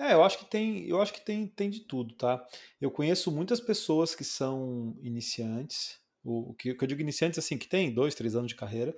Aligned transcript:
É, 0.00 0.14
eu 0.14 0.24
acho 0.24 0.38
que 0.38 0.46
tem, 0.46 0.86
eu 0.88 1.02
acho 1.02 1.12
que 1.12 1.20
tem, 1.20 1.46
tem 1.46 1.68
de 1.68 1.80
tudo, 1.80 2.14
tá? 2.14 2.42
Eu 2.80 2.90
conheço 2.90 3.30
muitas 3.30 3.60
pessoas 3.60 4.14
que 4.14 4.24
são 4.24 4.96
iniciantes, 5.02 6.00
o, 6.24 6.52
o 6.52 6.54
que, 6.54 6.70
eu 6.70 6.86
digo 6.86 7.02
iniciantes 7.02 7.38
assim, 7.38 7.58
que 7.58 7.68
tem 7.68 7.92
dois, 7.92 8.14
três 8.14 8.34
anos 8.34 8.48
de 8.48 8.56
carreira, 8.56 8.96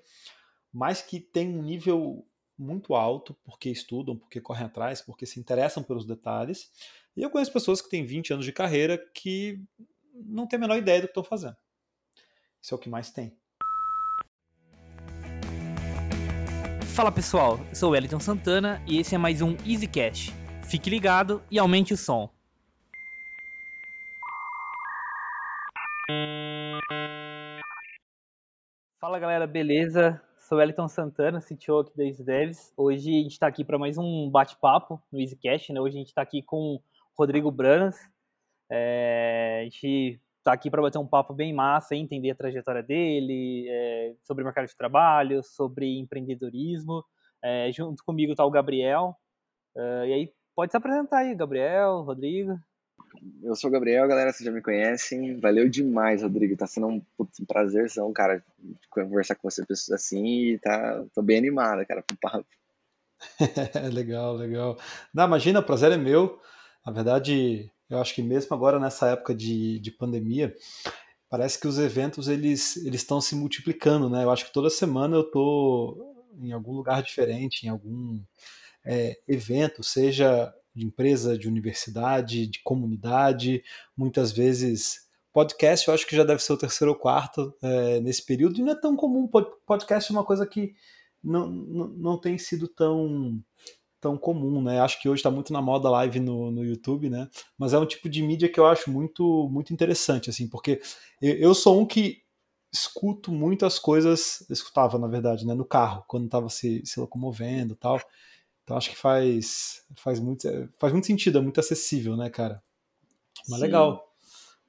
mas 0.72 1.02
que 1.02 1.18
tem 1.18 1.48
um 1.48 1.60
nível 1.60 2.24
muito 2.56 2.94
alto 2.94 3.36
porque 3.42 3.68
estudam, 3.68 4.16
porque 4.16 4.40
correm 4.40 4.64
atrás, 4.64 5.02
porque 5.02 5.26
se 5.26 5.40
interessam 5.40 5.82
pelos 5.82 6.06
detalhes. 6.06 6.70
E 7.16 7.22
eu 7.22 7.30
conheço 7.30 7.52
pessoas 7.52 7.82
que 7.82 7.90
têm 7.90 8.06
20 8.06 8.34
anos 8.34 8.44
de 8.44 8.52
carreira 8.52 8.96
que 9.12 9.60
não 10.14 10.46
têm 10.46 10.56
a 10.56 10.60
menor 10.60 10.78
ideia 10.78 11.00
do 11.00 11.08
que 11.08 11.10
estão 11.10 11.24
fazendo. 11.24 11.56
Isso 12.60 12.72
é 12.72 12.76
o 12.76 12.78
que 12.78 12.88
mais 12.88 13.10
tem. 13.10 13.36
Fala 16.94 17.10
pessoal, 17.10 17.58
eu 17.70 17.74
sou 17.74 17.88
o 17.88 17.92
Wellington 17.92 18.20
Santana 18.20 18.80
e 18.86 18.98
esse 18.98 19.16
é 19.16 19.18
mais 19.18 19.42
um 19.42 19.56
EasyCast 19.66 20.41
Fique 20.72 20.88
ligado 20.88 21.42
e 21.50 21.58
aumente 21.58 21.92
o 21.92 21.98
som. 21.98 22.30
Fala 28.98 29.18
galera, 29.18 29.46
beleza? 29.46 30.18
Sou 30.38 30.56
Wellington 30.56 30.88
Santana, 30.88 31.40
CTO 31.42 31.80
aqui 31.80 31.94
da 31.94 32.06
EasyDevs. 32.06 32.72
Hoje 32.74 33.10
a 33.10 33.22
gente 33.22 33.32
está 33.32 33.46
aqui 33.48 33.62
para 33.62 33.78
mais 33.78 33.98
um 33.98 34.30
bate-papo 34.30 34.98
no 35.12 35.20
EasyCast, 35.20 35.74
né? 35.74 35.80
Hoje 35.82 35.96
a 35.96 35.98
gente 35.98 36.08
está 36.08 36.22
aqui 36.22 36.42
com 36.42 36.76
o 36.76 36.80
Rodrigo 37.18 37.50
Branas. 37.50 37.98
É, 38.70 39.58
a 39.60 39.64
gente 39.64 40.18
está 40.38 40.54
aqui 40.54 40.70
para 40.70 40.80
bater 40.80 40.96
um 40.96 41.06
papo 41.06 41.34
bem 41.34 41.52
massa, 41.52 41.94
entender 41.94 42.30
a 42.30 42.34
trajetória 42.34 42.82
dele, 42.82 43.66
é, 43.68 44.14
sobre 44.22 44.42
mercado 44.42 44.68
de 44.68 44.74
trabalho, 44.74 45.42
sobre 45.42 45.98
empreendedorismo. 45.98 47.04
É, 47.44 47.70
junto 47.70 48.02
comigo 48.02 48.32
está 48.32 48.46
o 48.46 48.50
Gabriel. 48.50 49.14
Uh, 49.76 50.04
e 50.04 50.12
aí, 50.12 50.32
Pode 50.54 50.70
se 50.70 50.76
apresentar 50.76 51.18
aí, 51.18 51.34
Gabriel, 51.34 52.02
Rodrigo. 52.02 52.58
Eu 53.42 53.56
sou 53.56 53.70
o 53.70 53.72
Gabriel, 53.72 54.06
galera, 54.06 54.32
vocês 54.32 54.44
já 54.44 54.52
me 54.52 54.60
conhecem. 54.60 55.38
Valeu 55.40 55.68
demais, 55.68 56.22
Rodrigo. 56.22 56.56
Tá 56.56 56.66
sendo 56.66 56.88
um, 56.88 57.00
putz, 57.16 57.40
um 57.40 57.44
prazerzão, 57.44 58.12
cara, 58.12 58.44
conversar 58.90 59.34
com 59.34 59.48
você 59.48 59.64
assim 59.94 60.26
e 60.26 60.58
tá, 60.58 61.04
tô 61.14 61.22
bem 61.22 61.38
animado, 61.38 61.86
cara, 61.86 62.02
com 62.02 62.14
o 62.14 62.18
papo. 62.20 62.46
legal, 63.92 64.34
legal. 64.34 64.78
Não, 65.12 65.24
imagina, 65.24 65.60
o 65.60 65.64
prazer 65.64 65.92
é 65.92 65.96
meu. 65.96 66.40
Na 66.84 66.92
verdade, 66.92 67.70
eu 67.88 67.98
acho 67.98 68.14
que 68.14 68.22
mesmo 68.22 68.54
agora 68.54 68.78
nessa 68.78 69.08
época 69.08 69.34
de, 69.34 69.78
de 69.78 69.90
pandemia, 69.90 70.54
parece 71.30 71.58
que 71.58 71.68
os 71.68 71.78
eventos 71.78 72.28
eles 72.28 72.76
eles 72.78 73.00
estão 73.00 73.20
se 73.20 73.34
multiplicando, 73.34 74.10
né? 74.10 74.24
Eu 74.24 74.30
acho 74.30 74.46
que 74.46 74.52
toda 74.52 74.68
semana 74.68 75.16
eu 75.16 75.24
tô 75.24 76.14
em 76.40 76.52
algum 76.52 76.72
lugar 76.72 77.02
diferente, 77.02 77.66
em 77.66 77.68
algum 77.68 78.20
é, 78.84 79.18
evento, 79.28 79.82
seja 79.82 80.52
de 80.74 80.86
empresa, 80.86 81.36
de 81.36 81.48
universidade, 81.48 82.46
de 82.46 82.62
comunidade, 82.62 83.62
muitas 83.96 84.32
vezes 84.32 85.02
podcast, 85.32 85.88
eu 85.88 85.94
acho 85.94 86.06
que 86.06 86.16
já 86.16 86.24
deve 86.24 86.42
ser 86.42 86.52
o 86.52 86.58
terceiro 86.58 86.92
ou 86.92 86.98
quarto 86.98 87.54
é, 87.62 88.00
nesse 88.00 88.24
período, 88.24 88.58
e 88.58 88.62
não 88.62 88.72
é 88.72 88.80
tão 88.80 88.94
comum. 88.94 89.28
Podcast 89.66 90.10
é 90.10 90.14
uma 90.14 90.24
coisa 90.24 90.46
que 90.46 90.74
não, 91.22 91.48
não, 91.48 91.88
não 91.88 92.18
tem 92.18 92.36
sido 92.38 92.68
tão 92.68 93.42
tão 94.00 94.18
comum, 94.18 94.60
né? 94.60 94.80
Acho 94.80 95.00
que 95.00 95.08
hoje 95.08 95.20
está 95.20 95.30
muito 95.30 95.52
na 95.52 95.62
moda 95.62 95.88
live 95.88 96.18
no, 96.18 96.50
no 96.50 96.64
YouTube, 96.64 97.08
né? 97.08 97.28
Mas 97.56 97.72
é 97.72 97.78
um 97.78 97.86
tipo 97.86 98.08
de 98.08 98.20
mídia 98.20 98.48
que 98.48 98.58
eu 98.58 98.66
acho 98.66 98.90
muito 98.90 99.48
muito 99.48 99.72
interessante, 99.72 100.28
assim, 100.28 100.48
porque 100.48 100.80
eu, 101.20 101.34
eu 101.36 101.54
sou 101.54 101.80
um 101.80 101.86
que 101.86 102.20
escuto 102.72 103.30
muitas 103.30 103.78
coisas, 103.78 104.44
escutava 104.50 104.98
na 104.98 105.06
verdade, 105.06 105.46
né, 105.46 105.54
no 105.54 105.64
carro, 105.64 106.04
quando 106.08 106.24
estava 106.24 106.48
se, 106.48 106.82
se 106.84 106.98
locomovendo, 106.98 107.76
tal. 107.76 108.00
Então 108.64 108.76
acho 108.76 108.90
que 108.90 108.96
faz, 108.96 109.82
faz, 109.96 110.20
muito, 110.20 110.48
faz 110.78 110.92
muito 110.92 111.06
sentido, 111.06 111.38
é 111.38 111.40
muito 111.40 111.58
acessível, 111.58 112.16
né, 112.16 112.30
cara? 112.30 112.62
Mas 113.48 113.58
Sim. 113.58 113.64
legal. 113.64 114.08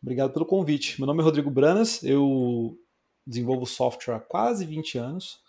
Obrigado 0.02 0.34
pelo 0.34 0.46
convite. 0.46 1.00
Meu 1.00 1.08
nome 1.08 1.22
é 1.22 1.24
Rodrigo 1.24 1.50
Branas, 1.50 2.04
eu 2.04 2.78
desenvolvo 3.26 3.66
software 3.66 4.16
há 4.16 4.20
quase 4.20 4.66
20 4.66 4.98
anos. 4.98 5.40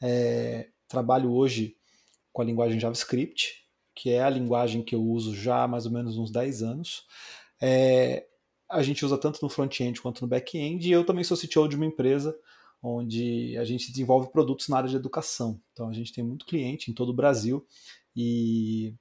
É, 0.00 0.68
trabalho 0.86 1.32
hoje 1.32 1.76
com 2.32 2.40
a 2.40 2.44
linguagem 2.44 2.80
JavaScript, 2.80 3.64
que 3.94 4.10
é 4.10 4.22
a 4.22 4.30
linguagem 4.30 4.82
que 4.82 4.94
eu 4.94 5.02
uso 5.02 5.34
já 5.34 5.64
há 5.64 5.68
mais 5.68 5.84
ou 5.84 5.92
menos 5.92 6.16
uns 6.16 6.30
10 6.30 6.62
anos. 6.62 7.04
É, 7.60 8.26
a 8.70 8.82
gente 8.82 9.04
usa 9.04 9.18
tanto 9.18 9.40
no 9.42 9.48
front-end 9.48 10.00
quanto 10.00 10.22
no 10.22 10.28
back-end, 10.28 10.88
e 10.88 10.92
eu 10.92 11.04
também 11.04 11.24
sou 11.24 11.36
CTO 11.36 11.68
de 11.68 11.76
uma 11.76 11.86
empresa 11.86 12.38
onde 12.82 13.56
a 13.58 13.64
gente 13.64 13.90
desenvolve 13.90 14.30
produtos 14.30 14.68
na 14.68 14.76
área 14.76 14.88
de 14.88 14.96
educação. 14.96 15.60
Então 15.72 15.88
a 15.88 15.92
gente 15.92 16.12
tem 16.12 16.24
muito 16.24 16.46
cliente 16.46 16.90
em 16.90 16.94
todo 16.94 17.10
o 17.10 17.14
Brasil 17.14 17.66
e 18.14 18.94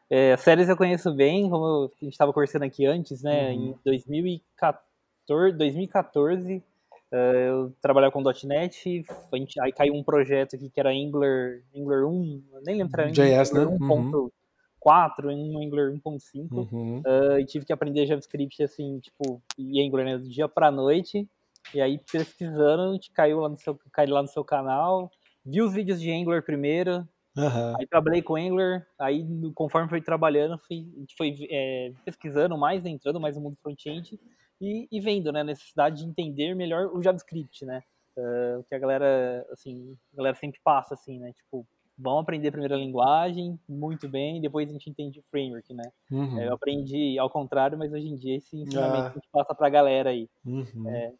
É, 0.09 0.37
séries 0.37 0.69
eu 0.69 0.77
conheço 0.77 1.13
bem, 1.13 1.49
como 1.49 1.85
a 1.85 2.03
gente 2.03 2.13
estava 2.13 2.31
conversando 2.31 2.63
aqui 2.63 2.85
antes, 2.85 3.23
né? 3.23 3.51
Uhum. 3.51 3.69
Em 3.69 3.79
2014, 3.83 5.57
2014 5.57 6.63
uh, 7.11 7.15
eu 7.15 7.73
trabalhava 7.81 8.11
com 8.11 8.21
.NET, 8.43 9.05
a 9.31 9.37
gente, 9.37 9.59
aí 9.59 9.71
caiu 9.71 9.93
um 9.93 10.03
projeto 10.03 10.55
aqui 10.55 10.69
que 10.69 10.79
era 10.79 10.91
Angular, 10.91 11.59
Angular 11.75 12.05
1, 12.05 12.43
nem 12.63 12.77
lembro, 12.77 13.01
era 13.01 13.11
JS, 13.11 13.51
Angular 13.51 13.71
né? 13.71 13.77
1.4, 13.77 15.25
uhum. 15.25 15.55
um 15.55 15.63
Angular 15.63 15.91
1.5, 15.91 16.51
uhum. 16.51 16.99
uh, 16.99 17.39
e 17.39 17.45
tive 17.45 17.65
que 17.65 17.73
aprender 17.73 18.05
JavaScript, 18.05 18.61
assim, 18.61 18.99
tipo, 18.99 19.41
e 19.57 19.81
Angular, 19.81 20.05
né, 20.05 20.17
do 20.17 20.29
dia 20.29 20.47
pra 20.47 20.69
noite, 20.69 21.27
e 21.73 21.81
aí 21.81 21.99
pesquisando, 22.11 22.83
a 22.83 22.93
gente 22.93 23.11
caiu 23.11 23.39
lá 23.39 23.49
no 23.49 23.57
seu, 23.57 23.79
caiu 23.91 24.13
lá 24.13 24.21
no 24.21 24.27
seu 24.27 24.43
canal, 24.43 25.09
vi 25.43 25.61
os 25.61 25.73
vídeos 25.73 25.99
de 25.99 26.11
Angular 26.11 26.43
primeiro, 26.43 27.07
Uhum. 27.35 27.75
Aí 27.77 27.85
trabalhei 27.85 28.21
com 28.21 28.35
Angular, 28.35 28.85
aí 28.97 29.25
conforme 29.53 29.89
foi 29.89 30.01
trabalhando, 30.01 30.57
fui, 30.57 30.89
a 30.95 30.99
gente 30.99 31.15
foi 31.17 31.35
é, 31.49 31.91
pesquisando 32.05 32.57
mais, 32.57 32.85
entrando 32.85 33.19
mais 33.19 33.35
no 33.35 33.41
mundo 33.41 33.57
front-end 33.61 34.19
e, 34.61 34.87
e, 34.89 34.99
vendo, 35.01 35.31
né, 35.31 35.41
a 35.41 35.43
necessidade 35.43 35.97
de 35.97 36.09
entender 36.09 36.55
melhor 36.55 36.87
o 36.93 37.03
JavaScript, 37.03 37.65
né, 37.65 37.83
uh, 38.17 38.59
o 38.59 38.63
que 38.63 38.73
a 38.73 38.79
galera, 38.79 39.45
assim, 39.51 39.97
a 40.13 40.17
galera 40.17 40.35
sempre 40.35 40.61
passa, 40.63 40.93
assim, 40.93 41.19
né, 41.19 41.33
tipo, 41.33 41.67
vamos 41.97 42.21
aprender 42.21 42.53
a 42.55 42.77
linguagem, 42.77 43.59
muito 43.67 44.07
bem, 44.07 44.39
depois 44.39 44.69
a 44.69 44.71
gente 44.71 44.89
entende 44.89 45.19
o 45.19 45.23
framework, 45.29 45.73
né. 45.73 45.91
Uhum. 46.09 46.39
É, 46.39 46.47
eu 46.47 46.53
aprendi 46.53 47.19
ao 47.19 47.29
contrário, 47.29 47.77
mas 47.77 47.91
hoje 47.91 48.07
em 48.07 48.15
dia 48.15 48.37
esse 48.37 48.57
ensinamento 48.57 49.07
ah. 49.07 49.09
a 49.09 49.13
gente 49.13 49.27
passa 49.29 49.53
pra 49.53 49.69
galera 49.69 50.09
aí. 50.09 50.29
Uhum. 50.45 50.89
É, 50.89 51.13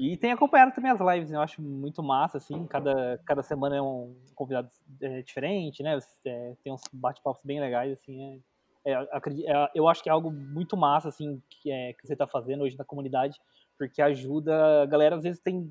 e 0.00 0.16
tem 0.16 0.32
acompanhado 0.32 0.74
também 0.74 0.90
as 0.90 1.00
lives, 1.00 1.30
né? 1.30 1.36
eu 1.36 1.42
acho 1.42 1.60
muito 1.60 2.02
massa, 2.02 2.38
assim, 2.38 2.66
cada, 2.66 3.20
cada 3.26 3.42
semana 3.42 3.76
é 3.76 3.82
um 3.82 4.16
convidado 4.34 4.70
é, 5.00 5.20
diferente, 5.20 5.82
né? 5.82 5.98
É, 6.24 6.54
tem 6.64 6.72
uns 6.72 6.80
bate-papos 6.90 7.42
bem 7.44 7.60
legais, 7.60 7.92
assim, 7.92 8.42
é, 8.82 8.92
é, 8.92 8.94
é, 8.94 9.70
eu 9.74 9.86
acho 9.86 10.02
que 10.02 10.08
é 10.08 10.12
algo 10.12 10.30
muito 10.30 10.74
massa, 10.74 11.08
assim, 11.08 11.42
que, 11.50 11.70
é, 11.70 11.92
que 11.92 12.06
você 12.06 12.14
está 12.14 12.26
fazendo 12.26 12.62
hoje 12.62 12.78
na 12.78 12.84
comunidade, 12.84 13.38
porque 13.76 14.00
ajuda, 14.00 14.82
a 14.82 14.86
galera 14.86 15.16
às 15.16 15.22
vezes 15.22 15.38
tem, 15.38 15.70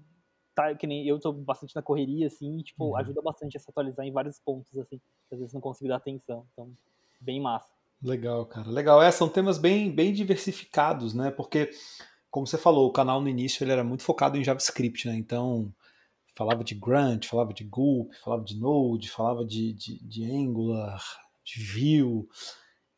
tá, 0.54 0.76
que 0.76 0.86
nem 0.86 1.08
eu 1.08 1.16
estou 1.16 1.34
bastante 1.34 1.76
na 1.76 1.81
correria, 1.81 2.28
assim, 2.28 2.58
tipo, 2.60 2.90
uhum. 2.90 2.98
ajuda 2.98 3.24
bastante 3.24 3.58
a 3.58 3.60
se 3.60 3.70
atualizar 3.70 4.06
em 4.06 4.12
vários 4.12 4.40
pontos, 4.40 4.78
assim, 4.78 5.00
que 5.28 5.34
às 5.34 5.40
vezes 5.40 5.54
não 5.54 5.62
consigo 5.62 5.90
dar 5.90 5.96
atenção, 5.96 6.46
então, 6.54 6.72
bem 7.20 7.42
massa. 7.42 7.70
Legal, 8.02 8.46
cara, 8.46 8.70
legal. 8.70 9.02
É, 9.02 9.12
são 9.12 9.28
temas 9.28 9.58
bem, 9.58 9.92
bem 9.92 10.14
diversificados, 10.14 11.16
né, 11.16 11.31
porque 11.31 11.72
como 12.30 12.46
você 12.46 12.58
falou, 12.58 12.88
o 12.88 12.94
canal 12.94 13.22
no 13.22 13.30
início 13.30 13.64
ele 13.64 13.72
era 13.72 13.84
muito 13.84 14.04
focado 14.04 14.38
em 14.38 14.44
JavaScript, 14.44 15.08
né? 15.08 15.16
Então 15.16 15.74
falava 16.36 16.64
de 16.64 16.76
Grunt, 16.76 17.26
falava 17.26 17.54
de 17.54 17.64
Gulp, 17.64 18.14
falava 18.24 18.44
de 18.44 18.58
Node, 18.58 19.10
falava 19.10 19.46
de, 19.46 19.74
de, 19.74 20.00
de 20.02 20.24
Angular, 20.31 21.04
de 21.44 21.62
Vue. 21.62 22.28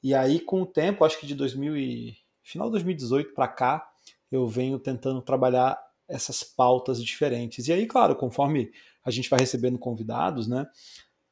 E 0.04 0.14
aí, 0.14 0.40
com 0.40 0.62
o 0.62 0.66
tempo, 0.66 1.04
acho 1.04 1.20
que 1.20 1.26
de 1.26 1.34
2000 1.36 1.76
e, 1.78 2.18
final 2.44 2.68
de 2.68 2.74
2018 2.74 3.34
para 3.34 3.48
cá, 3.48 3.88
eu 4.32 4.48
venho 4.48 4.80
tentando 4.80 5.22
trabalhar 5.22 5.80
essas 6.08 6.44
pautas 6.44 7.04
diferentes. 7.04 7.68
E 7.68 7.74
aí, 7.74 7.88
claro, 7.88 8.16
conforme 8.16 8.72
a 9.04 9.10
gente 9.10 9.30
vai 9.30 9.40
recebendo 9.40 9.80
convidados, 9.80 10.48
né, 10.48 10.68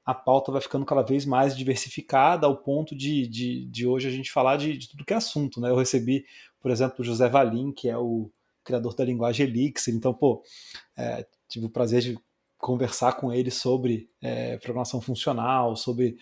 a 0.06 0.13
pauta 0.13 0.51
vai 0.51 0.62
ficando 0.62 0.86
cada 0.86 1.04
vez 1.04 1.25
mais 1.25 1.56
diversificada 1.56 2.48
ao 2.48 2.57
ponto 2.57 2.96
de, 2.96 3.28
de, 3.28 3.66
de 3.66 3.86
hoje 3.86 4.07
a 4.07 4.12
gente 4.12 4.31
falar 4.31 4.57
de, 4.57 4.75
de, 4.75 4.90
tudo 4.90 5.06
que 5.06 5.13
é 5.13 5.18
assunto. 5.18 5.62
Né? 5.62 5.69
Eu 5.69 5.75
recebi, 5.75 6.25
por 6.59 6.71
exemplo, 6.71 6.97
o 7.00 7.03
José 7.03 7.27
Valim, 7.27 7.71
que 7.71 7.89
é 7.89 7.97
o 7.97 8.29
criador 8.63 8.94
da 8.95 9.06
linguagem 9.06 9.47
Elixir, 9.47 9.94
então, 9.94 10.13
pô, 10.13 10.44
é, 10.97 11.25
tive 11.47 11.65
o 11.65 11.69
prazer 11.69 12.01
de 12.01 12.19
conversar 12.57 13.13
com 13.13 13.31
ele 13.31 13.50
sobre 13.50 14.09
é, 14.21 14.57
programação 14.57 15.00
funcional, 15.00 15.75
sobre 15.75 16.17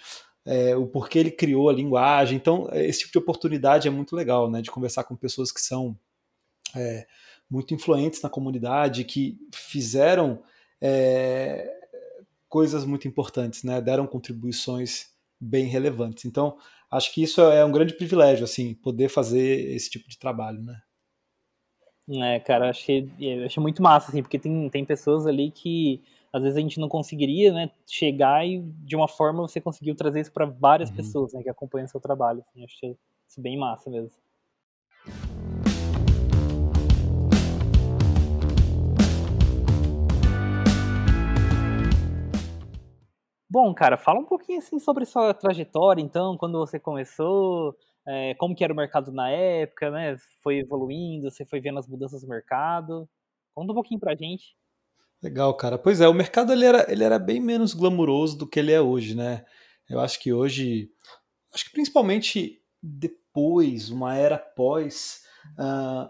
é, 0.45 0.75
o 0.75 0.87
porquê 0.87 1.19
ele 1.19 1.31
criou 1.31 1.69
a 1.69 1.73
linguagem. 1.73 2.37
Então, 2.37 2.69
esse 2.71 2.99
tipo 2.99 3.11
de 3.11 3.17
oportunidade 3.17 3.87
é 3.87 3.91
muito 3.91 4.15
legal, 4.15 4.49
né? 4.49 4.61
De 4.61 4.71
conversar 4.71 5.03
com 5.03 5.15
pessoas 5.15 5.51
que 5.51 5.59
são 5.59 5.97
é, 6.75 7.05
muito 7.49 7.73
influentes 7.73 8.21
na 8.21 8.29
comunidade, 8.29 9.03
que 9.03 9.37
fizeram 9.53 10.41
é, 10.79 11.69
coisas 12.47 12.85
muito 12.85 13.07
importantes, 13.07 13.63
né? 13.63 13.81
Deram 13.81 14.07
contribuições 14.07 15.07
bem 15.39 15.65
relevantes. 15.65 16.23
Então, 16.23 16.57
acho 16.91 17.13
que 17.13 17.23
isso 17.23 17.41
é 17.41 17.63
um 17.63 17.71
grande 17.71 17.93
privilégio, 17.93 18.43
assim, 18.43 18.73
poder 18.75 19.09
fazer 19.09 19.73
esse 19.73 19.89
tipo 19.89 20.07
de 20.09 20.17
trabalho, 20.17 20.61
né? 20.61 20.79
É, 22.09 22.39
cara, 22.39 22.69
achei, 22.69 23.09
achei 23.45 23.61
muito 23.61 23.81
massa, 23.81 24.09
assim, 24.09 24.21
porque 24.21 24.39
tem, 24.39 24.69
tem 24.69 24.85
pessoas 24.85 25.27
ali 25.27 25.51
que 25.51 26.01
às 26.31 26.41
vezes 26.41 26.57
a 26.57 26.61
gente 26.61 26.79
não 26.79 26.87
conseguiria, 26.87 27.51
né, 27.51 27.71
chegar 27.85 28.47
e 28.47 28.61
de 28.61 28.95
uma 28.95 29.07
forma 29.07 29.41
você 29.41 29.59
conseguiu 29.59 29.95
trazer 29.95 30.21
isso 30.21 30.31
para 30.31 30.45
várias 30.45 30.89
uhum. 30.89 30.95
pessoas, 30.95 31.33
né, 31.33 31.43
que 31.43 31.49
acompanham 31.49 31.87
seu 31.87 31.99
trabalho. 31.99 32.43
Assim, 32.47 32.63
achei 32.63 32.97
isso 33.27 33.41
bem 33.41 33.57
massa 33.57 33.89
mesmo. 33.89 34.11
Bom, 43.59 43.73
cara, 43.73 43.97
fala 43.97 44.19
um 44.19 44.23
pouquinho 44.23 44.59
assim 44.59 44.77
sobre 44.77 45.03
sua 45.03 45.33
trajetória, 45.33 45.99
então, 45.99 46.37
quando 46.37 46.59
você 46.59 46.79
começou, 46.79 47.75
é, 48.07 48.35
como 48.35 48.53
que 48.53 48.63
era 48.63 48.71
o 48.71 48.75
mercado 48.75 49.11
na 49.11 49.31
época, 49.31 49.89
né? 49.89 50.15
Foi 50.43 50.59
evoluindo, 50.59 51.31
você 51.31 51.43
foi 51.43 51.59
vendo 51.59 51.79
as 51.79 51.87
mudanças 51.87 52.21
do 52.21 52.27
mercado. 52.27 53.09
Conta 53.55 53.71
um 53.71 53.73
pouquinho 53.73 53.99
pra 53.99 54.13
gente. 54.13 54.55
Legal, 55.23 55.51
cara. 55.57 55.75
Pois 55.75 55.99
é, 55.99 56.07
o 56.07 56.13
mercado 56.13 56.53
ele 56.53 56.65
era, 56.65 56.85
ele 56.87 57.03
era 57.03 57.17
bem 57.17 57.41
menos 57.41 57.73
glamuroso 57.73 58.37
do 58.37 58.47
que 58.47 58.59
ele 58.59 58.71
é 58.71 58.79
hoje, 58.79 59.15
né? 59.15 59.43
Eu 59.89 59.99
acho 60.01 60.19
que 60.19 60.31
hoje, 60.31 60.91
acho 61.51 61.65
que 61.65 61.71
principalmente 61.71 62.61
depois, 62.79 63.89
uma 63.89 64.15
era 64.15 64.37
pós, 64.37 65.23
uh, 65.57 66.07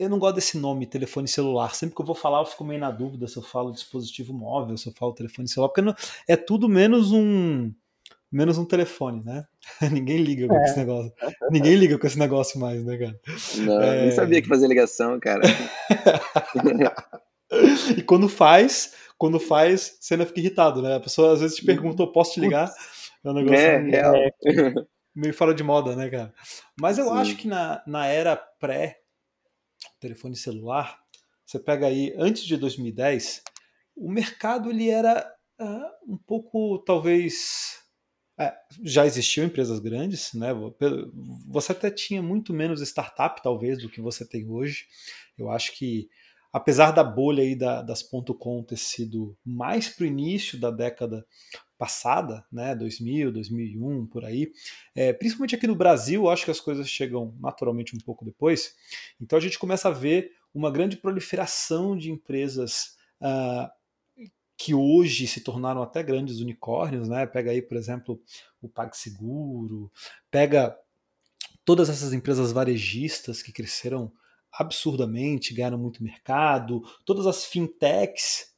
eu 0.00 0.08
não 0.08 0.18
gosto 0.18 0.36
desse 0.36 0.56
nome, 0.56 0.86
telefone 0.86 1.28
celular. 1.28 1.74
Sempre 1.74 1.94
que 1.94 2.00
eu 2.00 2.06
vou 2.06 2.14
falar, 2.14 2.40
eu 2.40 2.46
fico 2.46 2.64
meio 2.64 2.80
na 2.80 2.90
dúvida 2.90 3.28
se 3.28 3.36
eu 3.36 3.42
falo 3.42 3.70
dispositivo 3.70 4.32
móvel, 4.32 4.78
se 4.78 4.88
eu 4.88 4.94
falo 4.94 5.12
telefone 5.12 5.46
celular, 5.46 5.68
porque 5.68 5.82
não, 5.82 5.94
é 6.26 6.36
tudo 6.36 6.70
menos 6.70 7.12
um 7.12 7.70
menos 8.32 8.56
um 8.56 8.64
telefone, 8.64 9.22
né? 9.22 9.44
Ninguém 9.92 10.18
liga 10.18 10.48
com 10.48 10.56
é. 10.56 10.64
esse 10.64 10.78
negócio. 10.78 11.12
Ninguém 11.50 11.74
liga 11.74 11.98
com 11.98 12.06
esse 12.06 12.18
negócio 12.18 12.58
mais, 12.58 12.82
né, 12.82 12.96
cara? 12.96 13.20
Não, 13.58 13.82
é... 13.82 14.02
nem 14.02 14.10
sabia 14.12 14.40
que 14.40 14.48
fazia 14.48 14.68
ligação, 14.68 15.20
cara. 15.20 15.42
e 17.94 18.02
quando 18.02 18.26
faz, 18.26 18.94
quando 19.18 19.38
faz, 19.38 19.98
você 20.00 20.14
ainda 20.14 20.24
fica 20.24 20.40
irritado, 20.40 20.80
né? 20.80 20.96
A 20.96 21.00
pessoa 21.00 21.34
às 21.34 21.40
vezes 21.40 21.56
te 21.56 21.66
pergunta, 21.66 22.06
posso 22.06 22.32
te 22.32 22.40
ligar? 22.40 22.72
É 23.22 23.28
um 23.28 23.34
negócio 23.34 23.58
é, 23.58 23.78
meio, 23.78 24.86
meio 25.14 25.34
fora 25.34 25.52
de 25.52 25.62
moda, 25.62 25.94
né, 25.94 26.08
cara? 26.08 26.32
Mas 26.80 26.96
eu 26.96 27.06
Sim. 27.06 27.18
acho 27.18 27.36
que 27.36 27.46
na, 27.46 27.82
na 27.86 28.06
era 28.06 28.34
pré 28.34 28.99
telefone 30.00 30.36
celular, 30.36 30.98
você 31.44 31.58
pega 31.58 31.86
aí 31.86 32.14
antes 32.16 32.44
de 32.44 32.56
2010, 32.56 33.42
o 33.96 34.10
mercado 34.10 34.70
ele 34.70 34.88
era 34.88 35.30
uh, 35.60 36.12
um 36.12 36.16
pouco 36.16 36.78
talvez 36.78 37.80
é, 38.38 38.54
já 38.82 39.04
existiam 39.04 39.44
empresas 39.44 39.78
grandes, 39.80 40.32
né? 40.32 40.48
Você 41.48 41.72
até 41.72 41.90
tinha 41.90 42.22
muito 42.22 42.54
menos 42.54 42.80
startup 42.80 43.42
talvez 43.42 43.78
do 43.78 43.90
que 43.90 44.00
você 44.00 44.26
tem 44.26 44.48
hoje. 44.48 44.86
Eu 45.36 45.50
acho 45.50 45.76
que 45.76 46.08
apesar 46.52 46.90
da 46.90 47.04
bolha 47.04 47.42
aí 47.42 47.54
da, 47.54 47.82
das 47.82 48.02
.com 48.02 48.62
ter 48.62 48.76
sido 48.76 49.36
mais 49.44 49.88
para 49.88 50.04
o 50.04 50.06
início 50.06 50.58
da 50.58 50.70
década 50.70 51.24
passada, 51.78 52.44
né, 52.52 52.74
2000, 52.74 53.32
2001, 53.32 54.06
por 54.06 54.24
aí, 54.24 54.52
é, 54.94 55.12
principalmente 55.12 55.54
aqui 55.54 55.66
no 55.66 55.74
Brasil, 55.74 56.28
acho 56.28 56.44
que 56.44 56.50
as 56.50 56.60
coisas 56.60 56.88
chegam 56.88 57.34
naturalmente 57.40 57.96
um 57.96 58.00
pouco 58.00 58.24
depois, 58.24 58.74
então 59.18 59.38
a 59.38 59.40
gente 59.40 59.58
começa 59.58 59.88
a 59.88 59.92
ver 59.92 60.32
uma 60.52 60.70
grande 60.70 60.96
proliferação 60.96 61.96
de 61.96 62.10
empresas 62.10 62.96
uh, 63.20 63.70
que 64.56 64.74
hoje 64.74 65.26
se 65.26 65.40
tornaram 65.40 65.82
até 65.82 66.02
grandes 66.02 66.40
unicórnios, 66.40 67.08
né? 67.08 67.24
Pega 67.26 67.50
aí, 67.50 67.62
por 67.62 67.78
exemplo, 67.78 68.20
o 68.60 68.68
PagSeguro, 68.68 69.90
pega 70.30 70.76
todas 71.64 71.88
essas 71.88 72.12
empresas 72.12 72.52
varejistas 72.52 73.42
que 73.42 73.52
cresceram 73.52 74.12
absurdamente, 74.52 75.54
ganharam 75.54 75.78
muito 75.78 76.02
mercado, 76.02 76.82
todas 77.04 77.26
as 77.26 77.44
fintechs 77.44 78.50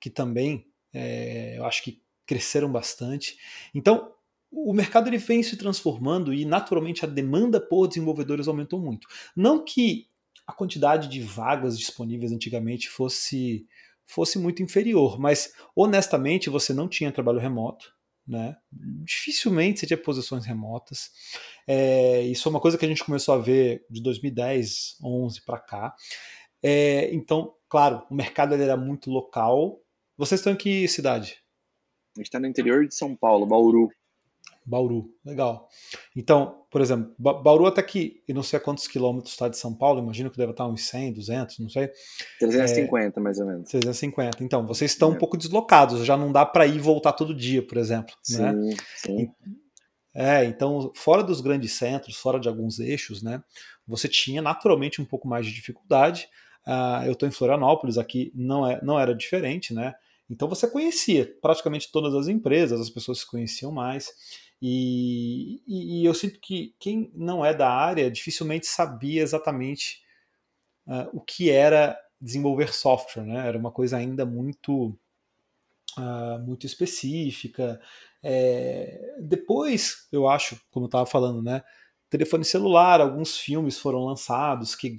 que 0.00 0.10
também 0.10 0.66
é, 0.92 1.58
eu 1.58 1.64
acho 1.64 1.82
que 1.82 2.02
cresceram 2.26 2.70
bastante. 2.70 3.36
Então, 3.74 4.12
o 4.50 4.72
mercado 4.72 5.08
ele 5.08 5.18
vem 5.18 5.42
se 5.42 5.56
transformando 5.56 6.32
e 6.32 6.44
naturalmente 6.44 7.04
a 7.04 7.08
demanda 7.08 7.60
por 7.60 7.86
desenvolvedores 7.88 8.48
aumentou 8.48 8.80
muito. 8.80 9.06
Não 9.34 9.64
que 9.64 10.08
a 10.46 10.52
quantidade 10.52 11.08
de 11.08 11.20
vagas 11.20 11.78
disponíveis 11.78 12.32
antigamente 12.32 12.88
fosse 12.88 13.66
fosse 14.08 14.38
muito 14.38 14.62
inferior, 14.62 15.18
mas 15.18 15.52
honestamente 15.74 16.48
você 16.48 16.72
não 16.72 16.88
tinha 16.88 17.10
trabalho 17.10 17.40
remoto, 17.40 17.92
né? 18.26 18.56
Dificilmente 19.04 19.80
você 19.80 19.86
tinha 19.86 19.96
posições 19.96 20.44
remotas. 20.44 21.10
É, 21.66 22.22
isso 22.22 22.48
é 22.48 22.50
uma 22.50 22.60
coisa 22.60 22.76
que 22.76 22.84
a 22.84 22.88
gente 22.88 23.04
começou 23.04 23.34
a 23.34 23.38
ver 23.38 23.84
de 23.88 24.02
2010, 24.02 24.96
11 25.02 25.44
para 25.44 25.58
cá. 25.58 25.94
É, 26.62 27.14
então, 27.14 27.54
claro, 27.68 28.04
o 28.10 28.14
mercado 28.14 28.54
era 28.54 28.76
muito 28.76 29.10
local. 29.10 29.80
Vocês 30.16 30.40
estão 30.40 30.52
em 30.52 30.56
que 30.56 30.88
cidade? 30.88 31.38
A 32.16 32.20
gente 32.20 32.26
está 32.26 32.40
no 32.40 32.46
interior 32.46 32.86
de 32.86 32.94
São 32.94 33.14
Paulo, 33.14 33.46
Bauru. 33.46 33.88
Bauru, 34.66 35.08
legal. 35.24 35.68
Então, 36.14 36.64
por 36.70 36.80
exemplo, 36.80 37.14
Bauru 37.18 37.66
até 37.66 37.82
que, 37.82 38.22
eu 38.26 38.34
não 38.34 38.42
sei 38.42 38.58
a 38.58 38.60
quantos 38.60 38.88
quilômetros 38.88 39.32
está 39.32 39.48
de 39.48 39.56
São 39.56 39.72
Paulo, 39.72 40.02
imagino 40.02 40.30
que 40.30 40.36
deve 40.36 40.50
estar 40.50 40.66
uns 40.66 40.88
100, 40.88 41.12
200, 41.12 41.58
não 41.60 41.68
sei. 41.68 41.90
350, 42.40 43.18
é, 43.18 43.22
mais 43.22 43.38
ou 43.38 43.46
menos. 43.46 43.70
350. 43.70 44.42
Então, 44.42 44.66
vocês 44.66 44.90
estão 44.90 45.12
é. 45.12 45.14
um 45.14 45.18
pouco 45.18 45.36
deslocados, 45.36 46.04
já 46.04 46.16
não 46.16 46.32
dá 46.32 46.44
para 46.44 46.66
ir 46.66 46.76
e 46.76 46.80
voltar 46.80 47.12
todo 47.12 47.34
dia, 47.34 47.64
por 47.64 47.78
exemplo. 47.78 48.14
Sim, 48.22 48.42
né? 48.42 48.76
sim. 48.96 49.30
É, 50.12 50.44
então, 50.44 50.90
fora 50.94 51.22
dos 51.22 51.40
grandes 51.40 51.72
centros, 51.74 52.16
fora 52.16 52.40
de 52.40 52.48
alguns 52.48 52.80
eixos, 52.80 53.22
né, 53.22 53.42
você 53.86 54.08
tinha 54.08 54.40
naturalmente 54.42 55.00
um 55.00 55.04
pouco 55.04 55.28
mais 55.28 55.46
de 55.46 55.52
dificuldade. 55.52 56.28
Uh, 56.66 57.04
eu 57.06 57.12
estou 57.12 57.28
em 57.28 57.32
Florianópolis, 57.32 57.98
aqui 57.98 58.32
não, 58.34 58.66
é, 58.66 58.80
não 58.82 58.98
era 58.98 59.14
diferente, 59.14 59.72
né? 59.72 59.94
Então 60.28 60.48
você 60.48 60.66
conhecia 60.66 61.32
praticamente 61.40 61.90
todas 61.92 62.14
as 62.14 62.28
empresas, 62.28 62.80
as 62.80 62.90
pessoas 62.90 63.20
se 63.20 63.26
conheciam 63.26 63.70
mais. 63.70 64.10
E, 64.60 65.62
e, 65.66 66.00
e, 66.00 66.04
eu 66.04 66.14
sinto 66.14 66.40
que 66.40 66.74
quem 66.78 67.10
não 67.14 67.44
é 67.44 67.52
da 67.52 67.70
área 67.70 68.10
dificilmente 68.10 68.66
sabia 68.66 69.22
exatamente 69.22 70.02
uh, 70.86 71.08
o 71.12 71.20
que 71.20 71.50
era 71.50 71.98
desenvolver 72.20 72.72
software, 72.72 73.24
né? 73.24 73.46
Era 73.46 73.58
uma 73.58 73.70
coisa 73.70 73.98
ainda 73.98 74.24
muito 74.24 74.98
uh, 75.98 76.38
muito 76.44 76.66
específica. 76.66 77.80
É, 78.22 79.16
depois, 79.20 80.08
eu 80.10 80.28
acho, 80.28 80.60
como 80.70 80.86
eu 80.86 80.88
estava 80.88 81.06
falando, 81.06 81.42
né? 81.42 81.62
Telefone 82.08 82.44
celular, 82.44 83.00
alguns 83.00 83.36
filmes 83.36 83.78
foram 83.78 84.04
lançados 84.04 84.74
que 84.74 84.96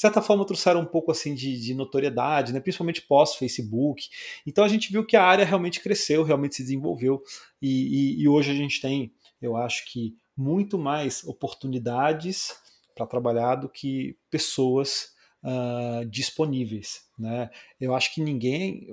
de 0.00 0.06
certa 0.06 0.22
forma 0.22 0.46
trouxeram 0.46 0.80
um 0.80 0.86
pouco 0.86 1.12
assim 1.12 1.34
de, 1.34 1.60
de 1.60 1.74
notoriedade, 1.74 2.54
né? 2.54 2.60
principalmente 2.60 3.02
pós-Facebook. 3.02 4.08
Então 4.46 4.64
a 4.64 4.68
gente 4.68 4.90
viu 4.90 5.04
que 5.04 5.14
a 5.14 5.22
área 5.22 5.44
realmente 5.44 5.78
cresceu, 5.78 6.22
realmente 6.24 6.56
se 6.56 6.62
desenvolveu 6.62 7.22
e, 7.60 8.14
e, 8.16 8.22
e 8.22 8.26
hoje 8.26 8.50
a 8.50 8.54
gente 8.54 8.80
tem, 8.80 9.12
eu 9.42 9.58
acho 9.58 9.84
que, 9.92 10.16
muito 10.34 10.78
mais 10.78 11.22
oportunidades 11.24 12.54
para 12.94 13.06
trabalhar 13.06 13.56
do 13.56 13.68
que 13.68 14.16
pessoas 14.30 15.10
uh, 15.44 16.02
disponíveis. 16.06 17.02
Né? 17.18 17.50
Eu 17.78 17.94
acho 17.94 18.14
que 18.14 18.22
ninguém. 18.22 18.86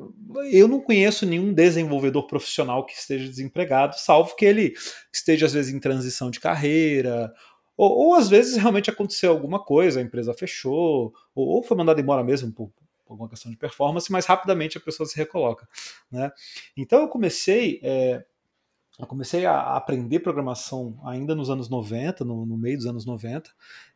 Eu 0.52 0.68
não 0.68 0.82
conheço 0.82 1.26
nenhum 1.26 1.54
desenvolvedor 1.54 2.28
profissional 2.28 2.86
que 2.86 2.92
esteja 2.92 3.30
desempregado, 3.30 3.96
salvo 3.98 4.36
que 4.36 4.44
ele 4.44 4.74
esteja, 5.14 5.46
às 5.46 5.54
vezes, 5.54 5.74
em 5.74 5.80
transição 5.80 6.30
de 6.30 6.42
carreira 6.42 7.34
ou, 7.78 8.08
ou 8.08 8.16
às 8.16 8.28
vezes 8.28 8.58
realmente 8.58 8.90
aconteceu 8.90 9.32
alguma 9.32 9.64
coisa, 9.64 10.00
a 10.00 10.04
empresa 10.04 10.34
fechou, 10.34 11.14
ou, 11.36 11.48
ou 11.48 11.64
foi 11.64 11.78
mandada 11.78 12.02
embora 12.02 12.24
mesmo 12.24 12.52
por, 12.52 12.70
por, 12.70 13.14
alguma 13.14 13.30
questão 13.30 13.52
de 13.52 13.58
performance, 13.58 14.12
mas 14.12 14.26
rapidamente 14.26 14.78
a 14.78 14.82
pessoa 14.82 15.08
se 15.08 15.16
recoloca. 15.16 15.70
Né? 16.12 16.32
Então 16.76 17.02
eu 17.02 17.08
comecei 17.08 17.80
é, 17.84 18.26
eu 19.00 19.06
comecei 19.06 19.46
a 19.46 19.76
aprender 19.76 20.22
programação 20.22 21.00
ainda 21.06 21.36
nos 21.36 21.52
anos 21.52 21.70
90, 21.70 22.26
no, 22.26 22.48
no 22.48 22.58
meio 22.58 22.78
dos 22.78 22.88
anos 22.88 23.06
90. 23.06 23.52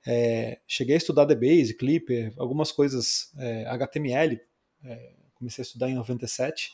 É, 0.05 0.59
cheguei 0.67 0.93
a 0.93 0.97
estudar 0.97 1.25
DBase, 1.25 1.75
Clipper, 1.75 2.31
algumas 2.38 2.71
coisas 2.71 3.33
é, 3.39 3.65
HTML. 3.65 4.39
É, 4.83 5.13
comecei 5.33 5.63
a 5.63 5.65
estudar 5.65 5.89
em 5.89 5.95
97. 5.95 6.71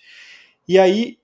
E 0.67 0.77
aí 0.77 1.19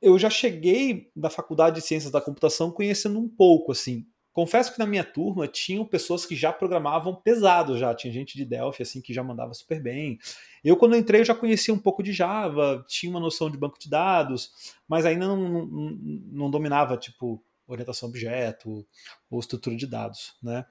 eu 0.00 0.18
já 0.18 0.30
cheguei 0.30 1.10
da 1.14 1.28
faculdade 1.28 1.76
de 1.76 1.86
ciências 1.86 2.10
da 2.10 2.22
computação 2.22 2.70
conhecendo 2.70 3.18
um 3.18 3.28
pouco 3.28 3.72
assim 3.72 4.06
Confesso 4.32 4.72
que 4.72 4.78
na 4.78 4.86
minha 4.86 5.02
turma 5.02 5.48
tinham 5.48 5.84
pessoas 5.84 6.24
que 6.24 6.36
já 6.36 6.52
programavam 6.52 7.14
pesado 7.14 7.76
já, 7.76 7.94
tinha 7.94 8.12
gente 8.12 8.36
de 8.36 8.44
Delphi 8.44 8.82
assim 8.82 9.00
que 9.00 9.12
já 9.12 9.22
mandava 9.24 9.52
super 9.54 9.82
bem. 9.82 10.18
Eu 10.62 10.76
quando 10.76 10.96
entrei 10.96 11.20
eu 11.20 11.24
já 11.24 11.34
conhecia 11.34 11.74
um 11.74 11.78
pouco 11.78 12.02
de 12.02 12.12
Java, 12.12 12.84
tinha 12.86 13.10
uma 13.10 13.20
noção 13.20 13.50
de 13.50 13.58
banco 13.58 13.78
de 13.78 13.90
dados, 13.90 14.52
mas 14.86 15.04
ainda 15.04 15.26
não, 15.26 15.36
não, 15.36 15.98
não 16.32 16.50
dominava 16.50 16.96
tipo 16.96 17.42
orientação 17.66 18.08
a 18.08 18.10
objeto 18.10 18.86
ou 19.30 19.40
estrutura 19.40 19.76
de 19.76 19.86
dados, 19.86 20.36
né? 20.42 20.64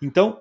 Então 0.00 0.40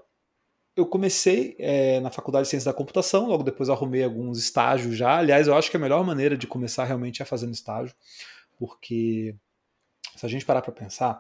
eu 0.76 0.86
comecei 0.86 1.56
é, 1.60 2.00
na 2.00 2.10
faculdade 2.10 2.46
de 2.46 2.50
ciência 2.50 2.72
da 2.72 2.78
computação, 2.78 3.28
logo 3.28 3.44
depois 3.44 3.70
arrumei 3.70 4.04
alguns 4.04 4.40
estágios 4.40 4.96
já. 4.96 5.18
Aliás, 5.18 5.48
eu 5.48 5.56
acho 5.56 5.70
que 5.70 5.78
a 5.78 5.80
melhor 5.80 6.04
maneira 6.06 6.38
de 6.38 6.48
começar 6.48 6.86
realmente 6.86 7.22
é 7.22 7.26
fazendo 7.26 7.54
estágio, 7.54 7.94
porque 8.58 9.36
se 10.16 10.26
a 10.26 10.30
gente 10.30 10.46
parar 10.46 10.62
para 10.62 10.72
pensar, 10.72 11.20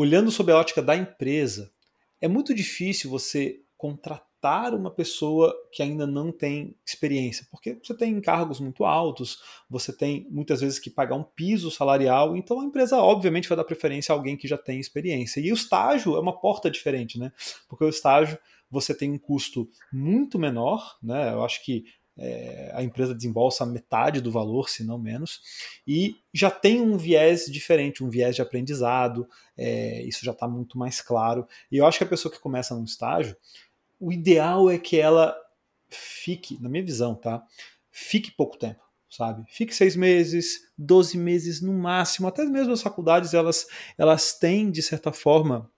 olhando 0.00 0.30
sob 0.30 0.52
a 0.52 0.56
ótica 0.56 0.80
da 0.80 0.94
empresa, 0.94 1.72
é 2.20 2.28
muito 2.28 2.54
difícil 2.54 3.10
você 3.10 3.60
contratar 3.76 4.72
uma 4.72 4.92
pessoa 4.92 5.52
que 5.72 5.82
ainda 5.82 6.06
não 6.06 6.30
tem 6.30 6.76
experiência, 6.86 7.48
porque 7.50 7.76
você 7.82 7.92
tem 7.96 8.12
encargos 8.12 8.60
muito 8.60 8.84
altos, 8.84 9.42
você 9.68 9.92
tem 9.92 10.24
muitas 10.30 10.60
vezes 10.60 10.78
que 10.78 10.88
pagar 10.88 11.16
um 11.16 11.24
piso 11.24 11.68
salarial, 11.68 12.36
então 12.36 12.60
a 12.60 12.64
empresa 12.64 12.96
obviamente 12.98 13.48
vai 13.48 13.56
dar 13.56 13.64
preferência 13.64 14.12
a 14.12 14.16
alguém 14.16 14.36
que 14.36 14.46
já 14.46 14.56
tem 14.56 14.78
experiência. 14.78 15.40
E 15.40 15.50
o 15.50 15.54
estágio 15.54 16.14
é 16.14 16.20
uma 16.20 16.38
porta 16.38 16.70
diferente, 16.70 17.18
né? 17.18 17.32
Porque 17.68 17.84
o 17.84 17.88
estágio 17.88 18.38
você 18.70 18.94
tem 18.94 19.10
um 19.10 19.18
custo 19.18 19.68
muito 19.92 20.38
menor, 20.38 20.96
né? 21.02 21.32
Eu 21.32 21.42
acho 21.42 21.64
que 21.64 21.86
é, 22.18 22.72
a 22.74 22.82
empresa 22.82 23.14
desembolsa 23.14 23.64
metade 23.64 24.20
do 24.20 24.30
valor, 24.30 24.68
se 24.68 24.84
não 24.84 24.98
menos, 24.98 25.40
e 25.86 26.16
já 26.32 26.50
tem 26.50 26.80
um 26.80 26.96
viés 26.96 27.46
diferente, 27.46 28.02
um 28.02 28.10
viés 28.10 28.34
de 28.34 28.42
aprendizado, 28.42 29.28
é, 29.56 30.02
isso 30.02 30.24
já 30.24 30.32
está 30.32 30.48
muito 30.48 30.76
mais 30.76 31.00
claro. 31.00 31.46
E 31.70 31.76
eu 31.76 31.86
acho 31.86 31.98
que 31.98 32.04
a 32.04 32.08
pessoa 32.08 32.32
que 32.32 32.40
começa 32.40 32.74
num 32.74 32.84
estágio, 32.84 33.36
o 34.00 34.12
ideal 34.12 34.68
é 34.68 34.78
que 34.78 34.98
ela 34.98 35.36
fique, 35.88 36.60
na 36.60 36.68
minha 36.68 36.84
visão, 36.84 37.14
tá? 37.14 37.42
Fique 37.90 38.30
pouco 38.30 38.58
tempo. 38.58 38.86
Sabe? 39.10 39.42
Fique 39.48 39.74
seis 39.74 39.96
meses, 39.96 40.70
doze 40.76 41.16
meses 41.16 41.62
no 41.62 41.72
máximo. 41.72 42.28
Até 42.28 42.44
mesmo 42.44 42.74
as 42.74 42.82
faculdades 42.82 43.32
elas, 43.32 43.66
elas 43.96 44.38
têm, 44.38 44.70
de 44.70 44.82
certa 44.82 45.10
forma, 45.10 45.70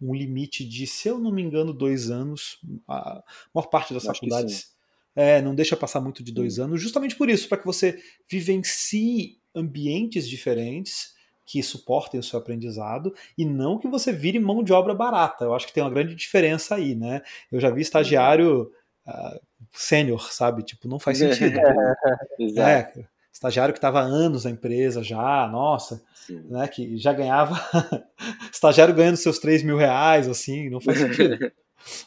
um 0.00 0.14
limite 0.14 0.66
de, 0.66 0.86
se 0.86 1.08
eu 1.08 1.18
não 1.18 1.30
me 1.30 1.42
engano, 1.42 1.74
dois 1.74 2.10
anos. 2.10 2.58
A 2.88 3.22
maior 3.54 3.68
parte 3.68 3.92
das 3.92 4.04
faculdades 4.04 4.73
é, 5.14 5.40
não 5.40 5.54
deixa 5.54 5.76
passar 5.76 6.00
muito 6.00 6.22
de 6.22 6.32
dois 6.32 6.58
anos, 6.58 6.80
justamente 6.80 7.16
por 7.16 7.28
isso, 7.28 7.48
para 7.48 7.58
que 7.58 7.66
você 7.66 7.98
vivencie 8.28 9.38
ambientes 9.54 10.28
diferentes 10.28 11.14
que 11.46 11.62
suportem 11.62 12.18
o 12.18 12.22
seu 12.22 12.38
aprendizado 12.38 13.14
e 13.36 13.44
não 13.44 13.78
que 13.78 13.86
você 13.86 14.12
vire 14.12 14.38
mão 14.38 14.62
de 14.62 14.72
obra 14.72 14.94
barata. 14.94 15.44
Eu 15.44 15.54
acho 15.54 15.66
que 15.66 15.74
tem 15.74 15.82
uma 15.82 15.90
grande 15.90 16.14
diferença 16.14 16.74
aí, 16.74 16.94
né? 16.94 17.20
Eu 17.52 17.60
já 17.60 17.70
vi 17.70 17.82
estagiário 17.82 18.72
uh, 19.06 19.40
sênior, 19.72 20.32
sabe? 20.32 20.62
Tipo, 20.62 20.88
não 20.88 20.98
faz 20.98 21.18
sentido. 21.18 21.58
é, 22.58 22.92
estagiário 23.32 23.74
que 23.74 23.78
estava 23.78 24.00
anos 24.00 24.44
na 24.44 24.50
empresa 24.50 25.02
já, 25.02 25.46
nossa, 25.48 26.02
Sim. 26.26 26.42
né? 26.48 26.66
Que 26.66 26.96
já 26.96 27.12
ganhava. 27.12 27.60
estagiário 28.50 28.94
ganhando 28.94 29.16
seus 29.16 29.38
3 29.38 29.62
mil 29.62 29.76
reais, 29.76 30.26
assim, 30.28 30.70
não 30.70 30.80
faz 30.80 30.98
sentido. 30.98 31.38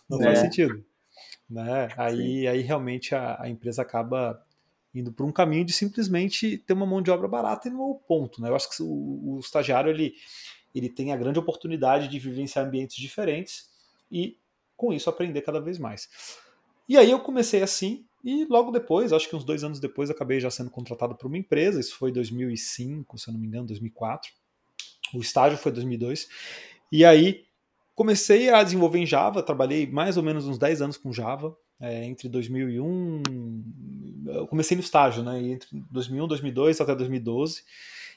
Não 0.09 0.19
é. 0.19 0.23
faz 0.23 0.39
sentido. 0.39 0.83
Né? 1.49 1.89
Aí, 1.97 2.47
aí 2.47 2.61
realmente 2.61 3.15
a, 3.15 3.41
a 3.41 3.49
empresa 3.49 3.81
acaba 3.81 4.43
indo 4.93 5.11
por 5.11 5.25
um 5.25 5.31
caminho 5.31 5.63
de 5.63 5.73
simplesmente 5.73 6.57
ter 6.57 6.73
uma 6.73 6.85
mão 6.85 7.01
de 7.01 7.11
obra 7.11 7.27
barata 7.27 7.67
e 7.67 7.71
não 7.71 7.81
é 7.81 7.85
o 7.85 7.95
ponto. 7.95 8.41
Né? 8.41 8.49
Eu 8.49 8.55
acho 8.55 8.69
que 8.69 8.81
o, 8.81 9.35
o 9.35 9.39
estagiário 9.39 9.89
ele, 9.89 10.13
ele 10.73 10.89
tem 10.89 11.13
a 11.13 11.17
grande 11.17 11.39
oportunidade 11.39 12.07
de 12.07 12.19
vivenciar 12.19 12.65
ambientes 12.65 12.97
diferentes 12.97 13.69
e, 14.11 14.37
com 14.75 14.91
isso, 14.91 15.09
aprender 15.09 15.41
cada 15.41 15.61
vez 15.61 15.77
mais. 15.77 16.09
E 16.89 16.97
aí 16.97 17.11
eu 17.11 17.19
comecei 17.19 17.61
assim, 17.61 18.05
e 18.23 18.45
logo 18.45 18.71
depois, 18.71 19.13
acho 19.13 19.29
que 19.29 19.35
uns 19.35 19.43
dois 19.43 19.63
anos 19.63 19.79
depois, 19.79 20.09
acabei 20.09 20.39
já 20.39 20.49
sendo 20.49 20.69
contratado 20.69 21.15
por 21.15 21.27
uma 21.27 21.37
empresa. 21.37 21.79
Isso 21.79 21.95
foi 21.97 22.11
2005, 22.11 23.17
se 23.17 23.29
eu 23.29 23.33
não 23.33 23.39
me 23.39 23.47
engano, 23.47 23.67
2004. 23.67 24.31
O 25.13 25.21
estágio 25.21 25.57
foi 25.57 25.71
2002. 25.71 26.27
E 26.91 27.05
aí 27.05 27.46
Comecei 27.97 28.51
a 28.51 28.61
desenvolver 28.61 28.99
em 28.99 29.07
Java, 29.07 29.41
trabalhei 29.41 29.87
mais 29.87 30.17
ou 30.17 30.23
menos 30.23 30.47
uns 30.47 30.59
10 30.59 30.83
anos 30.83 30.97
com 30.97 31.11
Java, 31.11 31.57
é, 31.81 32.05
entre 32.05 32.29
2001, 32.29 33.23
eu 34.27 34.45
comecei 34.45 34.77
no 34.77 34.83
estágio, 34.83 35.23
né, 35.23 35.41
entre 35.41 35.67
2001, 35.89 36.27
2002 36.27 36.79
até 36.79 36.93
2012, 36.93 37.63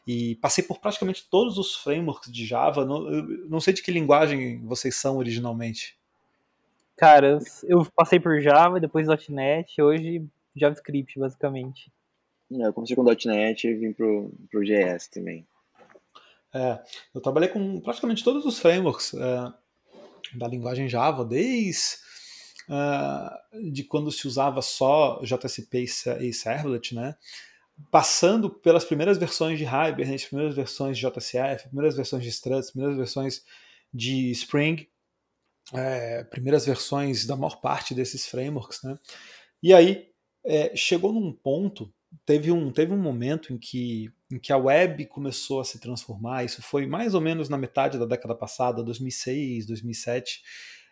e 0.06 0.34
passei 0.34 0.62
por 0.62 0.80
praticamente 0.80 1.26
todos 1.30 1.56
os 1.56 1.76
frameworks 1.76 2.30
de 2.30 2.44
Java, 2.44 2.84
não, 2.84 3.00
não 3.48 3.58
sei 3.58 3.72
de 3.72 3.82
que 3.82 3.90
linguagem 3.90 4.60
vocês 4.66 4.96
são 4.96 5.16
originalmente. 5.16 5.98
Cara, 6.94 7.38
eu 7.64 7.82
passei 7.96 8.20
por 8.20 8.38
Java, 8.42 8.78
depois 8.80 9.08
.NET, 9.30 9.80
hoje 9.80 10.22
JavaScript, 10.54 11.18
basicamente. 11.18 11.90
É, 12.52 12.66
eu 12.66 12.72
comecei 12.74 12.94
com 12.94 13.02
.NET 13.02 13.66
e 13.66 13.74
vim 13.74 13.94
pro, 13.94 14.30
pro 14.50 14.62
JS 14.62 15.08
também. 15.08 15.46
É, 16.52 16.78
eu 17.14 17.20
trabalhei 17.22 17.48
com 17.48 17.80
praticamente 17.80 18.22
todos 18.22 18.44
os 18.44 18.58
frameworks. 18.58 19.14
É, 19.14 19.59
da 20.34 20.48
linguagem 20.48 20.88
Java, 20.88 21.24
desde 21.24 21.96
uh, 22.68 23.70
de 23.72 23.84
quando 23.84 24.12
se 24.12 24.26
usava 24.26 24.62
só 24.62 25.20
JSP 25.22 25.86
e 26.20 26.32
Servlet, 26.32 26.94
né? 26.94 27.16
passando 27.90 28.50
pelas 28.50 28.84
primeiras 28.84 29.16
versões 29.16 29.58
de 29.58 29.64
Hibernate, 29.64 30.28
primeiras 30.28 30.54
versões 30.54 30.98
de 30.98 31.06
JCF, 31.06 31.68
primeiras 31.68 31.96
versões 31.96 32.22
de 32.22 32.28
Struts, 32.28 32.70
primeiras 32.70 32.96
versões 32.96 33.44
de 33.92 34.30
Spring, 34.32 34.86
é, 35.72 36.24
primeiras 36.24 36.66
versões 36.66 37.24
da 37.24 37.36
maior 37.36 37.60
parte 37.60 37.94
desses 37.94 38.26
frameworks. 38.26 38.82
Né? 38.82 38.98
E 39.62 39.72
aí 39.72 40.08
é, 40.44 40.74
chegou 40.76 41.12
num 41.12 41.32
ponto, 41.32 41.92
teve 42.24 42.50
um, 42.50 42.70
teve 42.70 42.92
um 42.92 42.98
momento 42.98 43.52
em 43.52 43.58
que 43.58 44.10
em 44.30 44.38
que 44.38 44.52
a 44.52 44.56
web 44.56 45.06
começou 45.06 45.60
a 45.60 45.64
se 45.64 45.80
transformar. 45.80 46.44
Isso 46.44 46.62
foi 46.62 46.86
mais 46.86 47.14
ou 47.14 47.20
menos 47.20 47.48
na 47.48 47.58
metade 47.58 47.98
da 47.98 48.06
década 48.06 48.34
passada, 48.34 48.82
2006, 48.82 49.66
2007, 49.66 50.40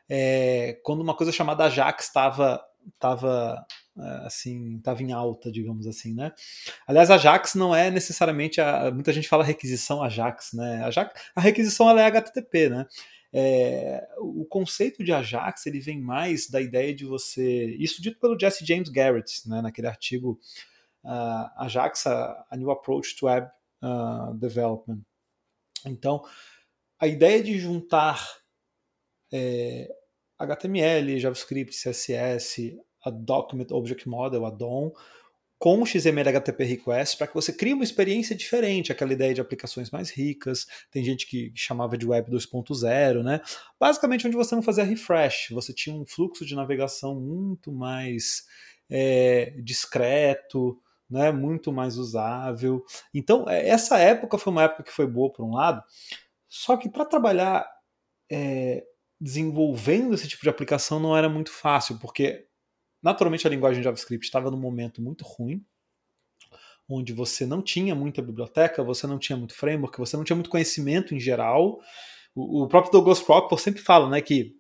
é, 0.09 0.81
quando 0.83 1.03
uma 1.03 1.15
coisa 1.15 1.31
chamada 1.31 1.65
Ajax 1.65 2.07
estava 2.07 2.61
tava, 2.99 3.65
é, 3.99 4.27
assim 4.27 4.77
estava 4.79 5.03
em 5.03 5.13
alta, 5.13 5.53
digamos 5.53 5.87
assim, 5.87 6.15
né? 6.15 6.33
Aliás, 6.87 7.11
Ajax 7.11 7.55
não 7.55 7.75
é 7.75 7.91
necessariamente 7.91 8.61
a 8.61 8.91
muita 8.91 9.13
gente 9.13 9.29
fala 9.29 9.45
requisição 9.45 10.03
Ajax, 10.03 10.53
né? 10.53 10.83
Ajax, 10.85 11.21
a 11.35 11.41
requisição 11.41 11.89
ela 11.89 12.03
é 12.03 12.07
HTTP, 12.07 12.71
né? 12.71 12.87
É, 13.31 14.09
o 14.19 14.47
conceito 14.47 15.05
de 15.05 15.13
Ajax 15.13 15.67
ele 15.67 15.81
vem 15.81 16.01
mais 16.01 16.49
da 16.49 16.61
ideia 16.63 16.95
de 16.95 17.05
você, 17.05 17.77
isso 17.79 18.01
dito 18.01 18.19
pelo 18.19 18.39
Jesse 18.39 18.65
James 18.65 18.89
Garrett, 18.89 19.47
né, 19.47 19.61
naquele 19.61 19.87
artigo 19.87 20.41
uh, 21.09 21.51
Ajax, 21.57 22.07
a, 22.07 22.47
a, 22.51 22.57
New 22.57 22.71
Approach 22.71 23.17
to 23.17 23.27
Web 23.27 23.49
uh, 23.83 24.35
Development. 24.35 25.01
Então, 25.87 26.23
a 27.01 27.07
ideia 27.07 27.43
de 27.43 27.59
juntar 27.59 28.29
é, 29.33 29.89
HTML, 30.39 31.19
JavaScript, 31.19 31.75
CSS, 31.75 32.79
a 33.05 33.11
Document 33.11 33.71
Object 33.71 34.09
Model, 34.09 34.45
a 34.45 34.51
DOM, 34.51 34.93
com 35.59 35.85
XML 35.85 36.29
HTTP 36.29 36.65
Request 36.65 37.17
para 37.17 37.27
que 37.27 37.35
você 37.35 37.53
crie 37.53 37.75
uma 37.75 37.83
experiência 37.83 38.35
diferente, 38.35 38.93
aquela 38.93 39.13
ideia 39.13 39.35
de 39.35 39.41
aplicações 39.41 39.91
mais 39.91 40.11
ricas. 40.11 40.67
Tem 40.91 41.03
gente 41.03 41.27
que 41.27 41.53
chamava 41.55 41.99
de 41.99 42.07
Web 42.07 42.31
2.0, 42.31 43.23
né? 43.25 43.41
Basicamente, 43.79 44.27
onde 44.27 44.37
você 44.37 44.55
não 44.55 44.63
fazia 44.63 44.85
refresh, 44.85 45.49
você 45.51 45.73
tinha 45.73 45.97
um 45.97 46.07
fluxo 46.07 46.45
de 46.45 46.55
navegação 46.55 47.21
muito 47.21 47.73
mais 47.73 48.45
é, 48.89 49.53
discreto, 49.63 50.81
né, 51.09 51.33
muito 51.33 51.73
mais 51.73 51.97
usável. 51.97 52.85
Então, 53.15 53.49
é, 53.49 53.69
essa 53.69 53.99
época 53.99 54.39
foi 54.39 54.53
uma 54.53 54.65
época 54.65 54.83
que 54.83 54.93
foi 54.93 55.07
boa 55.07 55.33
por 55.33 55.45
um 55.45 55.55
lado, 55.55 55.83
só 56.49 56.77
que 56.77 56.89
para 56.89 57.05
trabalhar 57.05 57.67
é, 58.31 58.85
desenvolvendo 59.21 60.15
esse 60.15 60.29
tipo 60.29 60.43
de 60.43 60.49
aplicação 60.49 61.01
não 61.01 61.17
era 61.17 61.29
muito 61.29 61.51
fácil, 61.51 61.99
porque 61.99 62.47
naturalmente 63.03 63.47
a 63.47 63.51
linguagem 63.51 63.83
JavaScript 63.83 64.27
estava 64.27 64.51
num 64.51 64.61
momento 64.61 65.03
muito 65.03 65.25
ruim, 65.25 65.65
onde 66.89 67.13
você 67.13 67.45
não 67.45 67.61
tinha 67.61 67.95
muita 67.95 68.23
biblioteca, 68.23 68.83
você 68.83 69.07
não 69.07 69.19
tinha 69.19 69.37
muito 69.37 69.55
framework, 69.55 69.99
você 69.99 70.17
não 70.17 70.25
tinha 70.25 70.37
muito 70.37 70.51
conhecimento 70.51 71.15
em 71.15 71.21
geral. 71.21 71.81
O, 72.35 72.63
o 72.63 72.69
próprio 72.69 72.93
Douglas 72.93 73.21
Proctor 73.21 73.59
sempre 73.59 73.83
fala 73.83 74.09
né, 74.09 74.21
que 74.23 74.57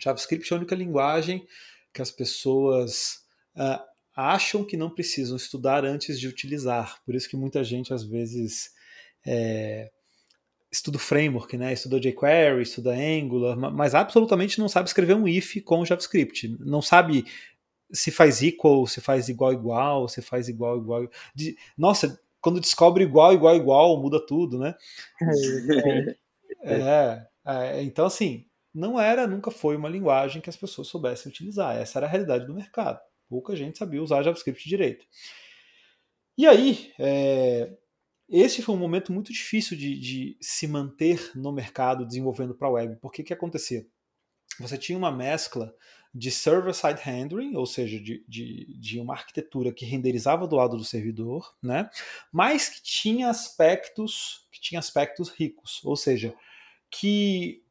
JavaScript 0.00 0.52
é 0.52 0.56
a 0.56 0.58
única 0.58 0.74
linguagem 0.74 1.46
que 1.92 2.00
as 2.00 2.10
pessoas 2.10 3.24
uh, 3.56 3.89
acham 4.20 4.64
que 4.64 4.76
não 4.76 4.90
precisam 4.90 5.36
estudar 5.36 5.84
antes 5.84 6.20
de 6.20 6.28
utilizar. 6.28 7.02
Por 7.04 7.14
isso 7.14 7.28
que 7.28 7.36
muita 7.36 7.64
gente 7.64 7.94
às 7.94 8.04
vezes 8.04 8.72
é, 9.26 9.90
estuda 10.70 10.98
framework, 10.98 11.56
né? 11.56 11.72
Estuda 11.72 11.98
jQuery, 11.98 12.62
estuda 12.62 12.92
Angular, 12.92 13.56
mas 13.56 13.94
absolutamente 13.94 14.58
não 14.58 14.68
sabe 14.68 14.88
escrever 14.88 15.14
um 15.14 15.26
if 15.26 15.62
com 15.62 15.84
JavaScript. 15.84 16.56
Não 16.60 16.82
sabe 16.82 17.24
se 17.92 18.10
faz 18.10 18.42
equal, 18.42 18.86
se 18.86 19.00
faz 19.00 19.28
igual 19.28 19.52
igual, 19.52 20.08
se 20.08 20.20
faz 20.20 20.48
igual 20.48 20.78
igual. 20.78 21.08
De, 21.34 21.56
nossa, 21.76 22.20
quando 22.40 22.60
descobre 22.60 23.04
igual 23.04 23.32
igual 23.32 23.56
igual 23.56 24.00
muda 24.00 24.24
tudo, 24.24 24.58
né? 24.58 24.74
é, 26.62 27.26
é, 27.46 27.82
então 27.82 28.04
assim, 28.04 28.44
não 28.72 29.00
era, 29.00 29.26
nunca 29.26 29.50
foi 29.50 29.76
uma 29.76 29.88
linguagem 29.88 30.42
que 30.42 30.50
as 30.50 30.56
pessoas 30.56 30.88
soubessem 30.88 31.30
utilizar. 31.30 31.76
Essa 31.76 31.98
era 31.98 32.06
a 32.06 32.10
realidade 32.10 32.46
do 32.46 32.54
mercado. 32.54 33.00
Pouca 33.30 33.54
gente 33.54 33.78
sabia 33.78 34.02
usar 34.02 34.24
JavaScript 34.24 34.68
direito. 34.68 35.06
E 36.36 36.48
aí, 36.48 36.92
é, 36.98 37.78
esse 38.28 38.60
foi 38.60 38.74
um 38.74 38.78
momento 38.78 39.12
muito 39.12 39.32
difícil 39.32 39.76
de, 39.76 39.96
de 39.98 40.36
se 40.40 40.66
manter 40.66 41.30
no 41.36 41.52
mercado 41.52 42.04
desenvolvendo 42.04 42.56
para 42.56 42.66
a 42.66 42.72
web. 42.72 42.96
Porque 43.00 43.22
que 43.22 43.32
acontecia? 43.32 43.86
Você 44.58 44.76
tinha 44.76 44.98
uma 44.98 45.12
mescla 45.12 45.72
de 46.12 46.28
server-side 46.32 47.00
rendering, 47.00 47.54
ou 47.54 47.64
seja, 47.64 48.00
de, 48.00 48.24
de, 48.26 48.76
de, 48.80 48.98
uma 48.98 49.14
arquitetura 49.14 49.72
que 49.72 49.84
renderizava 49.84 50.44
do 50.46 50.56
lado 50.56 50.76
do 50.76 50.84
servidor, 50.84 51.54
né? 51.62 51.88
mas 52.32 52.68
que 52.68 52.82
tinha 52.82 53.30
aspectos 53.30 54.44
que 54.50 54.60
tinha 54.60 54.80
aspectos 54.80 55.28
ricos, 55.28 55.80
ou 55.84 55.94
seja, 55.94 56.34
que 56.90 57.62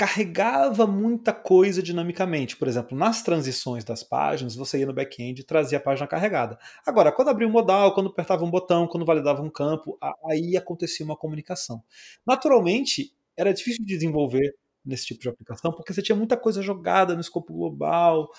carregava 0.00 0.86
muita 0.86 1.30
coisa 1.30 1.82
dinamicamente. 1.82 2.56
Por 2.56 2.66
exemplo, 2.66 2.96
nas 2.96 3.22
transições 3.22 3.84
das 3.84 4.02
páginas, 4.02 4.56
você 4.56 4.78
ia 4.78 4.86
no 4.86 4.94
back-end 4.94 5.42
e 5.42 5.44
trazia 5.44 5.76
a 5.76 5.80
página 5.80 6.06
carregada. 6.06 6.58
Agora, 6.86 7.12
quando 7.12 7.28
abria 7.28 7.46
um 7.46 7.50
modal, 7.50 7.92
quando 7.92 8.08
apertava 8.08 8.42
um 8.42 8.50
botão, 8.50 8.86
quando 8.86 9.04
validava 9.04 9.42
um 9.42 9.50
campo, 9.50 9.98
aí 10.24 10.56
acontecia 10.56 11.04
uma 11.04 11.18
comunicação. 11.18 11.84
Naturalmente, 12.26 13.14
era 13.36 13.52
difícil 13.52 13.84
de 13.84 13.92
desenvolver 13.92 14.56
nesse 14.82 15.04
tipo 15.04 15.20
de 15.20 15.28
aplicação, 15.28 15.70
porque 15.70 15.92
você 15.92 16.00
tinha 16.00 16.16
muita 16.16 16.34
coisa 16.34 16.62
jogada 16.62 17.12
no 17.14 17.20
escopo 17.20 17.52
global, 17.52 18.30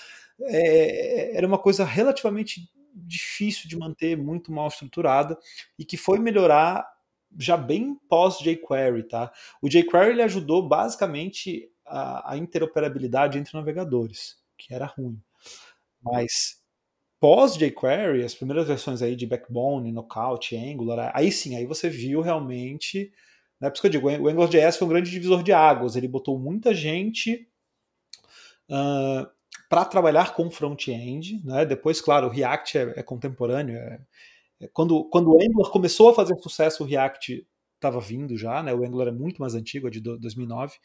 é, 0.41 1.37
era 1.37 1.45
uma 1.45 1.59
coisa 1.59 1.85
relativamente 1.85 2.67
difícil 2.91 3.69
de 3.69 3.77
manter, 3.77 4.17
muito 4.17 4.51
mal 4.51 4.67
estruturada, 4.67 5.37
e 5.77 5.85
que 5.85 5.95
foi 5.95 6.17
melhorar 6.17 6.83
já 7.39 7.57
bem 7.57 7.95
pós 8.09 8.39
jQuery, 8.39 9.03
tá? 9.03 9.31
O 9.61 9.69
jQuery 9.69 10.11
ele 10.11 10.21
ajudou 10.23 10.67
basicamente 10.67 11.69
a, 11.85 12.33
a, 12.33 12.37
interoperabilidade 12.37 13.37
entre 13.37 13.57
navegadores, 13.57 14.37
que 14.57 14.73
era 14.73 14.85
ruim. 14.85 15.19
Mas 16.01 16.61
pós 17.19 17.55
jQuery, 17.55 18.23
as 18.23 18.33
primeiras 18.33 18.67
versões 18.67 19.01
aí 19.01 19.15
de 19.15 19.27
Backbone, 19.27 19.91
Knockout, 19.91 20.55
Angular, 20.55 21.11
aí 21.13 21.31
sim, 21.31 21.55
aí 21.55 21.65
você 21.65 21.89
viu 21.89 22.21
realmente, 22.21 23.11
né? 23.59 23.69
Por 23.69 23.75
isso 23.75 23.81
que 23.81 23.87
eu 23.87 23.91
digo, 23.91 24.09
o 24.09 24.27
AngularJS 24.27 24.77
foi 24.77 24.87
um 24.87 24.89
grande 24.89 25.11
divisor 25.11 25.43
de 25.43 25.53
águas. 25.53 25.95
Ele 25.95 26.07
botou 26.07 26.39
muita 26.39 26.73
gente 26.73 27.47
uh, 28.67 29.29
para 29.69 29.85
trabalhar 29.85 30.33
com 30.33 30.49
front-end, 30.49 31.39
né? 31.45 31.63
Depois, 31.65 32.01
claro, 32.01 32.27
o 32.27 32.29
React 32.29 32.77
é, 32.77 32.93
é 32.97 33.03
contemporâneo, 33.03 33.77
é, 33.77 34.01
quando, 34.73 35.03
quando 35.05 35.31
o 35.31 35.41
Angular 35.41 35.71
começou 35.71 36.09
a 36.09 36.13
fazer 36.13 36.35
sucesso, 36.37 36.83
o 36.83 36.87
React 36.87 37.45
estava 37.75 37.99
vindo 37.99 38.37
já, 38.37 38.61
né? 38.61 38.73
O 38.73 38.85
Angular 38.85 39.07
é 39.07 39.11
muito 39.11 39.41
mais 39.41 39.55
antigo, 39.55 39.87
é 39.87 39.91
de 39.91 39.99
2009, 39.99 40.75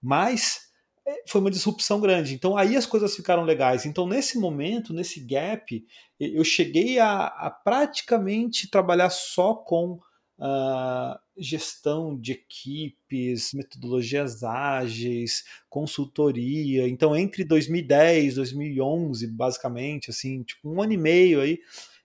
mas 0.00 0.72
é, 1.06 1.22
foi 1.26 1.40
uma 1.40 1.50
disrupção 1.50 2.00
grande. 2.00 2.34
Então 2.34 2.56
aí 2.56 2.76
as 2.76 2.86
coisas 2.86 3.14
ficaram 3.14 3.44
legais. 3.44 3.84
Então 3.84 4.06
nesse 4.06 4.38
momento, 4.38 4.94
nesse 4.94 5.20
gap, 5.20 5.84
eu 6.18 6.44
cheguei 6.44 6.98
a, 6.98 7.26
a 7.26 7.50
praticamente 7.50 8.70
trabalhar 8.70 9.10
só 9.10 9.54
com 9.54 10.00
uh, 10.38 11.18
gestão 11.36 12.18
de 12.18 12.32
equipes, 12.32 13.52
metodologias 13.52 14.42
ágeis, 14.42 15.44
consultoria. 15.68 16.88
Então 16.88 17.16
entre 17.16 17.44
2010 17.44 18.32
e 18.32 18.36
2011, 18.36 19.26
basicamente, 19.28 20.10
assim, 20.10 20.42
tipo 20.42 20.70
um 20.70 20.80
ano 20.80 20.92
e 20.92 20.98
meio 20.98 21.40
aí, 21.40 21.58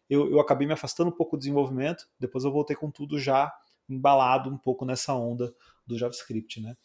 eu, 0.10 0.32
eu 0.32 0.40
acabei 0.40 0.66
me 0.68 0.74
afastando 0.74 1.10
um 1.10 1.14
pouco 1.14 1.36
do 1.36 1.40
desenvolvimento, 1.40 2.08
depois 2.20 2.44
eu 2.44 2.52
voltei 2.52 2.76
com 2.76 2.90
tudo 2.90 3.20
já 3.20 3.52
embalado 3.90 4.50
um 4.50 4.58
pouco 4.58 4.86
nessa 4.86 5.14
onda 5.14 5.54
do 5.86 5.98
JavaScript, 5.98 6.62
né? 6.62 6.76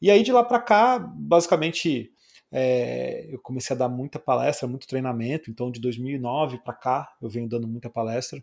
E 0.00 0.10
aí 0.10 0.22
de 0.22 0.32
lá 0.32 0.44
para 0.44 0.60
cá, 0.60 0.98
basicamente, 0.98 2.12
é, 2.52 3.26
eu 3.32 3.38
comecei 3.40 3.74
a 3.74 3.78
dar 3.78 3.88
muita 3.88 4.18
palestra, 4.18 4.66
muito 4.66 4.86
treinamento. 4.86 5.50
Então, 5.50 5.70
de 5.70 5.80
2009 5.80 6.58
para 6.58 6.74
cá, 6.74 7.16
eu 7.20 7.28
venho 7.28 7.48
dando 7.48 7.68
muita 7.68 7.88
palestra. 7.88 8.42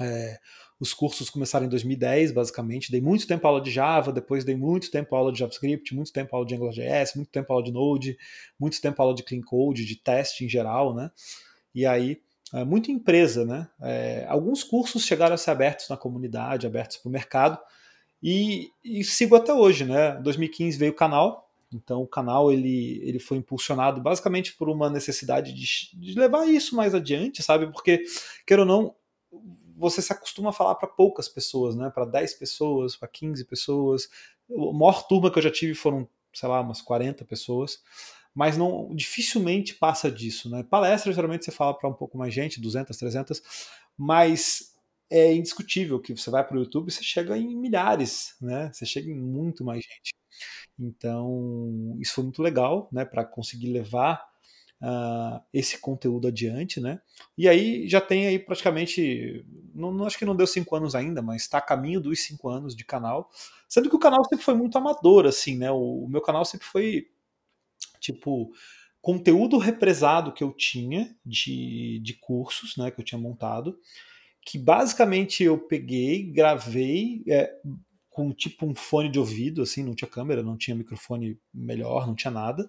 É, 0.00 0.38
os 0.80 0.92
cursos 0.92 1.30
começaram 1.30 1.66
em 1.66 1.68
2010, 1.68 2.32
basicamente. 2.32 2.90
Dei 2.90 3.00
muito 3.00 3.26
tempo 3.26 3.46
aula 3.46 3.60
de 3.60 3.70
Java, 3.70 4.12
depois 4.12 4.44
dei 4.44 4.56
muito 4.56 4.90
tempo 4.90 5.14
aula 5.14 5.30
de 5.30 5.38
JavaScript, 5.38 5.94
muito 5.94 6.12
tempo 6.12 6.34
aula 6.34 6.46
de 6.46 6.54
AngularJS, 6.54 7.14
muito 7.14 7.30
tempo 7.30 7.52
aula 7.52 7.64
de 7.64 7.70
Node, 7.70 8.16
muito 8.58 8.80
tempo 8.80 9.00
aula 9.00 9.14
de 9.14 9.22
Clean 9.22 9.42
Code, 9.42 9.84
de 9.84 9.96
teste 9.96 10.44
em 10.44 10.48
geral, 10.48 10.94
né? 10.94 11.10
E 11.74 11.86
aí 11.86 12.20
é, 12.52 12.64
muito 12.64 12.90
empresa, 12.90 13.44
né? 13.44 13.68
É, 13.80 14.26
alguns 14.28 14.62
cursos 14.62 15.04
chegaram 15.04 15.34
a 15.34 15.38
ser 15.38 15.50
abertos 15.50 15.88
na 15.88 15.96
comunidade, 15.96 16.66
abertos 16.66 16.98
para 16.98 17.08
o 17.08 17.12
mercado, 17.12 17.58
e, 18.22 18.70
e, 18.84 19.02
sigo 19.02 19.34
até 19.34 19.52
hoje, 19.52 19.84
né? 19.84 20.18
Em 20.18 20.22
2015 20.22 20.78
veio 20.78 20.92
o 20.92 20.94
canal, 20.94 21.50
então 21.72 22.02
o 22.02 22.06
canal 22.06 22.52
ele, 22.52 23.00
ele 23.02 23.18
foi 23.18 23.38
impulsionado 23.38 24.00
basicamente 24.00 24.54
por 24.54 24.68
uma 24.68 24.90
necessidade 24.90 25.52
de, 25.52 25.98
de 25.98 26.18
levar 26.18 26.46
isso 26.46 26.76
mais 26.76 26.94
adiante, 26.94 27.42
sabe? 27.42 27.66
Porque, 27.72 28.04
quer 28.46 28.60
ou 28.60 28.66
não, 28.66 28.94
você 29.76 30.02
se 30.02 30.12
acostuma 30.12 30.50
a 30.50 30.52
falar 30.52 30.74
para 30.74 30.86
poucas 30.86 31.28
pessoas, 31.28 31.74
né? 31.74 31.90
Para 31.90 32.04
10 32.04 32.34
pessoas, 32.34 32.94
para 32.94 33.08
15 33.08 33.44
pessoas. 33.46 34.08
A 34.50 34.72
maior 34.72 35.06
turma 35.08 35.30
que 35.30 35.38
eu 35.38 35.42
já 35.42 35.50
tive 35.50 35.74
foram, 35.74 36.06
sei 36.32 36.48
lá, 36.48 36.60
umas 36.60 36.82
40 36.82 37.24
pessoas 37.24 37.80
mas 38.34 38.56
não 38.56 38.94
dificilmente 38.94 39.74
passa 39.74 40.10
disso, 40.10 40.50
né? 40.50 40.62
Palestra 40.62 41.12
geralmente 41.12 41.44
você 41.44 41.50
fala 41.50 41.74
para 41.74 41.88
um 41.88 41.94
pouco 41.94 42.16
mais 42.16 42.32
gente, 42.32 42.60
200, 42.60 42.96
300, 42.96 43.42
mas 43.96 44.72
é 45.10 45.32
indiscutível 45.34 46.00
que 46.00 46.16
você 46.16 46.30
vai 46.30 46.46
para 46.46 46.56
o 46.56 46.60
YouTube 46.60 46.88
e 46.88 46.92
você 46.92 47.02
chega 47.02 47.36
em 47.36 47.54
milhares, 47.54 48.34
né? 48.40 48.70
Você 48.72 48.86
chega 48.86 49.10
em 49.10 49.14
muito 49.14 49.62
mais 49.64 49.84
gente. 49.84 50.14
Então, 50.78 51.96
isso 52.00 52.14
foi 52.14 52.24
muito 52.24 52.42
legal, 52.42 52.88
né, 52.90 53.04
para 53.04 53.24
conseguir 53.24 53.70
levar 53.70 54.24
uh, 54.82 55.40
esse 55.52 55.78
conteúdo 55.78 56.28
adiante, 56.28 56.80
né? 56.80 57.00
E 57.36 57.48
aí 57.48 57.86
já 57.88 58.00
tem 58.00 58.26
aí 58.26 58.38
praticamente, 58.38 59.44
não, 59.74 59.92
não 59.92 60.06
acho 60.06 60.18
que 60.18 60.24
não 60.24 60.34
deu 60.34 60.46
cinco 60.46 60.74
anos 60.74 60.94
ainda, 60.94 61.22
mas 61.22 61.42
está 61.42 61.58
a 61.58 61.62
caminho 61.62 62.00
dos 62.00 62.20
cinco 62.24 62.48
anos 62.48 62.74
de 62.74 62.84
canal, 62.84 63.30
sendo 63.68 63.88
que 63.88 63.96
o 63.96 64.00
canal 64.00 64.24
sempre 64.24 64.44
foi 64.44 64.54
muito 64.54 64.76
amador, 64.76 65.26
assim, 65.26 65.56
né? 65.56 65.70
O, 65.70 66.04
o 66.04 66.08
meu 66.08 66.20
canal 66.20 66.44
sempre 66.44 66.66
foi 66.66 67.08
tipo 68.02 68.52
conteúdo 69.00 69.58
represado 69.58 70.32
que 70.32 70.44
eu 70.44 70.52
tinha 70.52 71.14
de, 71.24 72.00
de 72.02 72.14
cursos, 72.14 72.76
né, 72.76 72.90
que 72.90 73.00
eu 73.00 73.04
tinha 73.04 73.18
montado, 73.18 73.78
que 74.44 74.58
basicamente 74.58 75.42
eu 75.42 75.58
peguei, 75.58 76.30
gravei 76.30 77.24
é, 77.28 77.52
com 78.10 78.32
tipo 78.32 78.66
um 78.66 78.74
fone 78.74 79.08
de 79.08 79.18
ouvido, 79.18 79.62
assim, 79.62 79.82
não 79.82 79.94
tinha 79.94 80.08
câmera, 80.08 80.42
não 80.42 80.56
tinha 80.56 80.76
microfone 80.76 81.38
melhor, 81.52 82.06
não 82.06 82.14
tinha 82.14 82.30
nada. 82.30 82.68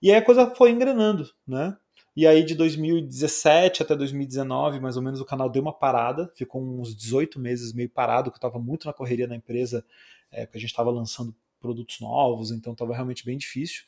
E 0.00 0.10
aí 0.10 0.16
a 0.16 0.24
coisa 0.24 0.54
foi 0.54 0.70
engrenando, 0.70 1.28
né? 1.46 1.76
E 2.16 2.26
aí 2.26 2.44
de 2.44 2.54
2017 2.54 3.82
até 3.82 3.94
2019, 3.94 4.80
mais 4.80 4.96
ou 4.96 5.02
menos, 5.02 5.20
o 5.20 5.24
canal 5.24 5.50
deu 5.50 5.62
uma 5.62 5.72
parada, 5.72 6.32
ficou 6.34 6.62
uns 6.62 6.94
18 6.96 7.38
meses 7.38 7.72
meio 7.72 7.88
parado, 7.88 8.30
que 8.30 8.36
eu 8.36 8.38
estava 8.38 8.58
muito 8.58 8.86
na 8.86 8.92
correria 8.92 9.26
na 9.26 9.36
empresa, 9.36 9.84
é, 10.30 10.44
porque 10.44 10.58
a 10.58 10.60
gente 10.60 10.70
estava 10.70 10.90
lançando 10.90 11.34
produtos 11.60 12.00
novos, 12.00 12.50
então 12.50 12.72
estava 12.72 12.94
realmente 12.94 13.24
bem 13.24 13.36
difícil. 13.36 13.82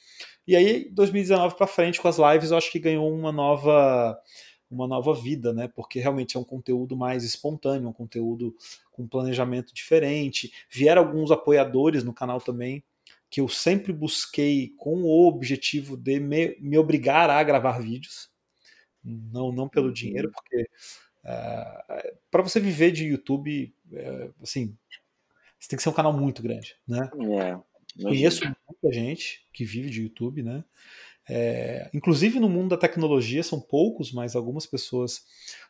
E 0.46 0.56
aí, 0.56 0.90
2019 0.90 1.56
para 1.56 1.66
frente, 1.66 2.00
com 2.00 2.09
as 2.09 2.18
lives, 2.18 2.50
eu 2.50 2.56
acho 2.56 2.70
que 2.70 2.78
ganhou 2.78 3.12
uma 3.12 3.33
nova 3.33 4.18
uma 4.70 4.87
nova 4.87 5.12
vida, 5.12 5.52
né? 5.52 5.66
Porque 5.66 5.98
realmente 5.98 6.37
é 6.37 6.40
um 6.40 6.44
conteúdo 6.44 6.96
mais 6.96 7.24
espontâneo, 7.24 7.88
um 7.88 7.92
conteúdo 7.92 8.54
com 8.92 9.06
planejamento 9.06 9.74
diferente. 9.74 10.52
Vieram 10.70 11.02
alguns 11.02 11.30
apoiadores 11.33 12.04
no 12.04 12.14
canal 12.14 12.40
também, 12.40 12.85
que 13.28 13.40
eu 13.40 13.48
sempre 13.48 13.92
busquei 13.92 14.72
com 14.76 15.02
o 15.02 15.26
objetivo 15.26 15.96
de 15.96 16.20
me, 16.20 16.56
me 16.61 16.78
obrigar 16.78 17.28
a 17.30 17.42
gravar 17.42 17.80
vídeos, 17.80 18.30
não, 19.02 19.50
não 19.50 19.68
pelo 19.68 19.88
uhum. 19.88 19.92
dinheiro, 19.92 20.30
porque 20.30 20.62
uh, 21.24 21.92
é, 21.92 22.14
para 22.30 22.42
você 22.42 22.61
viver 22.61 22.92
de 22.92 23.06
YouTube, 23.06 23.74
uh, 23.92 24.35
assim, 24.42 24.76
você 25.61 25.68
tem 25.68 25.77
que 25.77 25.83
ser 25.83 25.90
um 25.90 25.94
canal 25.94 26.12
muito 26.12 26.42
grande, 26.42 26.75
né? 26.88 27.11
É, 27.38 28.03
Conheço 28.03 28.44
muita 28.44 28.92
gente 28.92 29.46
que 29.53 29.64
vive 29.64 29.90
de 29.90 30.03
YouTube, 30.03 30.42
né? 30.42 30.64
É, 31.29 31.88
inclusive 31.94 32.40
no 32.40 32.49
mundo 32.49 32.70
da 32.70 32.77
tecnologia 32.77 33.42
são 33.42 33.61
poucos, 33.61 34.11
mas 34.11 34.35
algumas 34.35 34.66
pessoas 34.66 35.23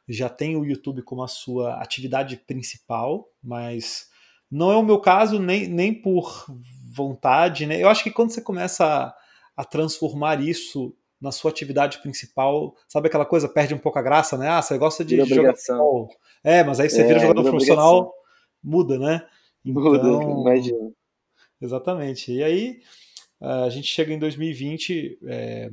já 0.08 0.28
têm 0.28 0.56
o 0.56 0.64
YouTube 0.64 1.02
como 1.02 1.22
a 1.22 1.28
sua 1.28 1.74
atividade 1.82 2.36
principal, 2.36 3.28
mas 3.42 4.08
não 4.50 4.70
é 4.70 4.76
o 4.76 4.82
meu 4.82 4.98
caso 4.98 5.38
nem, 5.38 5.68
nem 5.68 5.92
por 5.92 6.46
vontade, 6.90 7.66
né? 7.66 7.82
Eu 7.82 7.88
acho 7.88 8.02
que 8.02 8.10
quando 8.10 8.30
você 8.30 8.40
começa 8.40 8.86
a, 8.86 9.14
a 9.56 9.64
transformar 9.64 10.40
isso 10.40 10.94
na 11.20 11.30
sua 11.30 11.50
atividade 11.50 11.98
principal, 11.98 12.74
sabe 12.88 13.08
aquela 13.08 13.26
coisa, 13.26 13.48
perde 13.48 13.74
um 13.74 13.78
pouco 13.78 13.98
a 13.98 14.02
graça, 14.02 14.38
né? 14.38 14.48
Ah, 14.48 14.62
você 14.62 14.78
gosta 14.78 15.04
de 15.04 15.16
jogar 15.24 15.54
futebol. 15.54 16.08
É, 16.42 16.64
mas 16.64 16.80
aí 16.80 16.88
você 16.88 17.02
é, 17.02 17.06
vira 17.06 17.18
jogador 17.20 17.42
profissional, 17.42 18.14
muda, 18.62 18.98
né? 18.98 19.26
Então, 19.64 20.40
imagina. 20.40 20.92
Exatamente. 21.60 22.32
E 22.32 22.42
aí 22.42 22.80
a 23.40 23.68
gente 23.68 23.86
chega 23.86 24.12
em 24.12 24.18
2020 24.18 25.18
é, 25.24 25.70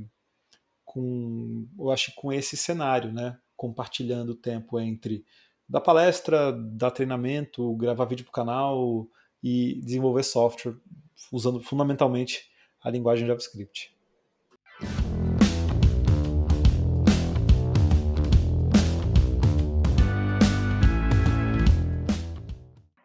com, 0.86 1.68
eu 1.78 1.92
acho, 1.92 2.14
com 2.16 2.32
esse 2.32 2.56
cenário, 2.56 3.12
né? 3.12 3.38
Compartilhando 3.56 4.30
o 4.30 4.36
tempo 4.36 4.80
entre 4.80 5.26
dar 5.68 5.82
palestra, 5.82 6.52
dar 6.54 6.92
treinamento, 6.92 7.76
gravar 7.76 8.06
vídeo 8.06 8.24
para 8.24 8.30
o 8.30 8.34
canal 8.34 9.08
e 9.44 9.80
desenvolver 9.84 10.24
software 10.24 10.76
usando 11.32 11.62
fundamentalmente 11.62 12.50
a 12.82 12.90
linguagem 12.90 13.28
JavaScript. 13.28 13.97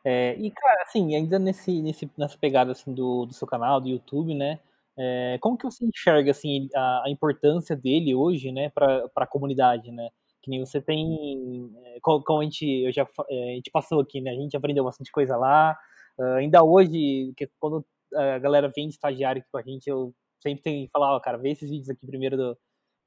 É, 0.05 0.35
e, 0.37 0.51
cara, 0.51 0.83
assim, 0.83 1.15
ainda 1.15 1.39
nesse, 1.39 1.81
nesse, 1.81 2.11
nessa 2.19 2.37
pegada 2.37 2.73
assim, 2.73 2.93
do, 2.93 3.27
do 3.27 3.33
seu 3.33 3.47
canal, 3.47 3.81
do 3.81 3.89
YouTube, 3.89 4.35
né? 4.35 4.59
É, 4.99 5.39
como 5.41 5.57
que 5.57 5.65
você 5.65 5.85
enxerga 5.87 6.31
assim, 6.31 6.69
a, 6.75 7.05
a 7.07 7.11
importância 7.11 7.75
dele 7.77 8.15
hoje 8.15 8.53
né, 8.53 8.69
para 8.71 9.09
a 9.17 9.27
comunidade? 9.27 9.91
Né? 9.91 10.09
Que 10.43 10.51
nem 10.51 10.61
você 10.61 10.81
tem. 10.81 11.71
É, 11.85 11.99
como, 12.03 12.41
a, 12.41 12.45
gente, 12.45 12.67
eu 12.67 12.93
já, 12.93 13.07
é, 13.31 13.53
a 13.53 13.55
gente 13.55 13.71
passou 13.71 14.01
aqui, 14.01 14.21
né? 14.21 14.33
A 14.33 14.35
gente 14.35 14.57
aprendeu 14.57 14.85
bastante 14.85 15.13
coisa 15.13 15.37
lá. 15.37 15.77
Uh, 16.19 16.35
ainda 16.35 16.63
hoje, 16.63 17.33
que 17.37 17.49
quando 17.61 17.85
a 18.15 18.39
galera 18.39 18.71
vem 18.75 18.89
de 18.89 18.95
estagiário 18.95 19.41
aqui 19.41 19.51
com 19.51 19.59
a 19.59 19.63
gente, 19.63 19.89
eu 19.89 20.15
sempre 20.41 20.63
tenho 20.63 20.87
que 20.87 20.93
falar, 20.93 21.15
ó, 21.17 21.21
cara, 21.21 21.39
vê 21.39 21.51
esses 21.53 21.71
vídeos 21.71 21.89
aqui 21.89 22.07
primeiro 22.07 22.37
do, 22.37 22.55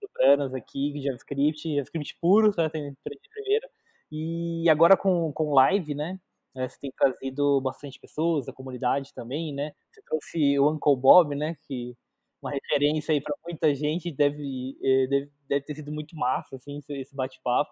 do 0.01 0.09
Pranas 0.13 0.53
aqui, 0.53 1.01
JavaScript, 1.01 1.75
JavaScript 1.75 2.17
puro, 2.21 2.51
né? 2.57 2.69
Tem 2.69 2.95
primeiro. 3.03 3.67
E 4.11 4.69
agora 4.69 4.97
com, 4.97 5.31
com 5.33 5.53
live, 5.53 5.93
né? 5.93 6.19
É, 6.55 6.67
você 6.67 6.79
tem 6.79 6.91
trazido 6.97 7.59
bastante 7.59 7.99
pessoas 7.99 8.45
da 8.45 8.53
comunidade 8.53 9.13
também, 9.13 9.53
né? 9.53 9.73
Você 9.91 10.01
trouxe 10.01 10.59
o 10.59 10.69
Uncle 10.71 10.95
Bob, 10.95 11.35
né? 11.35 11.57
Que 11.67 11.95
uma 12.41 12.51
referência 12.51 13.11
aí 13.11 13.19
para 13.19 13.35
muita 13.43 13.73
gente 13.73 14.11
deve, 14.11 14.77
eh, 14.81 15.07
deve, 15.07 15.31
deve 15.49 15.65
ter 15.65 15.75
sido 15.75 15.91
muito 15.91 16.15
massa, 16.15 16.55
assim, 16.55 16.79
esse 16.89 17.15
bate-papo. 17.15 17.71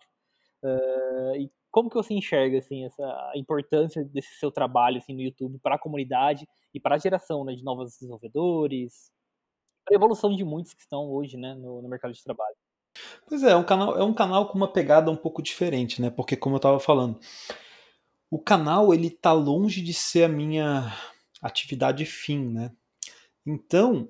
Uh, 0.64 1.36
e 1.36 1.52
como 1.70 1.90
que 1.90 1.96
você 1.96 2.14
enxerga, 2.14 2.58
assim, 2.58 2.86
essa 2.86 3.04
a 3.04 3.38
importância 3.38 4.04
desse 4.06 4.34
seu 4.40 4.52
trabalho, 4.52 4.98
assim, 4.98 5.14
no 5.14 5.22
YouTube 5.22 5.60
para 5.60 5.76
a 5.76 5.80
comunidade 5.80 6.48
e 6.74 6.80
para 6.80 6.96
a 6.96 6.98
geração, 6.98 7.44
né, 7.44 7.54
de 7.54 7.64
novos 7.64 7.92
desenvolvedores, 7.94 9.12
para 9.86 9.96
a 9.96 9.98
evolução 9.98 10.36
de 10.36 10.44
muitos 10.44 10.74
que 10.74 10.82
estão 10.82 11.10
hoje, 11.12 11.38
né, 11.38 11.54
no, 11.54 11.82
no 11.82 11.90
mercado 11.90 12.14
de 12.14 12.24
trabalho? 12.24 12.56
Pois 13.28 13.44
é, 13.44 13.52
é 13.52 13.56
um 13.56 13.64
canal, 13.64 13.98
é 13.98 14.04
um 14.04 14.14
canal 14.14 14.48
com 14.48 14.58
uma 14.58 14.72
pegada 14.72 15.12
um 15.12 15.16
pouco 15.16 15.42
diferente, 15.42 16.02
né? 16.02 16.10
Porque 16.10 16.38
como 16.38 16.56
eu 16.56 16.58
estava 16.58 16.80
falando, 16.80 17.20
o 18.34 18.40
canal 18.40 18.92
ele 18.92 19.12
tá 19.12 19.32
longe 19.32 19.80
de 19.80 19.94
ser 19.94 20.24
a 20.24 20.28
minha 20.28 20.92
atividade 21.40 22.04
fim, 22.04 22.40
né? 22.40 22.72
Então, 23.46 24.10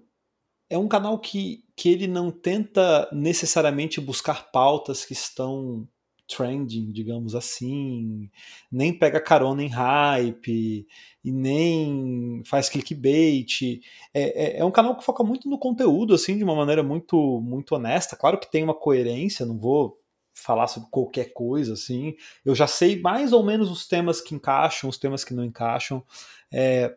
é 0.70 0.78
um 0.78 0.88
canal 0.88 1.20
que, 1.20 1.66
que 1.76 1.90
ele 1.90 2.08
não 2.08 2.32
tenta 2.32 3.10
necessariamente 3.12 4.00
buscar 4.00 4.50
pautas 4.50 5.04
que 5.04 5.12
estão 5.12 5.86
trending, 6.26 6.90
digamos 6.94 7.36
assim, 7.36 8.30
nem 8.72 8.98
pega 8.98 9.20
carona 9.20 9.62
em 9.62 9.68
hype 9.68 10.88
e 11.22 11.32
nem 11.34 12.42
faz 12.46 12.70
clickbait. 12.70 13.82
É, 14.14 14.22
é, 14.22 14.60
é, 14.60 14.64
um 14.64 14.72
canal 14.72 14.96
que 14.96 15.04
foca 15.04 15.22
muito 15.22 15.50
no 15.50 15.60
conteúdo, 15.60 16.14
assim, 16.14 16.38
de 16.38 16.46
uma 16.46 16.56
maneira 16.56 16.82
muito, 16.82 17.42
muito 17.42 17.76
honesta. 17.76 18.16
Claro 18.16 18.40
que 18.40 18.50
tem 18.50 18.64
uma 18.64 18.74
coerência, 18.74 19.46
não 19.46 19.60
vou 19.60 20.02
falar 20.34 20.68
sobre 20.68 20.90
qualquer 20.90 21.34
coisa, 21.34 21.74
assim. 21.74 22.16
Eu 22.44 22.56
já 22.56 22.68
sei 22.68 23.00
mais 23.00 23.32
ou 23.32 23.44
menos 23.44 23.70
os 23.70 23.88
temas 23.88 24.20
que 24.20 24.36
encaixam, 24.36 24.90
os 24.90 24.98
temas 24.98 25.24
que 25.24 25.34
não 25.34 25.44
encaixam. 25.44 26.04
É, 26.52 26.96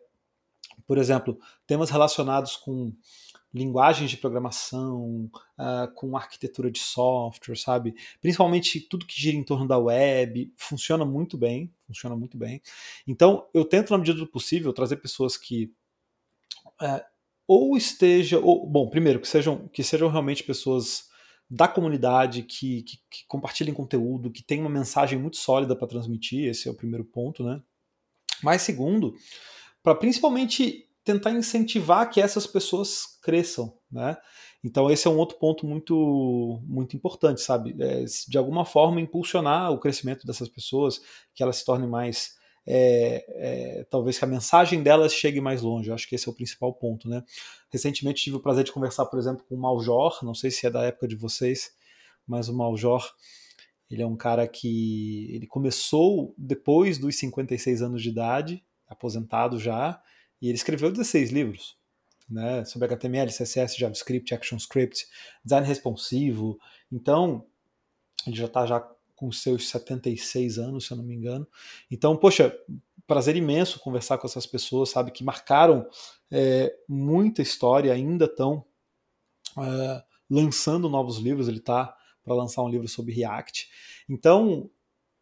por 0.87 0.99
exemplo, 0.99 1.39
temas 1.67 1.91
relacionados 1.91 2.57
com 2.57 2.93
linguagens 3.53 4.11
de 4.11 4.19
programação, 4.19 5.31
uh, 5.59 5.93
com 5.95 6.17
arquitetura 6.17 6.71
de 6.71 6.79
software, 6.79 7.57
sabe? 7.57 7.95
Principalmente 8.21 8.81
tudo 8.81 9.07
que 9.07 9.19
gira 9.19 9.37
em 9.37 9.43
torno 9.45 9.67
da 9.67 9.79
web, 9.79 10.53
funciona 10.57 11.05
muito 11.05 11.39
bem, 11.39 11.73
funciona 11.87 12.15
muito 12.15 12.37
bem. 12.37 12.61
Então, 13.07 13.47
eu 13.55 13.65
tento, 13.65 13.91
na 13.91 13.99
medida 13.99 14.19
do 14.19 14.27
possível, 14.27 14.73
trazer 14.73 14.97
pessoas 14.97 15.37
que 15.37 15.73
uh, 16.83 17.03
ou 17.47 17.77
esteja, 17.77 18.39
ou, 18.39 18.67
bom, 18.67 18.89
primeiro, 18.89 19.21
que 19.21 19.29
sejam, 19.29 19.69
que 19.69 19.83
sejam 19.83 20.11
realmente 20.11 20.43
pessoas 20.43 21.09
da 21.49 21.69
comunidade, 21.69 22.43
que, 22.43 22.83
que, 22.83 22.97
que 23.11 23.27
compartilhem 23.29 23.73
conteúdo, 23.73 24.31
que 24.31 24.43
tem 24.43 24.61
uma 24.61 24.71
mensagem 24.71 25.19
muito 25.19 25.37
sólida 25.37 25.77
para 25.77 25.87
transmitir, 25.87 26.49
esse 26.49 26.69
é 26.69 26.71
o 26.71 26.77
primeiro 26.77 27.05
ponto, 27.05 27.45
né? 27.45 27.63
Mas 28.43 28.63
segundo, 28.63 29.15
para 29.83 29.95
principalmente 29.95 30.89
tentar 31.05 31.31
incentivar 31.31 32.11
que 32.11 32.21
essas 32.21 32.47
pessoas 32.47 33.19
cresçam, 33.23 33.79
né? 33.91 34.17
Então 34.65 34.91
esse 34.91 35.07
é 35.07 35.11
um 35.11 35.19
outro 35.19 35.39
ponto 35.39 35.65
muito 35.65 36.61
muito 36.65 36.97
importante, 36.97 37.41
sabe? 37.41 37.77
É, 37.79 38.05
de 38.05 38.37
alguma 38.37 38.65
forma 38.65 39.01
impulsionar 39.01 39.71
o 39.71 39.79
crescimento 39.79 40.27
dessas 40.27 40.49
pessoas, 40.49 41.01
que 41.33 41.43
elas 41.43 41.59
se 41.59 41.65
tornem 41.65 41.89
mais 41.89 42.37
é, 42.67 43.25
é, 43.29 43.85
talvez 43.85 44.19
que 44.19 44.25
a 44.25 44.29
mensagem 44.29 44.83
delas 44.83 45.15
chegue 45.15 45.41
mais 45.41 45.63
longe. 45.63 45.89
Eu 45.89 45.95
acho 45.95 46.09
que 46.09 46.15
esse 46.15 46.29
é 46.29 46.31
o 46.31 46.35
principal 46.35 46.75
ponto, 46.75 47.09
né? 47.09 47.23
Recentemente 47.71 48.25
tive 48.25 48.37
o 48.37 48.41
prazer 48.41 48.65
de 48.65 48.73
conversar, 48.73 49.07
por 49.07 49.19
exemplo, 49.19 49.45
com 49.49 49.55
o 49.55 49.59
Maljor, 49.59 50.19
não 50.25 50.35
sei 50.35 50.51
se 50.51 50.67
é 50.67 50.71
da 50.71 50.83
época 50.85 51.07
de 51.07 51.15
vocês, 51.15 51.75
mas 52.27 52.49
o 52.49 52.57
Maljor, 52.57 53.09
ele 53.89 54.03
é 54.03 54.07
um 54.07 54.17
cara 54.17 54.49
que 54.49 55.29
ele 55.33 55.47
começou 55.47 56.35
depois 56.37 56.99
dos 56.99 57.17
56 57.17 57.83
anos 57.83 58.03
de 58.03 58.09
idade, 58.09 58.65
aposentado 58.89 59.59
já, 59.59 60.01
e 60.43 60.49
ele 60.49 60.57
escreveu 60.57 60.91
16 60.91 61.31
livros, 61.31 61.77
né, 62.29 62.65
sobre 62.65 62.87
HTML, 62.87 63.31
CSS, 63.31 63.79
JavaScript, 63.79 64.35
ActionScript, 64.35 65.07
design 65.45 65.67
responsivo. 65.67 66.59
Então, 66.91 67.47
ele 68.27 68.37
já 68.37 68.47
está 68.47 68.67
já 68.67 68.96
com 69.17 69.33
seus 69.33 69.69
76 69.71 70.59
anos, 70.59 70.87
se 70.87 70.93
eu 70.93 70.97
não 70.99 71.05
me 71.05 71.15
engano. 71.15 71.47
Então, 71.91 72.17
poxa, 72.17 72.57
prazer 73.07 73.35
imenso 73.35 73.81
conversar 73.81 74.19
com 74.19 74.27
essas 74.27 74.47
pessoas, 74.47 74.91
sabe, 74.91 75.11
que 75.11 75.25
marcaram 75.25 75.89
é, 76.31 76.73
muita 76.89 77.43
história, 77.43 77.93
ainda 77.93 78.27
estão 78.27 78.65
é, 79.59 80.03
lançando 80.31 80.89
novos 80.89 81.17
livros. 81.19 81.49
Ele 81.49 81.59
está 81.59 81.97
para 82.23 82.35
lançar 82.35 82.63
um 82.63 82.69
livro 82.69 82.87
sobre 82.89 83.15
React. 83.15 83.69
Então, 84.09 84.71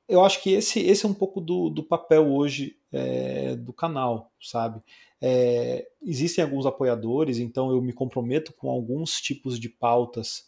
eu 0.08 0.24
acho 0.24 0.42
que 0.42 0.50
esse, 0.50 0.80
esse 0.80 1.06
é 1.06 1.08
um 1.08 1.14
pouco 1.14 1.40
do, 1.40 1.70
do 1.70 1.82
papel 1.82 2.30
hoje 2.32 2.76
é, 2.92 3.54
do 3.56 3.72
canal, 3.72 4.32
sabe? 4.40 4.82
É, 5.20 5.86
existem 6.02 6.44
alguns 6.44 6.66
apoiadores, 6.66 7.38
então 7.38 7.70
eu 7.70 7.80
me 7.80 7.92
comprometo 7.92 8.52
com 8.52 8.70
alguns 8.70 9.20
tipos 9.20 9.58
de 9.58 9.68
pautas 9.68 10.44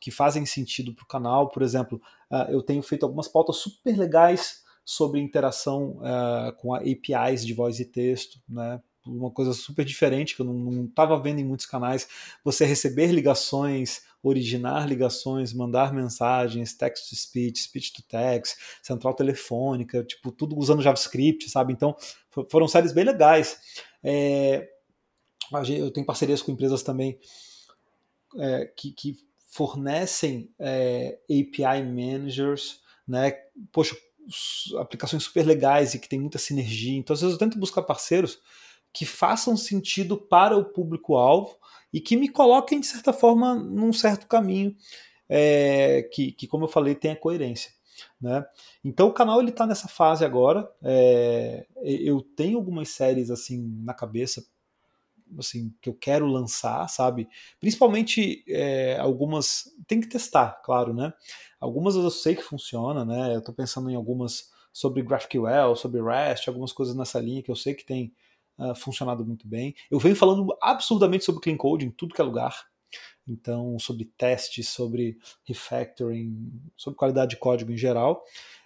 que 0.00 0.10
fazem 0.10 0.44
sentido 0.44 0.92
para 0.92 1.04
o 1.04 1.06
canal. 1.06 1.48
Por 1.48 1.62
exemplo, 1.62 2.00
eu 2.50 2.62
tenho 2.62 2.82
feito 2.82 3.04
algumas 3.04 3.28
pautas 3.28 3.56
super 3.56 3.96
legais 3.96 4.62
sobre 4.84 5.20
interação 5.20 5.98
uh, 5.98 6.52
com 6.56 6.74
APIs 6.74 7.44
de 7.44 7.54
voz 7.54 7.78
e 7.78 7.84
texto, 7.84 8.40
né? 8.48 8.80
uma 9.06 9.30
coisa 9.30 9.52
super 9.52 9.84
diferente 9.84 10.36
que 10.36 10.42
eu 10.42 10.46
não 10.46 10.84
estava 10.84 11.20
vendo 11.20 11.40
em 11.40 11.44
muitos 11.44 11.66
canais. 11.66 12.08
Você 12.44 12.64
receber 12.64 13.08
ligações, 13.08 14.02
originar 14.22 14.88
ligações, 14.88 15.52
mandar 15.52 15.92
mensagens, 15.92 16.74
text 16.74 17.08
to 17.08 17.16
speech, 17.16 17.60
speech 17.60 17.92
to 17.92 18.02
text, 18.02 18.56
central 18.80 19.14
telefônica, 19.14 20.04
tipo 20.04 20.30
tudo 20.30 20.56
usando 20.56 20.82
JavaScript, 20.82 21.50
sabe? 21.50 21.72
Então 21.72 21.96
foram 22.48 22.68
séries 22.68 22.92
bem 22.92 23.04
legais. 23.04 23.58
É, 24.02 24.68
eu 25.68 25.90
tenho 25.90 26.06
parcerias 26.06 26.40
com 26.40 26.52
empresas 26.52 26.82
também 26.82 27.18
é, 28.38 28.66
que, 28.76 28.92
que 28.92 29.16
fornecem 29.52 30.50
é, 30.58 31.18
API 31.24 31.82
managers, 31.84 32.80
né? 33.06 33.32
Poxa, 33.70 33.94
aplicações 34.78 35.24
super 35.24 35.44
legais 35.44 35.92
e 35.92 35.98
que 35.98 36.08
tem 36.08 36.18
muita 36.18 36.38
sinergia. 36.38 36.96
Então, 36.96 37.12
às 37.12 37.20
vezes 37.20 37.34
eu 37.34 37.38
tento 37.38 37.58
buscar 37.58 37.82
parceiros 37.82 38.40
que 38.94 39.04
façam 39.04 39.54
sentido 39.54 40.16
para 40.16 40.56
o 40.56 40.64
público-alvo 40.64 41.54
e 41.92 42.00
que 42.00 42.16
me 42.16 42.30
coloquem, 42.30 42.80
de 42.80 42.86
certa 42.86 43.12
forma, 43.12 43.54
num 43.54 43.92
certo 43.92 44.26
caminho 44.26 44.74
é, 45.28 46.08
que, 46.10 46.32
que, 46.32 46.46
como 46.46 46.64
eu 46.64 46.68
falei, 46.68 46.94
tenha 46.94 47.14
coerência. 47.14 47.72
Né? 48.18 48.42
Então 48.82 49.08
o 49.08 49.12
canal 49.12 49.38
ele 49.38 49.50
está 49.50 49.66
nessa 49.66 49.86
fase 49.86 50.24
agora. 50.24 50.66
É, 50.82 51.66
eu 51.82 52.22
tenho 52.22 52.56
algumas 52.56 52.88
séries 52.88 53.30
assim 53.30 53.62
na 53.84 53.92
cabeça 53.92 54.42
assim, 55.38 55.72
que 55.80 55.88
eu 55.88 55.94
quero 55.94 56.26
lançar, 56.26 56.88
sabe? 56.88 57.28
Principalmente 57.60 58.44
é, 58.48 58.98
algumas. 58.98 59.64
Tem 59.86 60.00
que 60.00 60.08
testar, 60.08 60.60
claro, 60.64 60.92
né? 60.92 61.12
Algumas 61.60 61.94
eu 61.94 62.10
sei 62.10 62.34
que 62.34 62.42
funciona, 62.42 63.04
né? 63.04 63.34
Eu 63.34 63.38
estou 63.38 63.54
pensando 63.54 63.90
em 63.90 63.94
algumas 63.94 64.50
sobre 64.72 65.02
GraphQL, 65.02 65.76
sobre 65.76 66.00
REST, 66.00 66.48
algumas 66.48 66.72
coisas 66.72 66.96
nessa 66.96 67.20
linha 67.20 67.42
que 67.42 67.50
eu 67.50 67.56
sei 67.56 67.74
que 67.74 67.84
tem 67.84 68.14
uh, 68.58 68.74
funcionado 68.74 69.24
muito 69.24 69.46
bem. 69.46 69.74
Eu 69.90 69.98
venho 69.98 70.16
falando 70.16 70.56
absurdamente 70.60 71.24
sobre 71.24 71.42
Clean 71.42 71.56
Code 71.56 71.86
em 71.86 71.90
tudo 71.90 72.14
que 72.14 72.20
é 72.20 72.24
lugar. 72.24 72.66
então 73.28 73.78
sobre 73.78 74.06
testes, 74.16 74.68
sobre 74.68 75.18
refactoring, 75.44 76.52
sobre 76.76 76.98
qualidade 76.98 77.30
de 77.30 77.36
código 77.36 77.72
em 77.72 77.76
geral. 77.76 78.24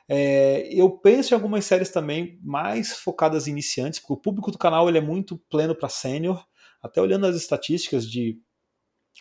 É, 0.09 0.68
eu 0.72 0.88
penso 0.90 1.35
em 1.35 1.37
algumas 1.37 1.64
séries 1.64 1.90
também 1.90 2.38
mais 2.42 2.92
focadas 2.92 3.48
em 3.48 3.50
iniciantes, 3.50 3.98
porque 3.98 4.12
o 4.12 4.16
público 4.16 4.52
do 4.52 4.59
canal 4.59 4.88
ele 4.88 4.98
é 4.98 5.00
muito 5.00 5.37
pleno 5.50 5.74
para 5.74 5.88
sênior. 5.88 6.46
Até 6.87 7.01
olhando 7.01 7.27
as 7.27 7.37
estatísticas 7.37 8.09
de 8.09 8.40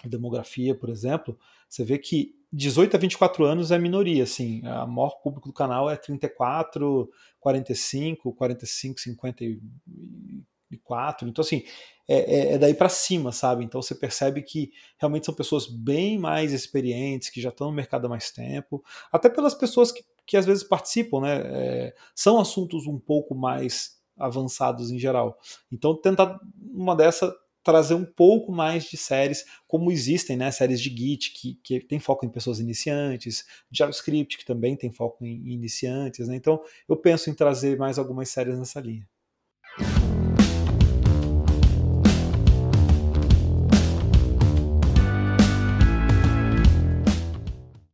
demografia, 0.04 0.76
por 0.76 0.90
exemplo, 0.90 1.38
você 1.70 1.84
vê 1.84 1.98
que 1.98 2.36
18 2.52 2.96
a 2.96 3.00
24 3.00 3.46
anos 3.46 3.72
é 3.72 3.78
minoria, 3.78 4.24
assim, 4.24 4.66
a 4.66 4.86
maior 4.86 5.22
público 5.22 5.48
do 5.48 5.54
canal 5.54 5.90
é 5.90 5.96
34, 5.96 7.10
45, 7.40 8.34
45, 8.34 9.00
54, 9.00 11.28
então 11.28 11.42
assim, 11.42 11.64
é, 12.08 12.18
é, 12.18 12.54
é 12.54 12.58
daí 12.58 12.74
para 12.74 12.90
cima, 12.90 13.32
sabe? 13.32 13.64
Então 13.64 13.82
você 13.82 13.96
percebe 13.96 14.42
que 14.42 14.72
realmente 14.98 15.26
são 15.26 15.34
pessoas 15.34 15.68
bem 15.68 16.18
mais 16.18 16.54
experientes, 16.54 17.30
que 17.30 17.42
já 17.42 17.50
estão 17.50 17.68
no 17.68 17.76
mercado 17.76 18.06
há 18.06 18.10
mais 18.10 18.32
tempo, 18.32 18.84
até 19.12 19.30
pelas 19.30 19.54
pessoas 19.54 19.92
que, 19.92 20.04
que 20.26 20.38
às 20.38 20.46
vezes 20.46 20.64
participam, 20.64 21.22
né? 21.22 21.42
É, 21.44 21.96
são 22.14 22.40
assuntos 22.40 22.88
um 22.88 23.00
pouco 23.00 23.36
mais 23.36 23.96
avançados 24.18 24.92
em 24.92 25.00
geral. 25.00 25.38
Então 25.72 26.00
tentar 26.00 26.40
uma 26.72 26.96
dessa 26.96 27.36
trazer 27.66 27.96
um 27.96 28.06
pouco 28.06 28.52
mais 28.52 28.86
de 28.86 28.96
séries, 28.96 29.44
como 29.68 29.92
existem, 29.92 30.38
né? 30.38 30.52
Séries 30.52 30.80
de 30.80 30.96
Git, 30.96 31.32
que, 31.32 31.56
que 31.64 31.80
tem 31.80 32.00
foco 32.00 32.24
em 32.24 32.30
pessoas 32.30 32.60
iniciantes, 32.60 33.44
JavaScript, 33.72 34.38
que 34.38 34.46
também 34.46 34.78
tem 34.78 34.92
foco 34.92 35.26
em, 35.26 35.52
iniciantes, 35.52 36.28
né? 36.28 36.36
Então, 36.36 36.64
eu 36.88 36.96
penso 36.96 37.28
em 37.28 37.34
trazer 37.34 37.76
mais 37.76 37.98
algumas 37.98 38.30
séries 38.30 38.60
nessa 38.60 38.80
linha. 38.80 39.08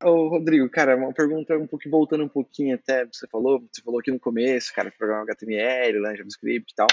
Ô, 0.03 0.27
Rodrigo, 0.27 0.67
cara, 0.69 0.97
uma 0.97 1.13
pergunta 1.13 1.57
um 1.57 1.67
pouco 1.67 1.89
voltando 1.89 2.25
um 2.25 2.29
pouquinho 2.29 2.75
até 2.75 3.05
você 3.05 3.25
falou, 3.27 3.63
você 3.71 3.81
falou 3.81 4.01
aqui 4.01 4.12
no 4.12 4.19
começo, 4.19 4.73
cara, 4.73 4.91
programa 4.91 5.23
HTML, 5.23 6.01
né, 6.01 6.15
JavaScript 6.17 6.73
e 6.73 6.75
tal. 6.75 6.88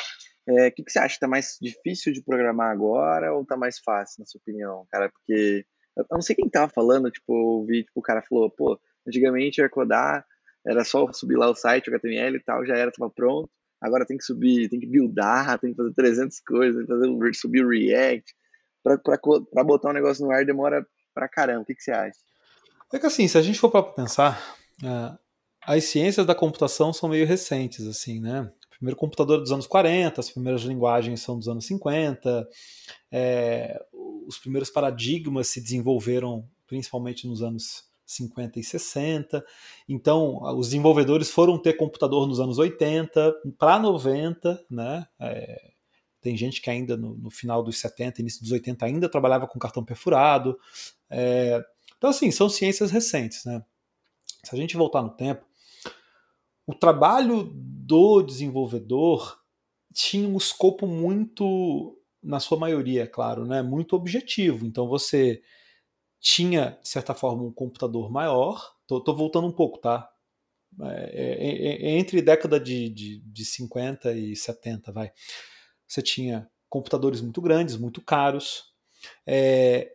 É, 0.48 0.52
o 0.52 0.58
é, 0.60 0.70
que, 0.70 0.82
que 0.82 0.90
você 0.90 0.98
acha? 0.98 1.18
Tá 1.20 1.28
mais 1.28 1.58
difícil 1.60 2.12
de 2.12 2.22
programar 2.22 2.70
agora 2.70 3.32
ou 3.34 3.44
tá 3.44 3.56
mais 3.56 3.78
fácil, 3.78 4.20
na 4.20 4.26
sua 4.26 4.38
opinião, 4.38 4.86
cara? 4.90 5.10
Porque 5.10 5.66
eu 5.96 6.06
não 6.10 6.22
sei 6.22 6.34
quem 6.34 6.48
tava 6.48 6.72
falando, 6.72 7.10
tipo, 7.10 7.32
eu 7.32 7.46
ouvi, 7.46 7.84
tipo, 7.84 8.00
o 8.00 8.02
cara 8.02 8.22
falou, 8.22 8.50
pô, 8.50 8.80
antigamente 9.06 9.60
ia 9.60 9.68
codar, 9.68 10.24
era 10.66 10.84
só 10.84 11.12
subir 11.12 11.36
lá 11.36 11.50
o 11.50 11.54
site, 11.54 11.90
o 11.90 11.94
HTML 11.94 12.36
e 12.36 12.42
tal, 12.42 12.64
já 12.64 12.76
era, 12.76 12.90
tava 12.90 13.10
pronto. 13.10 13.50
Agora 13.80 14.06
tem 14.06 14.16
que 14.16 14.24
subir, 14.24 14.68
tem 14.68 14.80
que 14.80 14.86
buildar, 14.86 15.58
tem 15.58 15.70
que 15.70 15.76
fazer 15.76 15.94
300 15.94 16.40
coisas, 16.40 16.86
tem 16.86 16.86
que 16.86 16.92
fazer, 16.92 17.34
subir 17.34 17.64
o 17.64 17.68
React. 17.68 18.34
Pra, 18.82 18.98
pra, 18.98 19.18
pra 19.52 19.64
botar 19.64 19.90
um 19.90 19.92
negócio 19.92 20.24
no 20.24 20.32
ar 20.32 20.44
demora 20.44 20.86
pra 21.14 21.28
caramba. 21.28 21.62
O 21.62 21.64
que, 21.64 21.74
que 21.74 21.82
você 21.82 21.92
acha? 21.92 22.18
É 22.92 22.98
que 22.98 23.06
assim, 23.06 23.28
se 23.28 23.36
a 23.36 23.42
gente 23.42 23.58
for 23.58 23.70
para 23.70 23.82
pensar, 23.82 24.56
é, 24.82 25.18
as 25.62 25.84
ciências 25.84 26.26
da 26.26 26.34
computação 26.34 26.92
são 26.92 27.08
meio 27.08 27.26
recentes, 27.26 27.86
assim, 27.86 28.20
né? 28.20 28.50
Primeiro 28.78 28.96
computador 28.96 29.38
dos 29.38 29.52
anos 29.52 29.66
40, 29.66 30.20
as 30.20 30.30
primeiras 30.30 30.62
linguagens 30.62 31.20
são 31.20 31.36
dos 31.36 31.48
anos 31.48 31.66
50, 31.66 32.48
é, 33.10 33.84
os 34.26 34.38
primeiros 34.38 34.70
paradigmas 34.70 35.48
se 35.48 35.60
desenvolveram 35.60 36.48
principalmente 36.66 37.26
nos 37.26 37.42
anos 37.42 37.84
50 38.06 38.58
e 38.58 38.64
60. 38.64 39.44
Então, 39.88 40.42
os 40.56 40.68
desenvolvedores 40.68 41.30
foram 41.30 41.58
ter 41.58 41.74
computador 41.74 42.26
nos 42.26 42.40
anos 42.40 42.58
80 42.58 43.34
para 43.58 43.78
90, 43.78 44.64
né? 44.70 45.06
É, 45.20 45.72
tem 46.20 46.36
gente 46.36 46.60
que 46.60 46.70
ainda 46.70 46.96
no, 46.96 47.14
no, 47.16 47.30
final 47.30 47.62
dos 47.62 47.78
70, 47.78 48.20
início 48.20 48.42
dos 48.42 48.50
80 48.50 48.84
ainda 48.86 49.08
trabalhava 49.08 49.46
com 49.46 49.58
cartão 49.58 49.84
perfurado. 49.84 50.58
É, 51.10 51.62
então, 51.96 52.10
assim, 52.10 52.30
são 52.30 52.48
ciências 52.48 52.90
recentes, 52.90 53.44
né? 53.44 53.62
Se 54.42 54.54
a 54.54 54.58
gente 54.58 54.76
voltar 54.76 55.02
no 55.02 55.10
tempo, 55.10 55.44
o 56.66 56.74
trabalho 56.74 57.52
do 57.88 58.22
desenvolvedor 58.22 59.40
tinha 59.94 60.28
um 60.28 60.36
escopo 60.36 60.86
muito, 60.86 61.98
na 62.22 62.38
sua 62.38 62.58
maioria, 62.58 63.04
é 63.04 63.06
claro, 63.06 63.46
né, 63.46 63.62
muito 63.62 63.96
objetivo. 63.96 64.66
Então 64.66 64.86
você 64.86 65.40
tinha, 66.20 66.78
de 66.82 66.88
certa 66.88 67.14
forma, 67.14 67.42
um 67.42 67.52
computador 67.52 68.10
maior. 68.10 68.74
Tô, 68.86 69.00
tô 69.00 69.14
voltando 69.14 69.46
um 69.46 69.52
pouco, 69.52 69.78
tá? 69.78 70.08
É, 70.82 70.86
é, 70.86 71.90
é, 71.90 71.98
entre 71.98 72.20
década 72.20 72.60
de, 72.60 72.90
de, 72.90 73.20
de 73.20 73.44
50 73.44 74.12
e 74.12 74.36
70, 74.36 74.92
vai. 74.92 75.10
Você 75.86 76.02
tinha 76.02 76.48
computadores 76.68 77.22
muito 77.22 77.40
grandes, 77.40 77.76
muito 77.78 78.02
caros. 78.02 78.64
É, 79.26 79.90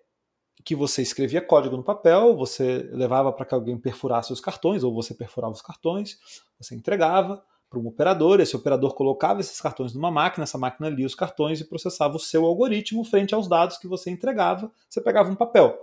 que 0.65 0.75
você 0.75 1.01
escrevia 1.01 1.45
código 1.45 1.77
no 1.77 1.83
papel, 1.83 2.35
você 2.35 2.89
levava 2.91 3.31
para 3.31 3.45
que 3.45 3.53
alguém 3.53 3.77
perfurasse 3.77 4.33
os 4.33 4.39
cartões, 4.39 4.83
ou 4.83 4.93
você 4.93 5.13
perfurava 5.13 5.53
os 5.53 5.61
cartões, 5.61 6.17
você 6.57 6.73
entregava 6.73 7.43
para 7.73 7.79
um 7.79 7.87
operador, 7.87 8.39
esse 8.39 8.55
operador 8.55 8.93
colocava 8.93 9.41
esses 9.41 9.59
cartões 9.59 9.95
numa 9.95 10.11
máquina, 10.11 10.43
essa 10.43 10.59
máquina 10.59 10.89
lia 10.89 11.07
os 11.07 11.15
cartões 11.15 11.59
e 11.59 11.65
processava 11.65 12.15
o 12.15 12.19
seu 12.19 12.45
algoritmo 12.45 13.03
frente 13.03 13.33
aos 13.33 13.47
dados 13.47 13.79
que 13.79 13.87
você 13.87 14.11
entregava, 14.11 14.71
você 14.87 15.01
pegava 15.01 15.31
um 15.31 15.35
papel. 15.35 15.75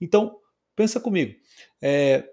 Então, 0.00 0.38
pensa 0.74 0.98
comigo, 0.98 1.34
é, 1.82 2.24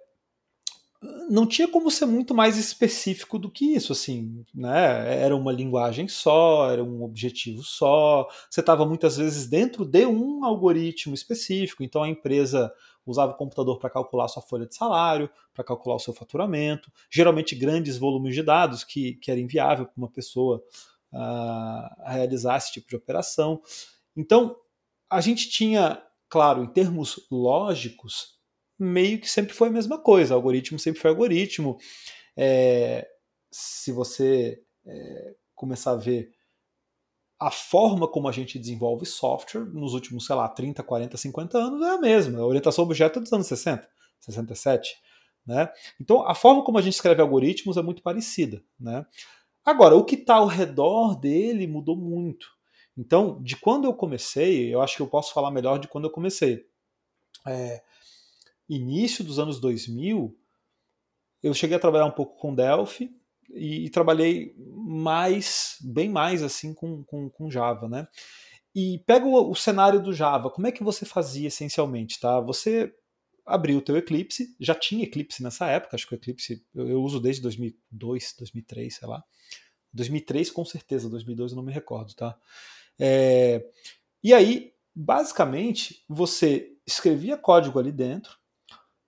não 1.29 1.45
tinha 1.45 1.67
como 1.67 1.91
ser 1.91 2.05
muito 2.05 2.33
mais 2.33 2.57
específico 2.57 3.37
do 3.37 3.51
que 3.51 3.73
isso, 3.73 3.91
assim, 3.91 4.45
né? 4.55 5.21
Era 5.21 5.35
uma 5.35 5.51
linguagem 5.51 6.07
só, 6.07 6.71
era 6.71 6.81
um 6.81 7.03
objetivo 7.03 7.63
só. 7.63 8.29
Você 8.49 8.61
estava 8.61 8.85
muitas 8.85 9.17
vezes 9.17 9.45
dentro 9.45 9.83
de 9.83 10.05
um 10.05 10.45
algoritmo 10.45 11.13
específico, 11.13 11.83
então 11.83 12.03
a 12.03 12.09
empresa 12.09 12.71
usava 13.05 13.31
o 13.31 13.35
computador 13.35 13.79
para 13.79 13.89
calcular 13.89 14.27
sua 14.27 14.41
folha 14.41 14.65
de 14.65 14.75
salário, 14.75 15.29
para 15.53 15.63
calcular 15.63 15.95
o 15.95 15.99
seu 15.99 16.13
faturamento, 16.13 16.91
geralmente 17.09 17.55
grandes 17.55 17.97
volumes 17.97 18.35
de 18.35 18.43
dados 18.43 18.83
que, 18.83 19.15
que 19.15 19.31
era 19.31 19.39
inviável 19.39 19.85
para 19.85 19.97
uma 19.97 20.09
pessoa 20.09 20.63
uh, 21.13 22.09
realizar 22.11 22.57
esse 22.57 22.71
tipo 22.71 22.87
de 22.87 22.95
operação. 22.95 23.61
Então, 24.15 24.55
a 25.09 25.19
gente 25.21 25.49
tinha, 25.49 26.01
claro, 26.29 26.63
em 26.63 26.67
termos 26.67 27.27
lógicos, 27.31 28.39
meio 28.77 29.19
que 29.19 29.29
sempre 29.29 29.53
foi 29.53 29.67
a 29.67 29.71
mesma 29.71 29.99
coisa. 29.99 30.33
Algoritmo 30.33 30.79
sempre 30.79 31.01
foi 31.01 31.11
algoritmo. 31.11 31.77
É, 32.35 33.07
se 33.51 33.91
você 33.91 34.61
é, 34.85 35.35
começar 35.53 35.91
a 35.91 35.97
ver 35.97 36.31
a 37.41 37.49
forma 37.49 38.07
como 38.07 38.29
a 38.29 38.31
gente 38.31 38.59
desenvolve 38.59 39.03
software 39.03 39.65
nos 39.65 39.95
últimos, 39.95 40.27
sei 40.27 40.35
lá, 40.35 40.47
30, 40.47 40.83
40, 40.83 41.17
50 41.17 41.57
anos 41.57 41.81
é 41.81 41.89
a 41.89 41.97
mesma. 41.97 42.39
A 42.39 42.45
orientação 42.45 42.83
objeto 42.83 43.17
é 43.17 43.21
dos 43.23 43.33
anos 43.33 43.47
60, 43.47 43.89
67. 44.19 44.95
Né? 45.43 45.67
Então, 45.99 46.23
a 46.27 46.35
forma 46.35 46.63
como 46.63 46.77
a 46.77 46.83
gente 46.83 46.93
escreve 46.93 47.19
algoritmos 47.19 47.77
é 47.77 47.81
muito 47.81 48.03
parecida. 48.03 48.63
Né? 48.79 49.03
Agora, 49.65 49.95
o 49.95 50.05
que 50.05 50.13
está 50.13 50.35
ao 50.35 50.45
redor 50.45 51.19
dele 51.19 51.65
mudou 51.65 51.95
muito. 51.95 52.45
Então, 52.95 53.41
de 53.41 53.55
quando 53.55 53.85
eu 53.85 53.93
comecei, 53.95 54.71
eu 54.71 54.79
acho 54.79 54.97
que 54.97 55.01
eu 55.01 55.07
posso 55.07 55.33
falar 55.33 55.49
melhor 55.49 55.79
de 55.79 55.87
quando 55.87 56.05
eu 56.05 56.11
comecei. 56.11 56.67
É, 57.47 57.81
início 58.69 59.23
dos 59.23 59.39
anos 59.39 59.59
2000, 59.59 60.37
eu 61.41 61.55
cheguei 61.55 61.75
a 61.75 61.79
trabalhar 61.79 62.05
um 62.05 62.11
pouco 62.11 62.37
com 62.37 62.53
Delphi 62.53 63.19
e, 63.55 63.85
e 63.85 63.89
trabalhei 63.89 64.55
mais, 64.57 65.77
bem 65.81 66.09
mais 66.09 66.43
assim 66.43 66.73
com, 66.73 67.03
com, 67.03 67.29
com 67.29 67.49
Java, 67.49 67.87
né? 67.87 68.07
E 68.73 68.99
pega 69.05 69.25
o, 69.25 69.51
o, 69.51 69.55
cenário 69.55 70.01
do 70.01 70.13
Java, 70.13 70.49
como 70.49 70.67
é 70.67 70.71
que 70.71 70.83
você 70.83 71.05
fazia 71.05 71.47
essencialmente, 71.47 72.19
tá? 72.19 72.39
Você 72.39 72.93
abriu 73.45 73.79
o 73.79 73.81
teu 73.81 73.97
Eclipse, 73.97 74.55
já 74.59 74.73
tinha 74.73 75.03
Eclipse 75.03 75.43
nessa 75.43 75.67
época, 75.67 75.95
acho 75.95 76.07
que 76.07 76.13
o 76.13 76.17
Eclipse 76.17 76.65
eu, 76.73 76.87
eu 76.87 77.03
uso 77.03 77.19
desde 77.19 77.41
2002, 77.41 78.35
2003, 78.37 78.95
sei 78.95 79.07
lá. 79.07 79.23
2003 79.93 80.51
com 80.51 80.63
certeza, 80.63 81.09
2002 81.09 81.51
eu 81.51 81.57
não 81.57 81.63
me 81.63 81.73
recordo, 81.73 82.13
tá? 82.13 82.37
É, 82.97 83.65
e 84.23 84.33
aí, 84.33 84.73
basicamente, 84.95 86.03
você 86.07 86.71
escrevia 86.85 87.37
código 87.37 87.79
ali 87.79 87.91
dentro, 87.91 88.37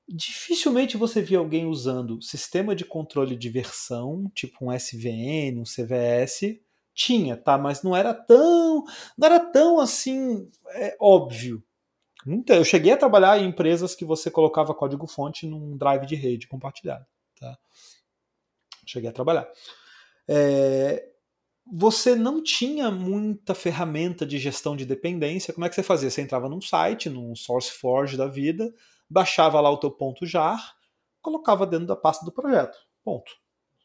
dificilmente 0.07 0.97
você 0.97 1.21
via 1.21 1.37
alguém 1.37 1.65
usando 1.65 2.21
sistema 2.21 2.75
de 2.75 2.85
controle 2.85 3.35
de 3.35 3.49
versão, 3.49 4.31
tipo 4.35 4.65
um 4.65 4.71
SVN, 4.71 5.59
um 5.59 5.63
CVS. 5.63 6.59
Tinha, 6.95 7.35
tá? 7.35 7.57
Mas 7.57 7.81
não 7.81 7.95
era 7.95 8.13
tão, 8.13 8.83
não 9.17 9.25
era 9.25 9.39
tão 9.39 9.79
assim 9.79 10.47
é, 10.73 10.95
óbvio. 10.99 11.63
Muita, 12.25 12.53
eu 12.55 12.63
cheguei 12.63 12.91
a 12.93 12.97
trabalhar 12.97 13.39
em 13.39 13.47
empresas 13.47 13.95
que 13.95 14.05
você 14.05 14.29
colocava 14.29 14.75
código-fonte 14.75 15.47
num 15.47 15.75
drive 15.75 16.05
de 16.05 16.15
rede 16.15 16.47
compartilhado. 16.47 17.05
Tá? 17.39 17.57
Cheguei 18.85 19.09
a 19.09 19.13
trabalhar. 19.13 19.49
É, 20.27 21.03
você 21.65 22.15
não 22.15 22.43
tinha 22.43 22.91
muita 22.91 23.55
ferramenta 23.55 24.25
de 24.25 24.37
gestão 24.37 24.75
de 24.75 24.85
dependência. 24.85 25.53
Como 25.53 25.65
é 25.65 25.69
que 25.69 25.75
você 25.75 25.83
fazia? 25.83 26.09
Você 26.09 26.21
entrava 26.21 26.47
num 26.47 26.61
site, 26.61 27.09
num 27.09 27.35
SourceForge 27.35 28.17
da 28.17 28.27
vida, 28.27 28.73
baixava 29.13 29.61
lá 29.61 29.69
o 29.69 29.77
teu 29.77 29.91
ponto 29.91 30.25
jar, 30.25 30.75
colocava 31.21 31.67
dentro 31.67 31.85
da 31.85 31.95
pasta 31.95 32.25
do 32.25 32.31
projeto. 32.31 32.75
Ponto. 33.03 33.31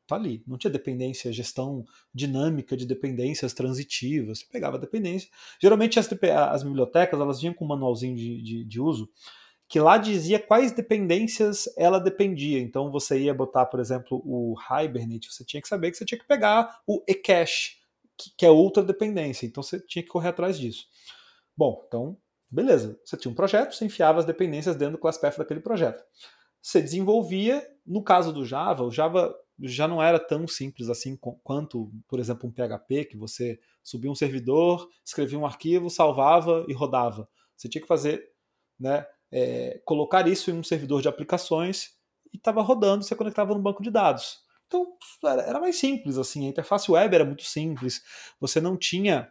tá 0.07 0.17
ali. 0.17 0.43
Não 0.47 0.57
tinha 0.57 0.71
dependência, 0.71 1.31
gestão 1.33 1.85
dinâmica 2.15 2.77
de 2.77 2.87
dependências 2.87 3.53
transitivas. 3.53 4.39
Você 4.39 4.47
pegava 4.51 4.79
dependência. 4.79 5.29
Geralmente 5.61 5.99
as, 5.99 6.09
as 6.51 6.63
bibliotecas 6.63 7.21
elas 7.21 7.41
vinham 7.41 7.53
com 7.53 7.67
um 7.67 7.69
manualzinho 7.69 8.17
de, 8.17 8.43
de, 8.43 8.65
de 8.65 8.81
uso 8.81 9.11
que 9.69 9.79
lá 9.79 9.99
dizia 9.99 10.39
quais 10.41 10.73
dependências 10.73 11.69
ela 11.77 12.01
dependia. 12.01 12.59
Então 12.59 12.91
você 12.91 13.21
ia 13.21 13.35
botar, 13.35 13.67
por 13.67 13.79
exemplo, 13.79 14.23
o 14.25 14.55
Hibernate, 14.59 15.31
você 15.31 15.45
tinha 15.45 15.61
que 15.61 15.69
saber 15.69 15.91
que 15.91 15.99
você 15.99 16.07
tinha 16.07 16.19
que 16.19 16.27
pegar 16.27 16.81
o 16.87 17.05
eCache, 17.07 17.77
que, 18.17 18.31
que 18.35 18.47
é 18.47 18.51
outra 18.51 18.83
dependência. 18.83 19.45
Então 19.45 19.63
você 19.63 19.79
tinha 19.79 20.03
que 20.03 20.09
correr 20.09 20.29
atrás 20.29 20.59
disso. 20.59 20.87
Bom, 21.55 21.85
então, 21.87 22.17
beleza. 22.51 22.99
Você 23.05 23.17
tinha 23.17 23.31
um 23.31 23.35
projeto, 23.35 23.75
você 23.75 23.85
enfiava 23.85 24.19
as 24.19 24.25
dependências 24.25 24.77
dentro 24.77 24.97
do 24.97 25.01
class 25.01 25.19
path 25.19 25.37
daquele 25.37 25.61
projeto. 25.61 26.03
Você 26.63 26.81
desenvolvia, 26.83 27.67
no 27.87 28.03
caso 28.03 28.33
do 28.33 28.45
Java, 28.45 28.85
o 28.85 28.91
Java 28.91 29.35
já 29.61 29.89
não 29.89 30.03
era 30.03 30.19
tão 30.19 30.47
simples 30.47 30.89
assim 30.89 31.17
quanto, 31.43 31.91
por 32.07 32.21
exemplo, 32.21 32.49
um 32.49 32.53
PHP, 32.53 33.07
que 33.07 33.17
você 33.17 33.59
subia 33.83 34.11
um 34.11 34.15
servidor, 34.15 34.89
escrevia 35.05 35.39
um 35.39 35.47
arquivo, 35.47 35.91
salvava 35.91 36.65
e 36.69 36.73
rodava. 36.73 37.29
Você 37.57 37.69
tinha 37.69 37.83
que 37.83 37.89
fazer, 37.89 38.25
né, 38.79 39.05
é, 39.33 39.81
colocar 39.85 40.27
isso 40.29 40.51
em 40.51 40.55
um 40.55 40.63
servidor 40.63 41.03
de 41.03 41.09
aplicações 41.09 41.91
e 42.33 42.37
estava 42.37 42.63
rodando, 42.63 43.05
você 43.05 43.17
conectava 43.17 43.55
no 43.55 43.61
banco 43.61 43.83
de 43.83 43.91
dados. 43.91 44.39
Então 44.67 44.87
era 45.25 45.59
mais 45.59 45.77
simples 45.77 46.19
assim, 46.19 46.47
a 46.47 46.51
interface 46.51 46.91
web 46.91 47.15
era 47.15 47.25
muito 47.25 47.43
simples, 47.43 48.03
você 48.39 48.61
não 48.61 48.77
tinha 48.77 49.31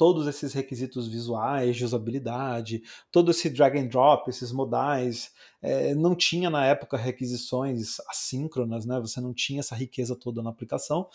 todos 0.00 0.26
esses 0.26 0.54
requisitos 0.54 1.06
visuais, 1.06 1.76
de 1.76 1.84
usabilidade, 1.84 2.82
todo 3.12 3.32
esse 3.32 3.50
drag 3.50 3.78
and 3.78 3.88
drop, 3.88 4.30
esses 4.30 4.50
modais, 4.50 5.30
é, 5.60 5.94
não 5.94 6.14
tinha 6.14 6.48
na 6.48 6.64
época 6.64 6.96
requisições 6.96 8.00
assíncronas, 8.08 8.86
né? 8.86 8.98
Você 8.98 9.20
não 9.20 9.34
tinha 9.34 9.60
essa 9.60 9.74
riqueza 9.74 10.16
toda 10.16 10.42
na 10.42 10.48
aplicação. 10.48 11.06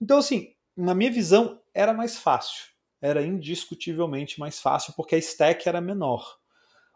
Então, 0.00 0.16
assim, 0.16 0.54
na 0.74 0.94
minha 0.94 1.10
visão, 1.10 1.60
era 1.74 1.92
mais 1.92 2.16
fácil. 2.16 2.68
Era 3.02 3.22
indiscutivelmente 3.22 4.40
mais 4.40 4.60
fácil, 4.60 4.94
porque 4.96 5.14
a 5.14 5.18
stack 5.18 5.68
era 5.68 5.82
menor. 5.82 6.38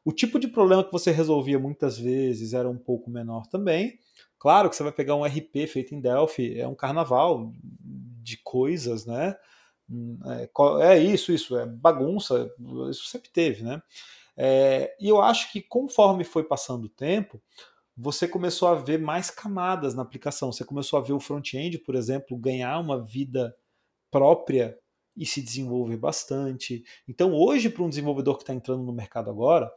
O 0.03 0.13
tipo 0.13 0.39
de 0.39 0.49
problema 0.49 0.83
que 0.83 0.91
você 0.91 1.11
resolvia 1.11 1.59
muitas 1.59 1.99
vezes 1.99 2.55
era 2.55 2.67
um 2.67 2.79
pouco 2.79 3.11
menor 3.11 3.47
também. 3.47 3.99
Claro 4.39 4.71
que 4.71 4.77
você 4.77 4.83
vai 4.83 4.93
pegar 4.93 5.17
um 5.17 5.25
RP 5.27 5.67
feito 5.69 5.95
em 5.95 6.01
Delphi, 6.01 6.59
é 6.59 6.67
um 6.67 6.75
carnaval 6.75 7.53
de 7.61 8.39
coisas, 8.39 9.05
né? 9.05 9.37
É, 10.81 10.95
é 10.95 10.99
isso, 10.99 11.33
isso, 11.33 11.57
é 11.57 11.67
bagunça, 11.67 12.51
isso 12.91 13.07
sempre 13.07 13.31
teve, 13.31 13.63
né? 13.63 13.83
É, 14.37 14.97
e 15.01 15.09
eu 15.09 15.21
acho 15.21 15.53
que 15.53 15.61
conforme 15.61 16.25
foi 16.25 16.45
passando 16.45 16.85
o 16.85 16.89
tempo, 16.89 17.41
você 17.97 18.27
começou 18.27 18.69
a 18.69 18.75
ver 18.75 18.99
mais 18.99 19.31
camadas 19.31 19.95
na 19.95 20.03
aplicação. 20.03 20.51
Você 20.51 20.65
começou 20.65 20.99
a 20.99 21.03
ver 21.03 21.13
o 21.13 21.21
front-end, 21.21 21.79
por 21.79 21.95
exemplo, 21.95 22.39
ganhar 22.39 22.79
uma 22.79 23.03
vida 23.03 23.55
própria 24.11 24.79
e 25.15 25.27
se 25.27 25.43
desenvolver 25.43 25.99
bastante. 25.99 26.83
Então, 27.07 27.35
hoje, 27.35 27.69
para 27.69 27.83
um 27.83 27.89
desenvolvedor 27.89 28.37
que 28.37 28.43
está 28.43 28.55
entrando 28.55 28.83
no 28.83 28.93
mercado 28.93 29.29
agora, 29.29 29.71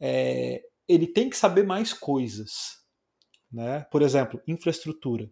é, 0.00 0.62
ele 0.88 1.06
tem 1.06 1.30
que 1.30 1.36
saber 1.36 1.64
mais 1.64 1.92
coisas. 1.92 2.82
Né? 3.52 3.86
Por 3.90 4.02
exemplo, 4.02 4.40
infraestrutura. 4.48 5.30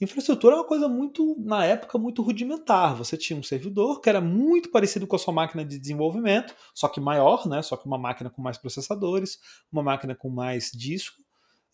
Infraestrutura 0.00 0.54
é 0.54 0.58
uma 0.58 0.66
coisa 0.66 0.88
muito, 0.88 1.34
na 1.40 1.64
época, 1.64 1.98
muito 1.98 2.22
rudimentar. 2.22 2.94
Você 2.94 3.16
tinha 3.16 3.38
um 3.38 3.42
servidor 3.42 4.00
que 4.00 4.08
era 4.08 4.20
muito 4.20 4.70
parecido 4.70 5.06
com 5.06 5.16
a 5.16 5.18
sua 5.18 5.34
máquina 5.34 5.64
de 5.64 5.78
desenvolvimento, 5.78 6.54
só 6.72 6.88
que 6.88 7.00
maior, 7.00 7.48
né? 7.48 7.62
Só 7.62 7.76
que 7.76 7.86
uma 7.86 7.98
máquina 7.98 8.30
com 8.30 8.40
mais 8.40 8.56
processadores, 8.56 9.38
uma 9.72 9.82
máquina 9.82 10.14
com 10.14 10.30
mais 10.30 10.70
disco, 10.72 11.20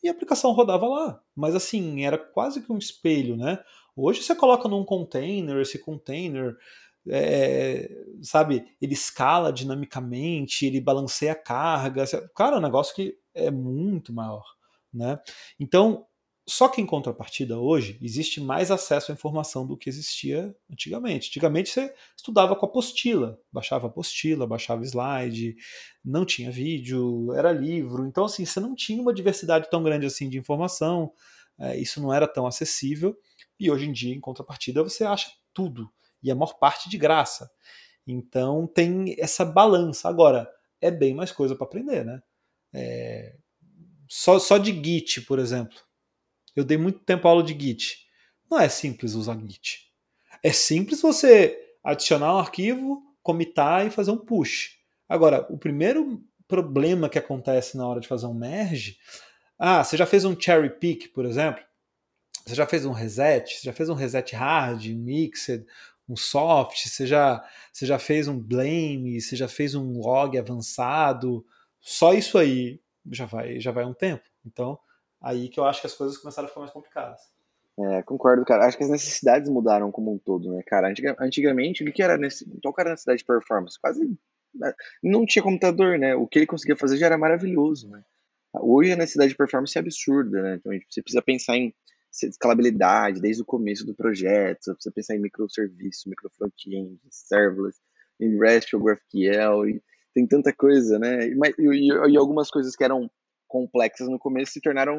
e 0.02 0.08
a 0.08 0.12
aplicação 0.12 0.52
rodava 0.52 0.87
lá. 0.87 1.20
Mas 1.37 1.54
assim, 1.54 2.04
era 2.04 2.16
quase 2.16 2.62
que 2.62 2.72
um 2.72 2.78
espelho, 2.78 3.37
né? 3.37 3.58
Hoje 3.96 4.22
você 4.22 4.34
coloca 4.34 4.68
num 4.68 4.84
container, 4.84 5.60
esse 5.60 5.78
container, 5.78 6.56
é, 7.08 7.90
sabe, 8.22 8.64
ele 8.80 8.94
escala 8.94 9.52
dinamicamente, 9.52 10.66
ele 10.66 10.80
balanceia 10.80 11.32
a 11.32 11.37
carga. 11.37 12.04
Cara, 12.34 12.56
é 12.56 12.58
um 12.58 12.62
negócio 12.62 12.94
que 12.94 13.16
é 13.34 13.50
muito 13.50 14.12
maior. 14.12 14.44
Né? 14.92 15.18
Então, 15.58 16.06
só 16.46 16.68
que 16.68 16.80
em 16.80 16.85
contrapartida 16.87 17.59
hoje 17.59 17.98
existe 18.02 18.38
mais 18.38 18.70
acesso 18.70 19.11
à 19.11 19.14
informação 19.14 19.66
do 19.66 19.78
que 19.78 19.88
existia 19.88 20.54
antigamente. 20.70 21.28
Antigamente 21.28 21.70
você 21.70 21.94
estudava 22.14 22.54
com 22.54 22.66
apostila, 22.66 23.40
baixava 23.50 23.87
apostila, 23.87 24.46
baixava 24.46 24.85
slide, 24.85 25.57
não 26.04 26.26
tinha 26.26 26.50
vídeo, 26.50 27.33
era 27.33 27.50
livro. 27.50 28.07
Então 28.07 28.26
assim 28.26 28.44
você 28.44 28.61
não 28.61 28.74
tinha 28.74 29.00
uma 29.00 29.14
diversidade 29.14 29.70
tão 29.70 29.83
grande 29.83 30.04
assim 30.04 30.28
de 30.28 30.37
informação. 30.37 31.12
É, 31.59 31.78
isso 31.78 32.00
não 32.02 32.12
era 32.12 32.28
tão 32.28 32.46
acessível. 32.46 33.16
E 33.59 33.70
hoje 33.70 33.87
em 33.87 33.92
dia, 33.92 34.14
em 34.14 34.20
contrapartida, 34.20 34.83
você 34.83 35.04
acha 35.04 35.30
tudo 35.52 35.90
e 36.22 36.30
a 36.30 36.35
maior 36.35 36.54
parte 36.59 36.90
de 36.90 36.98
graça. 36.98 37.50
Então 38.07 38.66
tem 38.66 39.16
essa 39.18 39.46
balança. 39.46 40.11
Agora 40.11 40.50
é 40.78 40.90
bem 40.90 41.14
mais 41.14 41.33
coisa 41.33 41.57
para 41.57 41.66
aprender, 41.66 42.04
né? 42.04 42.22
É... 42.74 43.37
Só, 44.11 44.38
só 44.38 44.59
de 44.59 44.72
Git, 44.72 45.22
por 45.22 45.38
exemplo 45.38 45.78
eu 46.55 46.64
dei 46.64 46.77
muito 46.77 47.01
tempo 47.01 47.27
aula 47.27 47.43
de 47.43 47.53
Git. 47.59 48.07
Não 48.51 48.61
é 48.61 48.69
simples 48.69 49.14
usar 49.14 49.38
Git. 49.38 49.90
É 50.43 50.53
simples 50.53 51.01
você 51.01 51.59
adicionar 51.83 52.35
um 52.35 52.38
arquivo, 52.38 53.03
comitar 53.23 53.87
e 53.87 53.90
fazer 53.90 54.11
um 54.11 54.19
push. 54.19 54.79
Agora, 55.09 55.47
o 55.51 55.59
primeiro 55.59 56.23
problema 56.47 57.09
que 57.09 57.19
acontece 57.19 57.77
na 57.77 57.87
hora 57.87 58.01
de 58.01 58.09
fazer 58.09 58.27
um 58.27 58.35
merge, 58.35 58.99
ah, 59.59 59.83
você 59.83 59.97
já 59.97 60.07
fez 60.07 60.25
um 60.25 60.38
cherry 60.38 60.71
pick, 60.71 61.12
por 61.12 61.25
exemplo? 61.25 61.62
Você 62.45 62.55
já 62.55 62.67
fez 62.67 62.85
um 62.85 62.93
reset? 62.93 63.55
Você 63.55 63.64
já 63.64 63.73
fez 63.73 63.88
um 63.88 63.95
reset 63.95 64.35
hard, 64.35 64.87
um 64.87 64.99
mixed, 64.99 65.64
um 66.09 66.17
soft? 66.17 66.87
Você 66.87 67.07
já, 67.07 67.43
você 67.73 67.87
já 67.87 67.99
fez 67.99 68.29
um 68.29 68.38
blame? 68.38 69.21
Você 69.21 69.37
já 69.37 69.49
fez 69.49 69.75
um 69.75 69.99
log 69.99 70.38
avançado? 70.38 71.45
Só 71.81 72.12
isso 72.12 72.37
aí 72.37 72.81
já 73.11 73.25
vai, 73.25 73.61
já 73.61 73.71
vai 73.71 73.85
um 73.85 73.95
tempo. 73.95 74.25
Então, 74.45 74.79
aí 75.24 75.48
que 75.48 75.58
eu 75.58 75.64
acho 75.64 75.80
que 75.80 75.87
as 75.87 75.94
coisas 75.94 76.18
começaram 76.18 76.46
a 76.46 76.48
ficar 76.48 76.60
mais 76.60 76.72
complicadas. 76.72 77.20
É, 77.76 78.02
concordo, 78.02 78.44
cara. 78.44 78.66
Acho 78.66 78.76
que 78.76 78.84
as 78.84 78.90
necessidades 78.90 79.48
mudaram 79.48 79.90
como 79.90 80.12
um 80.12 80.18
todo, 80.18 80.52
né, 80.52 80.62
cara? 80.62 80.92
Antigamente, 81.18 81.82
o 81.82 81.92
que 81.92 82.02
era 82.02 82.16
nesse, 82.16 82.44
qual 82.62 82.74
era 82.78 82.90
a 82.90 82.92
necessidade 82.92 83.18
de 83.18 83.24
performance? 83.24 83.80
Quase 83.80 84.16
né, 84.54 84.72
não 85.02 85.26
tinha 85.26 85.42
computador, 85.42 85.98
né? 85.98 86.14
O 86.14 86.26
que 86.26 86.38
ele 86.38 86.46
conseguia 86.46 86.76
fazer 86.76 86.96
já 86.96 87.06
era 87.06 87.18
maravilhoso, 87.18 87.88
né? 87.88 88.04
Hoje 88.60 88.92
a 88.92 88.96
necessidade 88.96 89.30
de 89.30 89.37
performance 89.37 89.76
é 89.76 89.80
absurda, 89.80 90.40
né? 90.40 90.54
Então 90.54 90.72
você 90.88 91.02
precisa 91.02 91.22
pensar 91.22 91.56
em 91.56 91.74
escalabilidade 92.22 93.20
desde 93.20 93.42
o 93.42 93.46
começo 93.46 93.84
do 93.84 93.92
projeto, 93.92 94.62
você 94.62 94.72
precisa 94.72 94.94
pensar 94.94 95.16
em 95.16 95.20
microserviço, 95.20 96.08
micro 96.08 96.30
front-end, 96.30 97.00
serverless, 97.10 97.80
em 98.20 98.38
REST 98.38 98.76
ou 98.76 98.82
GraphQL, 98.82 99.68
e 99.68 99.82
tem 100.14 100.24
tanta 100.24 100.52
coisa, 100.52 100.96
né? 101.00 101.26
E, 101.26 101.37
e, 101.58 101.88
e 102.12 102.16
algumas 102.16 102.48
coisas 102.48 102.76
que 102.76 102.84
eram 102.84 103.10
complexas 103.55 104.09
no 104.09 104.19
começo 104.19 104.55
se 104.55 104.61
tornaram 104.61 104.99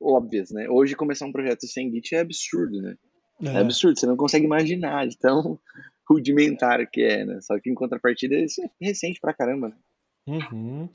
óbvias, 0.00 0.52
né? 0.52 0.68
Hoje 0.70 0.94
começar 0.94 1.26
um 1.26 1.32
projeto 1.32 1.66
sem 1.66 1.90
Git 1.90 2.14
é 2.14 2.20
absurdo, 2.20 2.80
né? 2.80 2.94
É, 3.42 3.48
é 3.48 3.56
absurdo, 3.58 3.98
você 3.98 4.06
não 4.06 4.16
consegue 4.16 4.44
imaginar 4.44 5.08
de 5.08 5.18
tão 5.18 5.58
rudimentar 6.08 6.88
que 6.88 7.02
é, 7.02 7.24
né? 7.24 7.40
Só 7.40 7.58
que 7.58 7.68
em 7.68 7.74
contrapartida 7.74 8.36
isso 8.36 8.62
é 8.62 8.70
recente 8.80 9.20
pra 9.20 9.34
caramba, 9.34 9.70
né? 9.70 9.76
Uhum. 10.28 10.88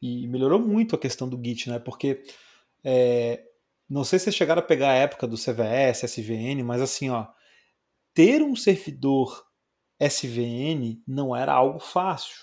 E 0.00 0.28
melhorou 0.28 0.60
muito 0.60 0.94
a 0.94 0.98
questão 0.98 1.28
do 1.28 1.44
Git, 1.44 1.68
né? 1.68 1.80
Porque 1.80 2.22
é, 2.84 3.42
não 3.90 4.04
sei 4.04 4.20
se 4.20 4.26
vocês 4.26 4.36
chegaram 4.36 4.60
a 4.60 4.64
pegar 4.64 4.90
a 4.90 4.94
época 4.94 5.26
do 5.26 5.36
CVS, 5.36 6.04
SVN, 6.04 6.62
mas 6.62 6.80
assim, 6.80 7.10
ó, 7.10 7.26
ter 8.14 8.42
um 8.42 8.54
servidor 8.54 9.44
SVN 10.00 11.02
não 11.04 11.34
era 11.34 11.52
algo 11.52 11.80
fácil, 11.80 12.36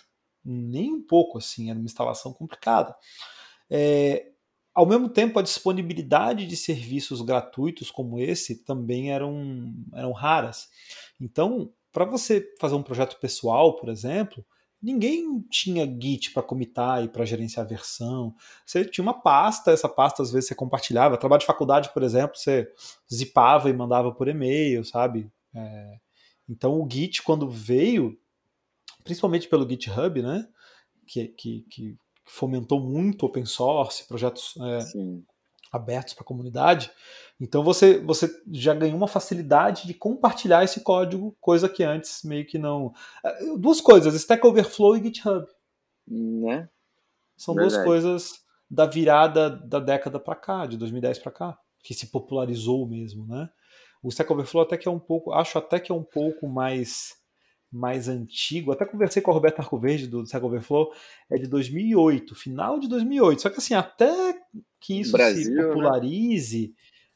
nem 0.43 0.91
um 0.91 1.01
pouco 1.01 1.37
assim, 1.37 1.69
era 1.69 1.79
uma 1.79 1.85
instalação 1.85 2.33
complicada. 2.33 2.93
É, 3.71 4.31
ao 4.73 4.85
mesmo 4.85 5.07
tempo, 5.07 5.39
a 5.39 5.41
disponibilidade 5.41 6.45
de 6.45 6.57
serviços 6.57 7.21
gratuitos 7.21 7.89
como 7.89 8.19
esse 8.19 8.63
também 8.63 9.11
eram, 9.11 9.73
eram 9.93 10.11
raras. 10.11 10.69
Então, 11.19 11.71
para 11.91 12.03
você 12.05 12.53
fazer 12.59 12.75
um 12.75 12.83
projeto 12.83 13.17
pessoal, 13.19 13.75
por 13.77 13.89
exemplo, 13.89 14.45
ninguém 14.81 15.41
tinha 15.49 15.85
Git 15.85 16.31
para 16.31 16.43
comitar 16.43 17.03
e 17.03 17.07
para 17.07 17.25
gerenciar 17.25 17.67
versão. 17.67 18.35
Você 18.65 18.83
tinha 18.83 19.03
uma 19.03 19.21
pasta, 19.21 19.71
essa 19.71 19.87
pasta 19.87 20.21
às 20.23 20.31
vezes 20.31 20.49
você 20.49 20.55
compartilhava. 20.55 21.17
Trabalho 21.17 21.41
de 21.41 21.45
faculdade, 21.45 21.93
por 21.93 22.03
exemplo, 22.03 22.35
você 22.35 22.69
zipava 23.13 23.69
e 23.69 23.73
mandava 23.73 24.11
por 24.11 24.27
e-mail, 24.27 24.83
sabe? 24.83 25.31
É... 25.53 25.99
Então 26.49 26.81
o 26.81 26.89
Git, 26.89 27.23
quando 27.23 27.49
veio, 27.49 28.17
principalmente 29.03 29.47
pelo 29.47 29.69
GitHub, 29.69 30.21
né? 30.21 30.47
Que, 31.05 31.27
que, 31.27 31.65
que 31.69 31.97
fomentou 32.31 32.79
muito 32.79 33.25
open 33.25 33.45
source, 33.45 34.07
projetos 34.07 34.55
é, 34.57 34.79
abertos 35.69 36.13
para 36.13 36.23
a 36.23 36.25
comunidade. 36.25 36.89
Então 37.39 37.61
você, 37.61 37.99
você 37.99 38.29
já 38.49 38.73
ganhou 38.73 38.95
uma 38.95 39.07
facilidade 39.07 39.85
de 39.85 39.93
compartilhar 39.93 40.63
esse 40.63 40.79
código, 40.81 41.35
coisa 41.41 41.67
que 41.67 41.83
antes 41.83 42.23
meio 42.23 42.45
que 42.45 42.57
não. 42.57 42.93
É, 43.23 43.57
duas 43.57 43.81
coisas, 43.81 44.15
Stack 44.15 44.47
Overflow 44.47 44.95
e 44.95 45.03
GitHub. 45.03 45.45
Né? 46.07 46.69
São 47.35 47.53
Verdade. 47.53 47.75
duas 47.75 47.85
coisas 47.85 48.31
da 48.69 48.85
virada 48.85 49.49
da 49.49 49.79
década 49.79 50.17
para 50.17 50.35
cá, 50.35 50.65
de 50.65 50.77
2010 50.77 51.19
para 51.19 51.31
cá. 51.33 51.59
que 51.83 51.93
se 51.93 52.07
popularizou 52.07 52.87
mesmo, 52.87 53.25
né? 53.27 53.49
O 54.01 54.07
Stack 54.07 54.31
Overflow 54.31 54.63
até 54.63 54.77
que 54.77 54.87
é 54.87 54.91
um 54.91 54.99
pouco, 54.99 55.33
acho 55.33 55.57
até 55.57 55.79
que 55.79 55.91
é 55.91 55.95
um 55.95 56.03
pouco 56.03 56.47
mais 56.47 57.20
mais 57.71 58.09
antigo. 58.09 58.71
Até 58.71 58.85
conversei 58.85 59.21
com 59.21 59.31
a 59.31 59.33
Roberta 59.33 59.61
Arcoverde 59.61 60.07
do 60.07 60.23
Stack 60.23 60.45
Overflow, 60.45 60.91
é 61.29 61.37
de 61.37 61.47
2008, 61.47 62.35
final 62.35 62.79
de 62.79 62.87
2008. 62.87 63.41
Só 63.41 63.49
que 63.49 63.57
assim, 63.57 63.73
até 63.73 64.37
que 64.79 64.99
isso 64.99 65.13
Brasil, 65.13 65.43
se 65.43 65.51
né? 65.51 65.63
popularize, 65.63 66.75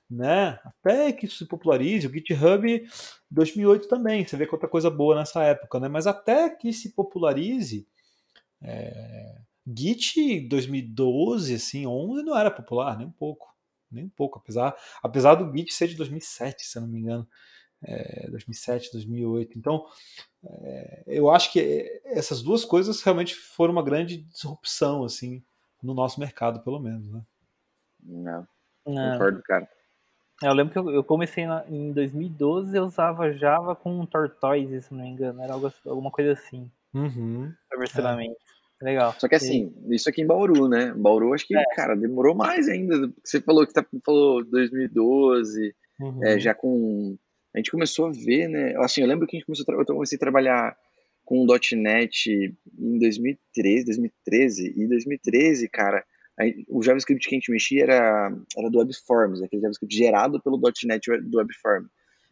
né? 0.09 0.55
né? 0.55 0.59
Até 0.63 1.11
que 1.11 1.25
isso 1.25 1.39
se 1.39 1.45
popularize, 1.47 2.07
o 2.07 2.13
GitHub 2.13 2.87
2008 3.29 3.87
também, 3.87 4.25
você 4.25 4.37
vê 4.37 4.45
que 4.45 4.53
outra 4.53 4.69
coisa 4.69 4.89
boa 4.89 5.15
nessa 5.15 5.43
época, 5.43 5.79
né? 5.79 5.89
Mas 5.89 6.07
até 6.07 6.49
que 6.49 6.71
se 6.71 6.93
popularize, 6.93 7.87
é... 8.61 9.41
Git 9.67 10.47
2012, 10.47 11.55
assim, 11.55 11.87
11 11.87 12.23
não 12.23 12.37
era 12.37 12.51
popular, 12.51 12.95
nem 12.97 13.07
um 13.07 13.11
pouco, 13.11 13.51
nem 13.91 14.05
um 14.05 14.09
pouco, 14.09 14.37
apesar, 14.37 14.75
apesar 15.01 15.33
do 15.33 15.51
Git 15.57 15.73
ser 15.73 15.87
de 15.87 15.95
2007, 15.95 16.63
se 16.63 16.77
eu 16.77 16.83
não 16.83 16.89
me 16.89 16.99
engano, 16.99 17.27
é, 17.85 18.29
2007, 18.29 18.91
2008. 18.91 19.57
Então, 19.57 19.85
é, 20.43 21.03
eu 21.07 21.29
acho 21.29 21.51
que 21.51 22.01
essas 22.05 22.41
duas 22.41 22.65
coisas 22.65 23.01
realmente 23.01 23.35
foram 23.35 23.73
uma 23.73 23.83
grande 23.83 24.17
disrupção, 24.17 25.03
assim, 25.03 25.43
no 25.81 25.93
nosso 25.93 26.19
mercado, 26.19 26.61
pelo 26.61 26.79
menos, 26.79 27.09
né? 27.11 27.21
Não, 28.03 28.47
não. 28.85 29.11
concordo, 29.13 29.41
cara. 29.43 29.67
Eu 30.43 30.53
lembro 30.53 30.73
que 30.73 30.79
eu, 30.79 31.03
comecei 31.03 31.45
na, 31.45 31.65
em 31.69 31.93
2012, 31.93 32.75
eu 32.75 32.83
usava 32.83 33.31
Java 33.31 33.75
com 33.75 34.05
Tortoise, 34.05 34.81
se 34.81 34.93
não 34.93 35.03
me 35.03 35.09
engano, 35.09 35.41
era 35.41 35.53
algo, 35.53 35.71
alguma 35.85 36.11
coisa 36.11 36.33
assim. 36.33 36.69
Uhum. 36.93 37.53
Versionamento. 37.77 38.35
É. 38.81 38.85
Legal. 38.85 39.15
Só 39.17 39.27
que 39.27 39.35
assim, 39.35 39.73
e... 39.87 39.95
isso 39.95 40.09
aqui 40.09 40.21
em 40.21 40.27
Bauru, 40.27 40.67
né? 40.67 40.93
Bauru 40.93 41.33
acho 41.33 41.47
que, 41.47 41.55
é. 41.55 41.63
cara, 41.75 41.95
demorou 41.95 42.35
mais 42.35 42.67
ainda. 42.67 43.09
Você 43.23 43.39
falou 43.39 43.65
que 43.65 43.73
tá, 43.73 43.85
falou 44.05 44.43
2012, 44.43 45.73
uhum. 45.99 46.23
é, 46.23 46.37
já 46.37 46.53
com. 46.53 47.17
A 47.55 47.59
gente 47.59 47.71
começou 47.71 48.07
a 48.07 48.11
ver, 48.11 48.49
né? 48.49 48.75
Assim, 48.79 48.99
eu 48.99 49.07
lembro 49.07 49.25
que 49.25 49.37
a 49.37 49.39
gente 49.39 49.45
começou 49.45 49.65
a 49.65 49.73
eu 49.79 49.85
comecei 49.85 50.17
a 50.17 50.19
trabalhar 50.19 50.77
com 51.23 51.47
.NET 51.73 52.53
em 52.77 52.99
2013, 52.99 53.85
2013, 53.85 54.73
e 54.75 54.87
2013, 54.87 55.69
cara, 55.69 56.05
o 56.67 56.83
JavaScript 56.83 57.29
que 57.29 57.33
a 57.33 57.39
gente 57.39 57.49
mexia 57.49 57.83
era, 57.83 58.37
era 58.57 58.69
do 58.69 58.77
WebForms, 58.79 59.41
aquele 59.41 59.61
JavaScript 59.61 59.95
gerado 59.95 60.41
pelo 60.41 60.59
.NET 60.83 61.21
do 61.21 61.37
WebForm. 61.37 61.85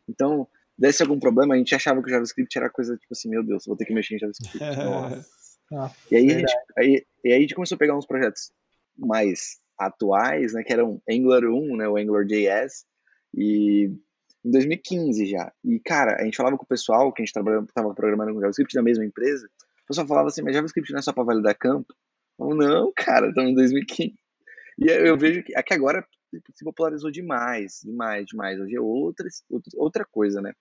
Então, 0.10 0.46
desse 0.78 1.02
algum 1.02 1.18
problema, 1.18 1.56
a 1.56 1.58
gente 1.58 1.74
achava 1.74 2.02
que 2.04 2.10
o 2.10 2.12
JavaScript 2.12 2.58
era 2.58 2.70
coisa 2.70 2.98
tipo 2.98 3.14
assim, 3.14 3.30
meu 3.30 3.44
Deus, 3.44 3.66
vou 3.66 3.78
ter 3.78 3.86
que 3.86 3.94
mexer 3.94 4.16
em 4.16 4.20
JavaScript. 4.20 4.60
Ah, 5.72 5.90
e, 6.12 6.18
aí 6.18 6.28
a 6.30 6.38
gente, 6.38 6.54
aí, 6.78 7.06
e 7.24 7.32
aí 7.32 7.38
a 7.38 7.42
gente 7.42 7.56
começou 7.56 7.76
a 7.78 7.80
pegar 7.80 7.98
uns 7.98 8.06
projetos 8.06 8.52
mais 8.96 9.60
atuais, 9.76 10.54
né, 10.54 10.62
que 10.62 10.72
eram 10.72 11.02
Angular 11.10 11.46
1, 11.46 11.78
né, 11.78 11.88
o 11.88 11.98
AngularJS, 11.98 12.86
e 13.34 13.90
em 14.44 14.52
2015 14.52 15.26
já. 15.26 15.52
E, 15.64 15.80
cara, 15.80 16.22
a 16.22 16.26
gente 16.26 16.38
falava 16.38 16.58
com 16.58 16.64
o 16.64 16.68
pessoal 16.68 17.12
que 17.14 17.22
a 17.22 17.26
gente 17.26 17.36
estava 17.36 17.94
programando 17.94 18.34
com 18.34 18.42
JavaScript 18.42 18.74
da 18.76 18.82
mesma 18.82 19.06
empresa, 19.06 19.48
o 19.84 19.88
pessoal 19.88 20.08
falava 20.08 20.28
assim, 20.28 20.42
mas 20.42 20.54
JavaScript 20.56 20.92
não 20.92 21.00
é 21.00 21.02
só 21.02 21.14
para 21.14 21.24
validar 21.24 21.58
campo? 21.58 21.94
Ou 22.38 22.56
não, 22.56 22.92
cara, 22.96 23.30
estamos 23.30 23.52
em 23.52 23.56
2015. 23.56 24.16
E 24.80 24.90
eu 24.90 25.18
vejo 25.18 25.44
que 25.44 25.56
aqui 25.56 25.74
agora 25.74 26.06
se 26.56 26.66
popularizou 26.66 27.12
demais, 27.12 27.82
demais, 27.84 28.26
demais. 28.26 28.60
Hoje 28.60 28.76
é 28.76 28.82
outra, 28.82 29.28
outra 29.76 30.06
coisa, 30.06 30.42
né? 30.42 30.54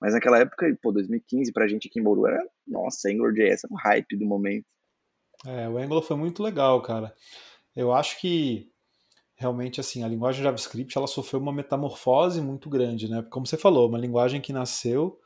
Mas 0.00 0.12
naquela 0.12 0.38
época, 0.38 0.66
pô, 0.82 0.92
2015 0.92 1.50
pra 1.52 1.66
gente 1.66 1.88
aqui 1.88 1.98
em 1.98 2.02
Bauru 2.02 2.26
era, 2.26 2.46
nossa, 2.66 3.08
AngularJS 3.08 3.64
era 3.64 3.72
o 3.72 3.76
hype 3.76 4.16
do 4.18 4.26
momento. 4.26 4.66
É, 5.46 5.68
o 5.68 5.78
Angular 5.78 6.02
foi 6.02 6.16
muito 6.16 6.42
legal, 6.42 6.82
cara. 6.82 7.14
Eu 7.74 7.92
acho 7.92 8.20
que 8.20 8.70
realmente 9.44 9.78
assim, 9.78 10.02
a 10.02 10.08
linguagem 10.08 10.42
JavaScript 10.42 10.96
ela 10.96 11.06
sofreu 11.06 11.38
uma 11.38 11.52
metamorfose 11.52 12.40
muito 12.40 12.70
grande, 12.70 13.08
né? 13.10 13.22
Como 13.30 13.46
você 13.46 13.58
falou, 13.58 13.88
uma 13.88 13.98
linguagem 13.98 14.40
que 14.40 14.54
nasceu 14.54 15.20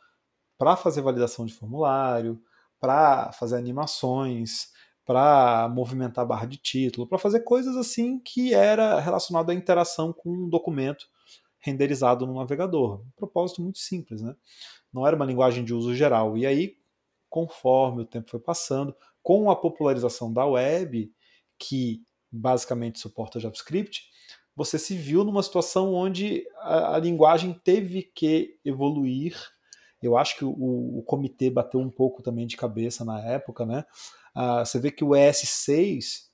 para 0.59 0.77
fazer 0.77 1.03
validação 1.03 1.47
de 1.47 1.55
formulário, 1.55 2.43
para 2.81 3.31
fazer 3.31 3.57
animações, 3.57 4.73
para 5.05 5.69
movimentar 5.69 6.25
a 6.25 6.27
barra 6.27 6.47
de 6.47 6.57
título, 6.57 7.07
para 7.07 7.17
fazer 7.17 7.41
coisas 7.41 7.77
assim 7.77 8.19
que 8.19 8.53
era 8.53 8.99
relacionado 8.99 9.51
à 9.51 9.55
interação 9.55 10.13
com 10.13 10.31
um 10.31 10.49
documento 10.49 11.07
renderizado 11.61 12.27
no 12.27 12.35
navegador. 12.35 13.01
Um 13.01 13.11
propósito 13.17 13.63
muito 13.63 13.79
simples, 13.79 14.21
né? 14.21 14.35
Não 14.93 15.07
era 15.07 15.15
uma 15.15 15.25
linguagem 15.25 15.65
de 15.65 15.73
uso 15.73 15.95
geral. 15.95 16.37
E 16.37 16.45
aí, 16.45 16.77
conforme 17.31 18.03
o 18.03 18.07
tempo 18.07 18.31
foi 18.31 18.41
passando, 18.41 18.95
com 19.23 19.49
a 19.49 19.55
popularização 19.55 20.33
da 20.33 20.45
web, 20.45 21.13
que 21.57 22.03
basicamente 22.31 22.99
suporta 22.99 23.41
JavaScript, 23.41 24.03
você 24.55 24.79
se 24.79 24.97
viu 24.97 25.23
numa 25.23 25.43
situação 25.43 25.95
onde 25.95 26.45
a, 26.57 26.97
a 26.97 26.99
linguagem 26.99 27.53
teve 27.53 28.03
que 28.03 28.59
evoluir. 28.65 29.37
Eu 30.03 30.17
acho 30.17 30.37
que 30.37 30.45
o, 30.45 30.51
o, 30.51 31.03
comitê 31.05 31.49
bateu 31.49 31.79
um 31.81 31.91
pouco 31.91 32.23
também 32.23 32.47
de 32.47 32.57
cabeça 32.57 33.05
na 33.05 33.21
época, 33.21 33.65
né? 33.65 33.85
Uh, 34.37 34.65
você 34.65 34.81
vê 34.81 34.91
que 34.91 35.05
o 35.05 35.11
ES6, 35.11 36.25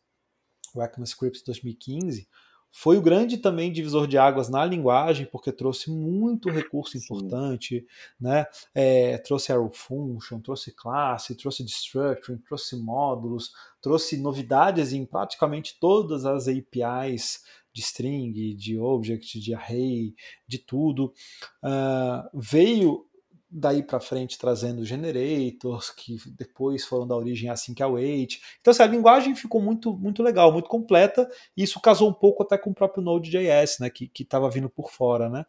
o 0.74 0.82
ECMAScript 0.82 1.44
2015, 1.44 2.26
foi 2.76 2.98
o 2.98 3.02
grande 3.02 3.38
também 3.38 3.70
divisor 3.70 4.08
de 4.08 4.18
águas 4.18 4.48
na 4.48 4.66
linguagem, 4.66 5.24
porque 5.30 5.52
trouxe 5.52 5.92
muito 5.92 6.50
recurso 6.50 6.98
importante, 6.98 7.86
né? 8.20 8.46
É, 8.74 9.16
trouxe 9.18 9.52
arrow 9.52 9.70
function, 9.72 10.40
trouxe 10.40 10.72
classe, 10.72 11.36
trouxe 11.36 11.62
destructuring, 11.62 12.38
trouxe 12.38 12.74
módulos, 12.74 13.52
trouxe 13.80 14.16
novidades 14.16 14.92
em 14.92 15.06
praticamente 15.06 15.78
todas 15.78 16.26
as 16.26 16.48
APIs 16.48 17.44
de 17.72 17.80
string, 17.80 18.32
de 18.56 18.76
object, 18.76 19.38
de 19.38 19.54
array, 19.54 20.12
de 20.44 20.58
tudo. 20.58 21.12
Uh, 21.62 22.28
veio 22.34 23.06
daí 23.56 23.82
para 23.84 24.00
frente 24.00 24.36
trazendo 24.36 24.84
generators, 24.84 25.90
que 25.90 26.16
depois 26.36 26.84
foram 26.84 27.06
da 27.06 27.16
origem 27.16 27.48
assim 27.48 27.72
que 27.72 27.82
await. 27.82 28.40
Então 28.60 28.72
assim, 28.72 28.82
a 28.82 28.86
linguagem 28.86 29.34
ficou 29.36 29.60
muito 29.60 29.96
muito 29.96 30.22
legal, 30.22 30.52
muito 30.52 30.68
completa, 30.68 31.30
e 31.56 31.62
isso 31.62 31.80
casou 31.80 32.10
um 32.10 32.12
pouco 32.12 32.42
até 32.42 32.58
com 32.58 32.70
o 32.70 32.74
próprio 32.74 33.02
Node.js, 33.02 33.78
né, 33.78 33.88
que 33.90 34.10
estava 34.18 34.50
vindo 34.50 34.68
por 34.68 34.90
fora, 34.90 35.28
né? 35.28 35.46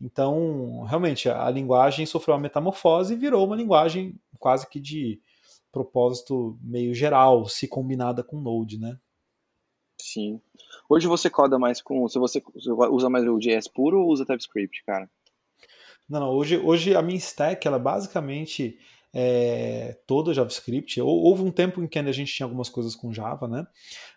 Então, 0.00 0.82
realmente, 0.84 1.28
a 1.28 1.50
linguagem 1.50 2.06
sofreu 2.06 2.34
uma 2.34 2.40
metamorfose 2.40 3.12
e 3.12 3.16
virou 3.16 3.44
uma 3.44 3.56
linguagem 3.56 4.18
quase 4.38 4.66
que 4.66 4.80
de 4.80 5.20
propósito 5.70 6.58
meio 6.62 6.94
geral, 6.94 7.46
se 7.46 7.68
combinada 7.68 8.22
com 8.22 8.40
Node, 8.40 8.78
né? 8.78 8.98
Sim. 10.00 10.40
Hoje 10.88 11.06
você 11.06 11.28
coda 11.28 11.58
mais 11.58 11.82
com. 11.82 12.08
Se 12.08 12.18
você 12.18 12.42
usa 12.90 13.10
mais 13.10 13.26
o 13.26 13.38
JS 13.38 13.68
puro 13.68 14.00
ou 14.00 14.10
usa 14.10 14.24
TypeScript, 14.24 14.82
cara? 14.84 15.08
Não, 16.10 16.18
não, 16.18 16.30
hoje, 16.30 16.58
hoje 16.58 16.96
a 16.96 17.00
minha 17.00 17.16
stack, 17.16 17.64
ela 17.64 17.78
basicamente 17.78 18.76
é 19.14 19.96
toda 20.08 20.34
JavaScript. 20.34 21.00
Houve 21.00 21.42
um 21.42 21.52
tempo 21.52 21.80
em 21.80 21.86
que 21.86 22.00
a 22.00 22.12
gente 22.12 22.34
tinha 22.34 22.44
algumas 22.44 22.68
coisas 22.68 22.96
com 22.96 23.12
Java, 23.12 23.46
né? 23.46 23.60
A 23.60 23.66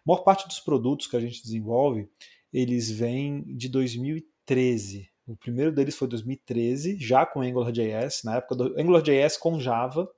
maior 0.03 0.23
parte 0.23 0.47
dos 0.47 0.59
produtos 0.59 1.05
que 1.05 1.15
a 1.15 1.19
gente 1.19 1.43
desenvolve, 1.43 2.09
eles 2.51 2.89
vêm 2.89 3.43
de 3.55 3.69
2013. 3.69 5.07
O 5.27 5.37
primeiro 5.37 5.71
deles 5.71 5.95
foi 5.95 6.07
2013, 6.07 6.97
já 6.99 7.27
com 7.27 7.41
AngularJS, 7.41 8.23
na 8.23 8.37
época 8.37 8.55
do 8.55 8.79
AngularJS 8.79 9.37
com 9.37 9.59
Java. 9.59 10.09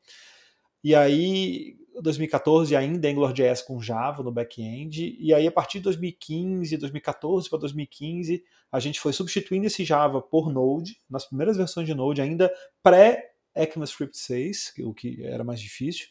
E 0.82 0.95
aí, 0.95 1.76
2014 2.02 2.76
ainda 2.76 3.08
AngularJS 3.08 3.62
com 3.62 3.82
Java 3.82 4.24
no 4.24 4.32
back-end, 4.32 5.16
e 5.20 5.34
aí 5.34 5.48
a 5.48 5.52
partir 5.52 5.80
de 5.80 5.86
2015, 5.86 6.78
2014 6.78 7.50
para 7.50 7.60
2015, 7.60 8.43
a 8.72 8.80
gente 8.80 9.00
foi 9.00 9.14
substituindo 9.14 9.68
esse 9.68 9.84
Java 9.84 10.22
por 10.22 10.52
Node, 10.52 11.00
nas 11.10 11.26
primeiras 11.26 11.58
versões 11.58 11.88
de 11.88 11.93
Node, 11.93 12.22
ainda 12.22 12.52
pré-ECMAScript 12.84 14.18
6, 14.18 14.74
o 14.80 14.93
que 14.93 15.24
era 15.24 15.43
mais 15.43 15.60
difícil. 15.60 16.08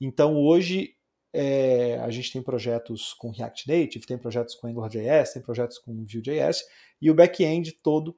Então 0.00 0.36
hoje 0.36 0.94
é, 1.32 1.98
a 2.02 2.10
gente 2.10 2.32
tem 2.32 2.42
projetos 2.42 3.12
com 3.12 3.30
React 3.30 3.68
Native, 3.68 4.06
tem 4.06 4.18
projetos 4.18 4.54
com 4.54 4.66
AngularJS, 4.66 5.34
tem 5.34 5.42
projetos 5.42 5.78
com 5.78 5.92
Vue.js, 5.92 6.64
e 7.00 7.10
o 7.10 7.14
back-end 7.14 7.72
todo 7.82 8.16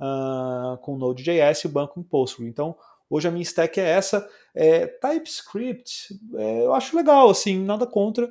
uh, 0.00 0.76
com 0.82 0.96
Node.js 0.96 1.60
e 1.60 1.66
o 1.66 1.70
banco 1.70 1.98
em 1.98 2.02
Postgre. 2.02 2.46
Então, 2.46 2.76
Hoje 3.12 3.28
a 3.28 3.30
minha 3.30 3.42
stack 3.42 3.78
é 3.78 3.90
essa. 3.90 4.26
É, 4.54 4.86
TypeScript, 4.86 6.18
é, 6.34 6.64
eu 6.64 6.74
acho 6.74 6.96
legal, 6.96 7.30
assim, 7.30 7.58
nada 7.58 7.86
contra, 7.86 8.30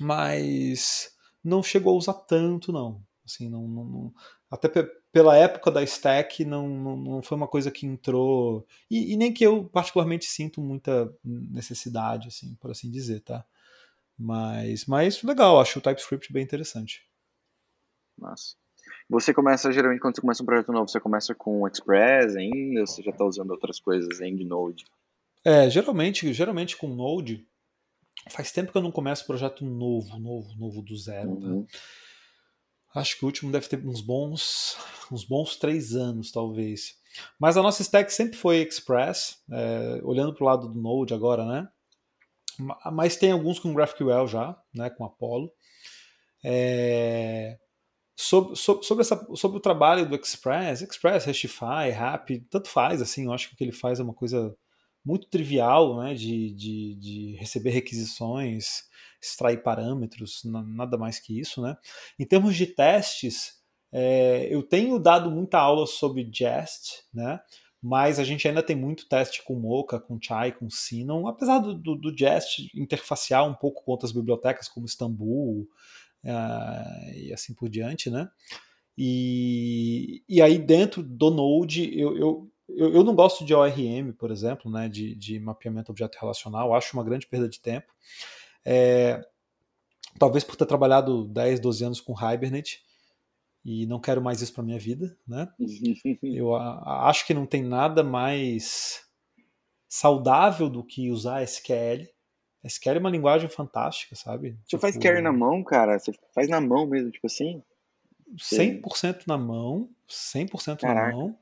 mas 0.00 1.12
não 1.42 1.62
chegou 1.62 1.94
a 1.94 1.98
usar 1.98 2.14
tanto, 2.14 2.72
não. 2.72 3.02
Assim, 3.24 3.48
não, 3.48 3.66
não, 3.66 3.84
não 3.84 4.14
até 4.50 4.68
pela 5.12 5.36
época 5.36 5.70
da 5.70 5.82
stack, 5.82 6.44
não, 6.44 6.68
não, 6.68 6.96
não, 6.96 7.22
foi 7.22 7.36
uma 7.36 7.48
coisa 7.48 7.70
que 7.70 7.86
entrou. 7.86 8.66
E, 8.90 9.12
e, 9.12 9.16
nem 9.16 9.32
que 9.32 9.44
eu 9.44 9.64
particularmente 9.64 10.26
sinto 10.26 10.60
muita 10.60 11.12
necessidade, 11.24 12.28
assim, 12.28 12.54
por 12.60 12.70
assim 12.70 12.90
dizer, 12.90 13.20
tá? 13.20 13.44
Mas, 14.18 14.86
mas 14.86 15.22
legal, 15.22 15.60
acho 15.60 15.78
o 15.78 15.82
TypeScript 15.82 16.32
bem 16.32 16.42
interessante. 16.42 17.06
Massa. 18.16 18.54
Você 19.08 19.34
começa, 19.34 19.70
geralmente, 19.72 20.00
quando 20.00 20.14
você 20.16 20.20
começa 20.20 20.42
um 20.42 20.46
projeto 20.46 20.72
novo, 20.72 20.88
você 20.88 21.00
começa 21.00 21.34
com 21.34 21.66
Express 21.66 22.36
ainda, 22.36 22.80
ou 22.80 22.86
você 22.86 23.02
já 23.02 23.10
está 23.10 23.24
usando 23.24 23.50
outras 23.50 23.78
coisas 23.78 24.20
em 24.20 24.44
Node? 24.44 24.84
É, 25.46 25.70
geralmente, 25.70 26.32
geralmente 26.32 26.76
com 26.76 26.88
Node, 26.88 27.46
faz 28.30 28.50
tempo 28.50 28.72
que 28.72 28.78
eu 28.78 28.82
não 28.82 28.90
começo 28.90 29.22
um 29.22 29.26
projeto 29.26 29.64
novo, 29.64 30.18
novo, 30.18 30.52
novo 30.56 30.82
do 30.82 30.96
zero, 30.96 31.36
tá? 31.36 31.46
uhum. 31.46 31.64
tá? 32.92 33.00
Acho 33.00 33.16
que 33.16 33.24
o 33.24 33.26
último 33.26 33.52
deve 33.52 33.68
ter 33.68 33.78
uns 33.86 34.00
bons, 34.00 34.76
uns 35.12 35.22
bons 35.22 35.54
três 35.54 35.94
anos, 35.94 36.32
talvez. 36.32 36.98
Mas 37.38 37.56
a 37.56 37.62
nossa 37.62 37.80
stack 37.82 38.12
sempre 38.12 38.36
foi 38.36 38.56
Express, 38.56 39.40
é, 39.52 40.00
olhando 40.02 40.34
para 40.34 40.42
o 40.42 40.46
lado 40.48 40.68
do 40.68 40.82
Node 40.82 41.14
agora, 41.14 41.44
né? 41.44 41.68
Mas 42.90 43.16
tem 43.16 43.30
alguns 43.30 43.60
com 43.60 43.72
GraphQL 43.72 44.26
já, 44.26 44.60
né? 44.74 44.90
Com 44.90 45.04
Apollo. 45.04 45.52
É, 46.42 47.56
sobre, 48.16 48.56
sobre, 48.56 48.84
sobre, 48.84 49.02
essa, 49.02 49.28
sobre 49.36 49.58
o 49.58 49.62
trabalho 49.62 50.08
do 50.08 50.16
Express, 50.16 50.82
Express, 50.82 51.24
Restify, 51.24 51.90
Rap, 51.92 52.40
tanto 52.50 52.68
faz, 52.68 53.00
assim, 53.00 53.26
eu 53.26 53.32
acho 53.32 53.48
que 53.48 53.54
o 53.54 53.56
que 53.56 53.62
ele 53.62 53.70
faz 53.70 54.00
é 54.00 54.02
uma 54.02 54.14
coisa 54.14 54.52
muito 55.06 55.28
trivial, 55.28 56.02
né, 56.02 56.14
de, 56.14 56.50
de, 56.50 56.94
de 56.96 57.36
receber 57.36 57.70
requisições, 57.70 58.82
extrair 59.22 59.62
parâmetros, 59.62 60.42
nada 60.44 60.98
mais 60.98 61.20
que 61.20 61.38
isso, 61.38 61.62
né. 61.62 61.76
Em 62.18 62.26
termos 62.26 62.56
de 62.56 62.66
testes, 62.66 63.62
é, 63.92 64.48
eu 64.50 64.64
tenho 64.64 64.98
dado 64.98 65.30
muita 65.30 65.60
aula 65.60 65.86
sobre 65.86 66.28
Jest, 66.30 67.04
né, 67.14 67.38
mas 67.80 68.18
a 68.18 68.24
gente 68.24 68.48
ainda 68.48 68.64
tem 68.64 68.74
muito 68.74 69.08
teste 69.08 69.44
com 69.44 69.54
Mocha, 69.54 70.00
com 70.00 70.18
Chai, 70.20 70.50
com 70.50 70.68
Sinon, 70.68 71.28
apesar 71.28 71.60
do, 71.60 71.72
do, 71.72 71.94
do 71.94 72.18
Jest 72.18 72.68
interfacear 72.74 73.46
um 73.48 73.54
pouco 73.54 73.84
com 73.84 73.92
outras 73.92 74.10
bibliotecas 74.10 74.66
como 74.66 74.86
Istanbul, 74.86 75.68
uh, 76.24 77.14
e 77.14 77.32
assim 77.32 77.54
por 77.54 77.68
diante, 77.68 78.10
né? 78.10 78.28
E, 78.98 80.24
e 80.28 80.42
aí 80.42 80.58
dentro 80.58 81.00
do 81.02 81.30
Node, 81.30 81.96
eu, 81.96 82.16
eu, 82.16 82.50
eu, 82.68 82.94
eu 82.94 83.04
não 83.04 83.14
gosto 83.14 83.44
de 83.44 83.54
ORM, 83.54 84.12
por 84.12 84.30
exemplo, 84.30 84.70
né, 84.70 84.88
de, 84.88 85.14
de 85.14 85.38
mapeamento 85.38 85.90
objeto 85.90 86.18
relacional, 86.20 86.74
acho 86.74 86.96
uma 86.96 87.04
grande 87.04 87.26
perda 87.26 87.48
de 87.48 87.60
tempo. 87.60 87.92
É, 88.64 89.24
talvez 90.18 90.44
por 90.44 90.56
ter 90.56 90.66
trabalhado 90.66 91.24
10, 91.26 91.60
12 91.60 91.84
anos 91.84 92.00
com 92.00 92.12
Hibernate, 92.12 92.84
e 93.64 93.84
não 93.86 94.00
quero 94.00 94.22
mais 94.22 94.40
isso 94.40 94.52
para 94.52 94.62
minha 94.62 94.78
vida, 94.78 95.16
né? 95.26 95.48
Eu 96.22 96.54
a, 96.54 97.08
acho 97.08 97.26
que 97.26 97.34
não 97.34 97.46
tem 97.46 97.62
nada 97.62 98.04
mais 98.04 99.04
saudável 99.88 100.68
do 100.68 100.84
que 100.84 101.10
usar 101.10 101.42
SQL, 101.42 102.06
SQL 102.66 102.96
é 102.96 102.98
uma 102.98 103.10
linguagem 103.10 103.48
fantástica, 103.48 104.16
sabe? 104.16 104.58
Você 104.62 104.70
tipo... 104.70 104.80
faz 104.80 104.96
carry 104.96 105.22
na 105.22 105.32
mão, 105.32 105.62
cara? 105.62 105.98
Você 105.98 106.12
faz 106.34 106.48
na 106.48 106.60
mão 106.60 106.86
mesmo, 106.86 107.10
tipo 107.10 107.26
assim? 107.26 107.62
100% 108.36 109.22
na 109.26 109.38
mão, 109.38 109.88
100% 110.08 110.80
Caraca. 110.80 111.10
na 111.10 111.16
mão. 111.16 111.38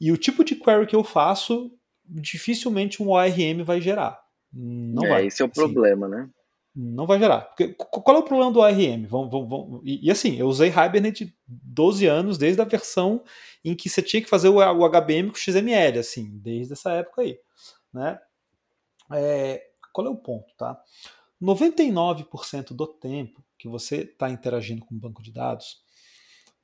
E 0.00 0.12
o 0.12 0.16
tipo 0.16 0.44
de 0.44 0.54
query 0.54 0.86
que 0.86 0.96
eu 0.96 1.02
faço, 1.02 1.72
dificilmente 2.04 3.02
um 3.02 3.10
ORM 3.10 3.62
vai 3.64 3.80
gerar. 3.80 4.20
Não 4.52 5.04
é, 5.04 5.08
vai. 5.08 5.26
Esse 5.26 5.42
é 5.42 5.44
o 5.44 5.48
assim, 5.50 5.60
problema, 5.60 6.08
né? 6.08 6.30
Não 6.74 7.06
vai 7.06 7.18
gerar. 7.18 7.40
Porque, 7.40 7.74
qual 7.74 8.16
é 8.16 8.20
o 8.20 8.24
problema 8.24 8.52
do 8.52 8.60
ORM? 8.60 9.06
Vão, 9.06 9.28
vão, 9.28 9.48
vão, 9.48 9.80
e, 9.84 10.06
e, 10.06 10.10
assim, 10.10 10.36
eu 10.36 10.46
usei 10.46 10.68
Hibernate 10.68 11.36
12 11.46 12.06
anos, 12.06 12.38
desde 12.38 12.62
a 12.62 12.64
versão 12.64 13.24
em 13.64 13.74
que 13.74 13.88
você 13.88 14.00
tinha 14.00 14.22
que 14.22 14.28
fazer 14.28 14.48
o, 14.48 14.58
o 14.58 14.88
HBM 14.88 15.30
com 15.30 15.36
XML, 15.36 15.98
assim, 15.98 16.38
desde 16.38 16.74
essa 16.74 16.92
época 16.92 17.22
aí. 17.22 17.38
Né? 17.92 18.18
É, 19.12 19.62
qual 19.92 20.06
é 20.06 20.10
o 20.10 20.16
ponto, 20.16 20.54
tá? 20.56 20.80
99% 21.42 22.72
do 22.72 22.86
tempo 22.86 23.42
que 23.58 23.68
você 23.68 24.02
está 24.02 24.30
interagindo 24.30 24.84
com 24.84 24.94
o 24.94 24.98
banco 24.98 25.22
de 25.22 25.32
dados, 25.32 25.82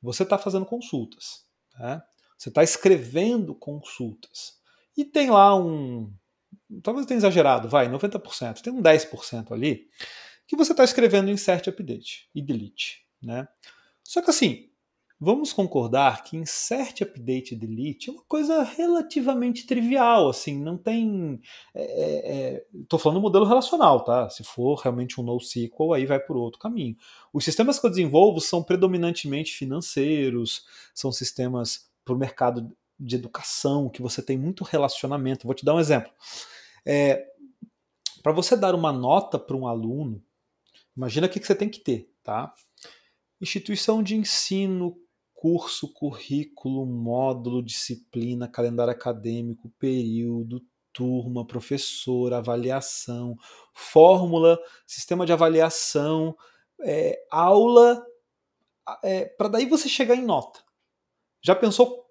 você 0.00 0.22
está 0.22 0.38
fazendo 0.38 0.66
consultas. 0.66 1.44
Tá? 1.72 2.04
Você 2.36 2.48
está 2.48 2.62
escrevendo 2.62 3.54
consultas. 3.54 4.58
E 4.96 5.04
tem 5.04 5.30
lá 5.30 5.56
um. 5.56 6.12
Talvez 6.82 7.06
tenha 7.06 7.18
exagerado, 7.18 7.68
vai, 7.68 7.88
90%, 7.88 8.60
tem 8.60 8.72
um 8.72 8.82
10% 8.82 9.52
ali 9.52 9.88
que 10.46 10.56
você 10.56 10.72
está 10.72 10.84
escrevendo 10.84 11.30
insert 11.30 11.68
update 11.68 12.28
e 12.34 12.42
delete. 12.42 13.04
Né? 13.22 13.46
Só 14.02 14.20
que 14.20 14.30
assim, 14.30 14.68
vamos 15.18 15.52
concordar 15.52 16.22
que 16.22 16.36
insert, 16.36 17.00
update 17.02 17.54
e 17.54 17.56
delete 17.56 18.10
é 18.10 18.12
uma 18.12 18.24
coisa 18.24 18.62
relativamente 18.62 19.66
trivial, 19.66 20.28
assim, 20.28 20.60
não 20.60 20.76
tem. 20.76 21.40
Estou 21.74 22.98
é, 22.98 23.00
é, 23.00 23.02
falando 23.02 23.18
do 23.18 23.22
modelo 23.22 23.46
relacional, 23.46 24.04
tá? 24.04 24.28
Se 24.28 24.44
for 24.44 24.76
realmente 24.76 25.20
um 25.20 25.24
NoSQL, 25.24 25.94
aí 25.94 26.06
vai 26.06 26.20
por 26.20 26.36
outro 26.36 26.60
caminho. 26.60 26.96
Os 27.32 27.44
sistemas 27.44 27.78
que 27.78 27.86
eu 27.86 27.90
desenvolvo 27.90 28.40
são 28.40 28.62
predominantemente 28.62 29.54
financeiros, 29.54 30.66
são 30.94 31.10
sistemas 31.10 31.88
para 32.04 32.14
o 32.14 32.18
mercado 32.18 32.74
de 32.98 33.16
educação, 33.16 33.88
que 33.88 34.02
você 34.02 34.22
tem 34.22 34.38
muito 34.38 34.64
relacionamento. 34.64 35.46
Vou 35.46 35.54
te 35.54 35.64
dar 35.64 35.74
um 35.74 35.80
exemplo. 35.80 36.12
É, 36.86 37.26
para 38.22 38.32
você 38.32 38.56
dar 38.56 38.74
uma 38.74 38.92
nota 38.92 39.38
para 39.38 39.56
um 39.56 39.66
aluno, 39.66 40.22
imagina 40.96 41.26
o 41.26 41.30
que, 41.30 41.40
que 41.40 41.46
você 41.46 41.54
tem 41.54 41.68
que 41.68 41.80
ter, 41.80 42.10
tá? 42.22 42.54
Instituição 43.40 44.02
de 44.02 44.16
ensino, 44.16 44.96
curso, 45.34 45.92
currículo, 45.92 46.86
módulo, 46.86 47.62
disciplina, 47.62 48.48
calendário 48.48 48.92
acadêmico, 48.92 49.70
período, 49.78 50.62
turma, 50.90 51.46
professor, 51.46 52.32
avaliação, 52.32 53.36
fórmula, 53.74 54.58
sistema 54.86 55.26
de 55.26 55.32
avaliação, 55.34 56.34
é, 56.80 57.22
aula, 57.30 58.02
é, 59.02 59.26
para 59.26 59.48
daí 59.48 59.66
você 59.66 59.86
chegar 59.86 60.14
em 60.14 60.24
nota. 60.24 60.63
Já 61.44 61.54
pensou 61.54 62.04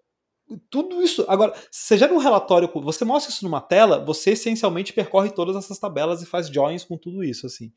tudo 0.70 1.02
isso. 1.02 1.26
Agora, 1.28 1.54
você 1.72 1.98
gera 1.98 2.14
um 2.14 2.18
relatório, 2.18 2.70
você 2.72 3.04
mostra 3.04 3.32
isso 3.32 3.44
numa 3.44 3.62
tela, 3.62 4.04
você 4.04 4.32
essencialmente 4.32 4.94
percorre 4.94 5.32
todas 5.32 5.56
essas 5.56 5.80
tabelas 5.80 6.22
e 6.22 6.26
faz 6.26 6.48
joins 6.48 6.84
com 6.84 6.98
tudo 6.98 7.24
isso, 7.24 7.48
assim. 7.48 7.74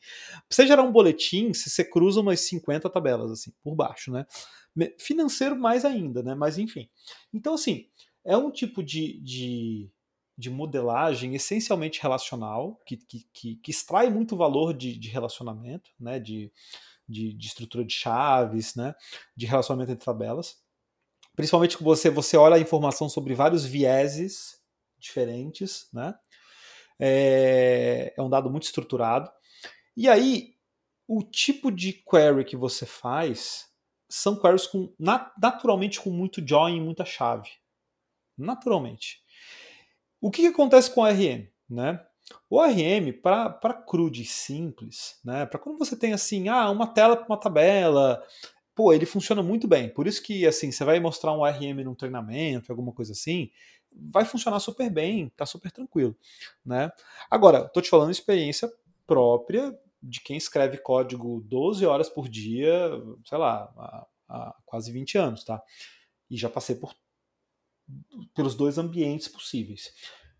Você 0.51 0.67
gerar 0.67 0.83
um 0.83 0.93
boletim, 0.93 1.53
você 1.53 1.85
cruza 1.85 2.21
umas 2.21 2.41
50 2.41 2.91
tabelas, 2.91 3.31
assim, 3.31 3.53
por 3.63 3.75
baixo, 3.75 4.13
né? 4.13 4.27
Financeiro 4.99 5.57
mais 5.57 5.85
ainda, 5.85 6.23
né? 6.23 6.35
Mas 6.35 6.59
enfim. 6.59 6.89
Então, 7.33 7.55
assim, 7.55 7.87
é 8.25 8.37
um 8.37 8.51
tipo 8.51 8.83
de, 8.83 9.19
de, 9.21 9.91
de 10.37 10.51
modelagem 10.51 11.35
essencialmente 11.35 12.03
relacional, 12.03 12.79
que, 12.85 12.99
que, 12.99 13.27
que, 13.33 13.57
que 13.57 13.71
extrai 13.71 14.11
muito 14.11 14.37
valor 14.37 14.75
de, 14.75 14.99
de 14.99 15.09
relacionamento, 15.09 15.91
né? 15.99 16.19
De, 16.19 16.53
de, 17.09 17.33
de 17.33 17.47
estrutura 17.47 17.85
de 17.85 17.95
chaves, 17.95 18.75
né? 18.75 18.95
De 19.35 19.47
relacionamento 19.47 19.93
entre 19.93 20.05
tabelas 20.05 20.66
principalmente 21.37 21.76
que 21.76 21.84
você, 21.84 22.09
você 22.11 22.37
olha 22.37 22.57
a 22.57 22.61
informação 22.61 23.09
sobre 23.09 23.34
vários 23.34 23.64
vieses 23.64 24.59
diferentes, 24.99 25.89
né? 25.93 26.14
É, 26.99 28.14
é 28.16 28.22
um 28.22 28.30
dado 28.30 28.51
muito 28.51 28.64
estruturado. 28.64 29.30
E 29.95 30.09
aí, 30.09 30.55
o 31.07 31.22
tipo 31.22 31.70
de 31.70 31.93
query 31.93 32.45
que 32.45 32.57
você 32.57 32.87
faz 32.87 33.66
são 34.09 34.41
queries 34.41 34.66
com, 34.66 34.93
naturalmente 34.99 36.01
com 36.01 36.11
muito 36.11 36.47
join 36.47 36.76
e 36.76 36.80
muita 36.80 37.05
chave. 37.05 37.51
Naturalmente. 38.37 39.20
O 40.20 40.30
que, 40.30 40.43
que 40.43 40.49
acontece 40.49 40.91
com 40.91 41.03
o 41.03 41.05
ORM? 41.05 41.49
Né? 41.68 42.05
O 42.49 42.57
ORM, 42.57 43.12
para 43.22 43.74
crude 43.74 44.24
simples, 44.24 45.18
né? 45.24 45.47
para 45.47 45.59
quando 45.59 45.78
você 45.78 45.97
tem 45.97 46.12
assim, 46.12 46.49
ah, 46.49 46.70
uma 46.70 46.87
tela 46.87 47.16
para 47.16 47.26
uma 47.26 47.39
tabela, 47.39 48.22
pô, 48.77 48.93
ele 48.93 49.07
funciona 49.07 49.43
muito 49.43 49.66
bem. 49.66 49.89
Por 49.89 50.07
isso 50.07 50.22
que, 50.22 50.47
assim, 50.47 50.70
você 50.70 50.85
vai 50.85 51.01
mostrar 51.01 51.33
um 51.33 51.45
RM 51.45 51.83
num 51.83 51.95
treinamento, 51.95 52.70
alguma 52.70 52.93
coisa 52.93 53.12
assim, 53.12 53.51
vai 53.91 54.27
funcionar 54.27 54.61
super 54.61 54.91
bem, 54.91 55.31
tá 55.31 55.47
super 55.47 55.72
tranquilo, 55.72 56.14
né? 56.64 56.93
Agora, 57.31 57.66
tô 57.66 57.81
te 57.81 57.89
falando 57.89 58.11
experiência 58.11 58.70
própria 59.07 59.77
de 60.03 60.20
quem 60.20 60.37
escreve 60.37 60.77
código 60.77 61.41
12 61.47 61.87
horas 61.87 62.11
por 62.11 62.29
dia, 62.29 62.91
sei 63.24 63.39
lá, 63.39 63.72
há, 63.79 64.07
há 64.29 64.57
quase 64.66 64.93
20 64.93 65.16
anos, 65.16 65.43
tá? 65.43 65.61
E 66.31 66.37
já 66.37 66.51
passei 66.51 66.77
por 66.77 66.95
pelos 68.35 68.55
dois 68.55 68.77
ambientes 68.77 69.29
possíveis. 69.29 69.95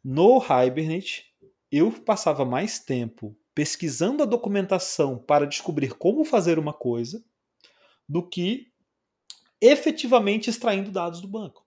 No 0.05 0.43
Hibernate, 0.43 1.25
eu 1.73 1.91
passava 1.91 2.45
mais 2.45 2.81
tempo 2.81 3.35
pesquisando 3.55 4.23
a 4.23 4.27
documentação 4.27 5.17
para 5.17 5.47
descobrir 5.47 5.95
como 5.95 6.25
fazer 6.25 6.59
uma 6.59 6.75
coisa 6.75 7.25
do 8.09 8.27
que 8.27 8.73
efetivamente 9.61 10.51
extraindo 10.51 10.91
dados 10.91 11.21
do 11.21 11.29
banco. 11.29 11.67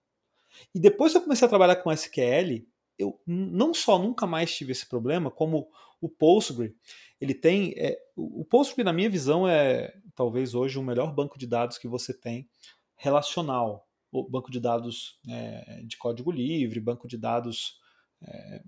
E 0.74 0.80
depois 0.80 1.12
que 1.12 1.18
eu 1.18 1.22
comecei 1.22 1.46
a 1.46 1.48
trabalhar 1.48 1.76
com 1.76 1.92
SQL, 1.92 2.66
eu 2.98 3.20
não 3.26 3.72
só 3.72 3.98
nunca 3.98 4.26
mais 4.26 4.54
tive 4.54 4.72
esse 4.72 4.86
problema, 4.86 5.30
como 5.30 5.68
o 6.00 6.08
Postgre, 6.08 6.74
ele 7.20 7.34
tem. 7.34 7.74
É, 7.76 7.98
o 8.16 8.44
Postgre, 8.44 8.84
na 8.84 8.92
minha 8.92 9.10
visão, 9.10 9.46
é 9.46 9.94
talvez 10.14 10.54
hoje 10.54 10.78
o 10.78 10.82
melhor 10.82 11.14
banco 11.14 11.38
de 11.38 11.46
dados 11.46 11.78
que 11.78 11.88
você 11.88 12.12
tem 12.14 12.48
relacional. 12.96 13.86
O 14.12 14.28
banco 14.28 14.50
de 14.50 14.58
dados 14.58 15.20
é, 15.28 15.82
de 15.84 15.96
código 15.96 16.30
livre, 16.30 16.80
banco 16.80 17.06
de 17.06 17.16
dados. 17.16 17.78
É, 18.22 18.62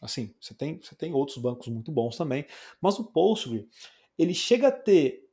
assim, 0.00 0.34
você 0.40 0.54
tem, 0.54 0.80
você 0.80 0.94
tem 0.94 1.12
outros 1.12 1.38
bancos 1.38 1.68
muito 1.68 1.92
bons 1.92 2.16
também, 2.16 2.46
mas 2.80 2.98
o 2.98 3.04
Postgre, 3.04 3.68
ele 4.16 4.34
chega 4.34 4.68
a 4.68 4.72
ter 4.72 5.28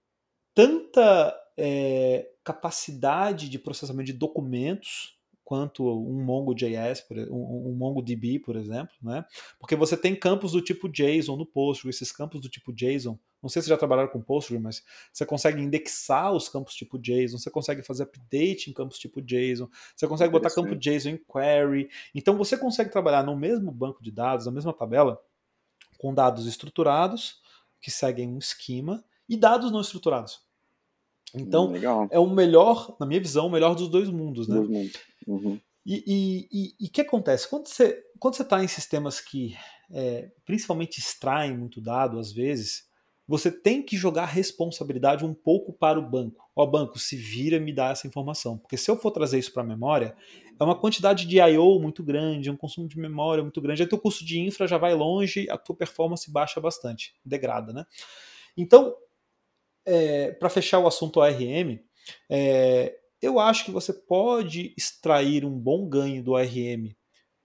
tanta 0.53 1.44
é, 1.57 2.29
capacidade 2.43 3.49
de 3.49 3.59
processamento 3.59 4.07
de 4.07 4.13
documentos 4.13 5.15
quanto 5.45 5.87
um 5.87 6.23
MongoJS, 6.23 7.05
um, 7.29 7.69
um 7.69 7.75
MongoDB, 7.75 8.39
por 8.39 8.55
exemplo, 8.55 8.95
né? 8.99 9.23
Porque 9.59 9.75
você 9.75 9.95
tem 9.95 10.15
campos 10.15 10.53
do 10.53 10.61
tipo 10.61 10.89
JSON 10.89 11.37
no 11.37 11.45
Postgre, 11.45 11.91
esses 11.91 12.11
campos 12.11 12.41
do 12.41 12.49
tipo 12.49 12.73
JSON, 12.73 13.17
não 13.43 13.47
sei 13.47 13.61
se 13.61 13.69
já 13.69 13.77
trabalharam 13.77 14.09
com 14.09 14.19
Postgre, 14.19 14.57
mas 14.57 14.83
você 15.13 15.23
consegue 15.23 15.61
indexar 15.61 16.33
os 16.33 16.49
campos 16.49 16.73
tipo 16.73 16.97
JSON, 16.97 17.37
você 17.37 17.51
consegue 17.51 17.83
fazer 17.83 18.03
update 18.03 18.71
em 18.71 18.73
campos 18.73 18.97
tipo 18.97 19.21
JSON, 19.21 19.69
você 19.95 20.07
consegue 20.07 20.31
botar 20.31 20.49
campo 20.49 20.75
JSON 20.75 21.09
em 21.09 21.17
query. 21.17 21.89
Então 22.15 22.35
você 22.35 22.57
consegue 22.57 22.89
trabalhar 22.89 23.23
no 23.23 23.35
mesmo 23.35 23.71
banco 23.71 24.01
de 24.01 24.09
dados, 24.09 24.47
na 24.47 24.51
mesma 24.51 24.73
tabela, 24.73 25.21
com 25.99 26.11
dados 26.11 26.47
estruturados, 26.47 27.39
que 27.79 27.91
seguem 27.91 28.29
um 28.29 28.39
esquema, 28.39 29.05
e 29.29 29.37
dados 29.37 29.71
não 29.71 29.81
estruturados. 29.81 30.44
Então, 31.33 31.71
hum, 31.71 32.07
é 32.11 32.19
o 32.19 32.29
melhor, 32.29 32.95
na 32.99 33.05
minha 33.05 33.19
visão, 33.19 33.47
o 33.47 33.51
melhor 33.51 33.75
dos 33.75 33.89
dois 33.89 34.09
mundos, 34.09 34.47
né? 34.47 34.55
Dois 34.55 34.69
mundos. 34.69 34.93
Uhum. 35.27 35.59
E 35.85 36.75
o 36.81 36.91
que 36.91 37.01
acontece? 37.01 37.49
Quando 37.49 37.67
você 37.67 38.01
quando 38.19 38.39
está 38.39 38.63
em 38.63 38.67
sistemas 38.67 39.19
que 39.19 39.55
é, 39.91 40.31
principalmente 40.45 40.99
extraem 40.99 41.55
muito 41.55 41.81
dado, 41.81 42.19
às 42.19 42.31
vezes, 42.31 42.85
você 43.27 43.51
tem 43.51 43.81
que 43.81 43.97
jogar 43.97 44.23
a 44.23 44.27
responsabilidade 44.27 45.25
um 45.25 45.33
pouco 45.33 45.73
para 45.73 45.99
o 45.99 46.09
banco. 46.09 46.47
Ó, 46.55 46.65
banco, 46.65 46.97
se 46.99 47.15
vira 47.15 47.59
me 47.59 47.73
dá 47.73 47.89
essa 47.89 48.07
informação. 48.07 48.57
Porque 48.57 48.77
se 48.77 48.89
eu 48.89 48.97
for 48.97 49.11
trazer 49.11 49.39
isso 49.39 49.51
para 49.51 49.63
a 49.63 49.65
memória, 49.65 50.15
é 50.59 50.63
uma 50.63 50.79
quantidade 50.79 51.25
de 51.25 51.39
I.O. 51.39 51.79
muito 51.79 52.03
grande, 52.03 52.49
um 52.49 52.57
consumo 52.57 52.87
de 52.87 52.97
memória 52.97 53.43
muito 53.43 53.59
grande, 53.61 53.81
aí 53.81 53.89
teu 53.89 53.99
custo 53.99 54.23
de 54.23 54.39
infra 54.39 54.67
já 54.67 54.77
vai 54.77 54.93
longe, 54.93 55.49
a 55.49 55.57
tua 55.57 55.75
performance 55.75 56.31
baixa 56.31 56.61
bastante, 56.61 57.15
degrada, 57.25 57.73
né? 57.73 57.85
Então, 58.55 58.95
é, 59.85 60.31
para 60.31 60.49
fechar 60.49 60.79
o 60.79 60.87
assunto 60.87 61.19
ORM, 61.19 61.79
é, 62.29 62.97
eu 63.21 63.39
acho 63.39 63.65
que 63.65 63.71
você 63.71 63.93
pode 63.93 64.73
extrair 64.77 65.45
um 65.45 65.57
bom 65.57 65.87
ganho 65.87 66.23
do 66.23 66.31
ORM 66.31 66.95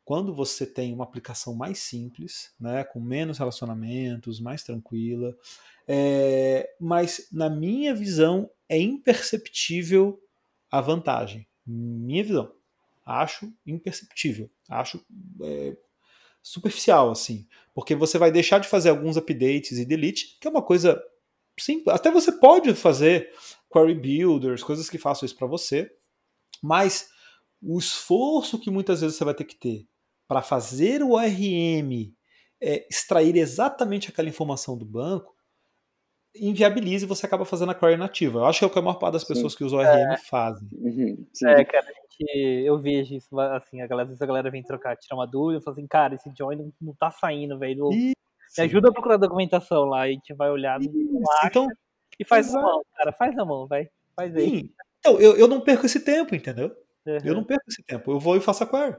quando 0.04 0.34
você 0.34 0.66
tem 0.66 0.92
uma 0.92 1.04
aplicação 1.04 1.54
mais 1.54 1.78
simples, 1.78 2.52
né, 2.58 2.82
com 2.82 2.98
menos 2.98 3.38
relacionamentos, 3.38 4.40
mais 4.40 4.64
tranquila. 4.64 5.36
É, 5.86 6.68
mas, 6.80 7.28
na 7.30 7.48
minha 7.48 7.94
visão, 7.94 8.50
é 8.68 8.76
imperceptível 8.76 10.20
a 10.70 10.80
vantagem. 10.80 11.46
Minha 11.64 12.24
visão. 12.24 12.52
Acho 13.06 13.52
imperceptível. 13.64 14.50
Acho 14.68 15.04
é, 15.42 15.76
superficial, 16.42 17.10
assim. 17.10 17.46
Porque 17.74 17.94
você 17.94 18.18
vai 18.18 18.32
deixar 18.32 18.58
de 18.58 18.68
fazer 18.68 18.90
alguns 18.90 19.16
updates 19.16 19.78
e 19.78 19.84
delete, 19.84 20.38
que 20.40 20.48
é 20.48 20.50
uma 20.50 20.62
coisa 20.62 21.00
Sim, 21.60 21.82
até 21.88 22.10
você 22.10 22.32
pode 22.32 22.74
fazer 22.74 23.30
query 23.72 23.94
builders, 23.94 24.62
coisas 24.62 24.88
que 24.88 24.98
façam 24.98 25.26
isso 25.26 25.36
para 25.36 25.46
você, 25.46 25.90
mas 26.62 27.08
o 27.62 27.78
esforço 27.78 28.58
que 28.58 28.70
muitas 28.70 29.00
vezes 29.00 29.16
você 29.16 29.24
vai 29.24 29.34
ter 29.34 29.44
que 29.44 29.54
ter 29.54 29.86
para 30.26 30.42
fazer 30.42 31.02
o 31.02 31.10
ORM 31.10 32.14
é, 32.62 32.86
extrair 32.88 33.36
exatamente 33.36 34.08
aquela 34.08 34.28
informação 34.28 34.76
do 34.76 34.84
banco 34.84 35.34
inviabiliza 36.34 37.04
e 37.04 37.08
você 37.08 37.26
acaba 37.26 37.44
fazendo 37.44 37.72
a 37.72 37.74
query 37.74 37.96
nativa. 37.96 38.38
Eu 38.38 38.46
acho 38.46 38.60
que 38.60 38.64
é 38.64 38.68
o 38.68 38.70
que 38.70 38.78
a 38.78 38.82
maior 38.82 38.98
parte 38.98 39.14
das 39.14 39.24
pessoas 39.24 39.52
Sim. 39.52 39.58
que 39.58 39.64
usam 39.64 39.80
o 39.80 39.82
ORM 39.82 40.12
é. 40.12 40.16
fazem. 40.18 40.68
Uhum. 40.72 41.26
É, 41.44 41.64
cara, 41.64 41.86
eu 42.64 42.78
vejo 42.78 43.14
isso, 43.14 43.38
assim, 43.40 43.80
a 43.80 43.86
galera, 43.86 44.04
às 44.04 44.08
vezes 44.10 44.22
a 44.22 44.26
galera 44.26 44.50
vem 44.50 44.62
trocar, 44.62 44.96
tirar 44.96 45.16
uma 45.16 45.26
dúvida, 45.26 45.60
fala 45.60 45.76
assim, 45.76 45.86
cara, 45.86 46.14
esse 46.14 46.30
join 46.36 46.56
não, 46.56 46.72
não 46.80 46.94
tá 46.94 47.10
saindo, 47.10 47.58
velho. 47.58 47.90
Me 48.58 48.64
ajuda 48.64 48.88
a 48.88 48.92
procurar 48.92 49.16
documentação 49.16 49.84
lá, 49.84 50.06
e 50.06 50.10
a 50.10 50.14
gente 50.14 50.34
vai 50.34 50.50
olhar 50.50 50.80
então, 51.44 51.66
e 52.18 52.24
faz 52.24 52.48
exato. 52.48 52.64
na 52.64 52.70
mão, 52.70 52.82
cara. 52.96 53.12
Faz 53.12 53.34
na 53.34 53.44
mão, 53.44 53.66
vai. 53.66 53.88
Faz 54.14 54.34
aí. 54.36 54.50
Sim. 54.50 54.70
Então, 54.98 55.18
eu, 55.20 55.36
eu 55.36 55.48
não 55.48 55.60
perco 55.60 55.86
esse 55.86 56.00
tempo, 56.00 56.34
entendeu? 56.34 56.76
Uhum. 57.06 57.18
Eu 57.24 57.34
não 57.34 57.44
perco 57.44 57.64
esse 57.68 57.82
tempo. 57.82 58.10
Eu 58.12 58.18
vou 58.18 58.36
e 58.36 58.40
faço 58.40 58.64
a 58.64 58.66
query. 58.66 58.96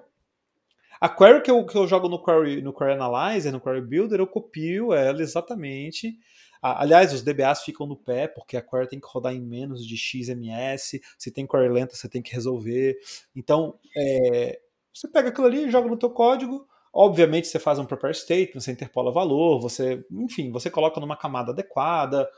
A 0.99 1.09
query 1.09 1.41
que 1.41 1.51
eu, 1.51 1.65
que 1.65 1.75
eu 1.75 1.87
jogo 1.87 2.07
no 2.07 2.23
query, 2.23 2.61
no 2.61 2.73
query 2.73 2.93
Analyzer, 2.93 3.51
no 3.51 3.59
Query 3.59 3.81
Builder, 3.81 4.19
eu 4.19 4.27
copio 4.27 4.93
ela 4.93 5.21
exatamente. 5.21 6.17
Aliás, 6.61 7.11
os 7.11 7.23
DBAs 7.23 7.63
ficam 7.63 7.87
no 7.87 7.95
pé, 7.95 8.27
porque 8.27 8.55
a 8.55 8.61
query 8.61 8.87
tem 8.87 8.99
que 8.99 9.07
rodar 9.07 9.33
em 9.33 9.41
menos 9.41 9.85
de 9.85 9.97
XMS. 9.97 11.01
Se 11.17 11.31
tem 11.31 11.47
query 11.47 11.69
lenta, 11.69 11.95
você 11.95 12.07
tem 12.07 12.21
que 12.21 12.31
resolver. 12.33 12.97
Então, 13.35 13.79
é, 13.97 14.59
você 14.93 15.07
pega 15.07 15.29
aquilo 15.29 15.47
ali, 15.47 15.71
joga 15.71 15.89
no 15.89 15.97
teu 15.97 16.11
código, 16.11 16.67
Obviamente 16.93 17.47
você 17.47 17.59
faz 17.59 17.79
um 17.79 17.85
prepare 17.85 18.13
statement, 18.13 18.59
você 18.59 18.71
interpola 18.71 19.11
valor, 19.11 19.59
você, 19.61 20.05
enfim, 20.11 20.51
você 20.51 20.69
coloca 20.69 20.99
numa 20.99 21.15
camada 21.15 21.51
adequada, 21.51 22.29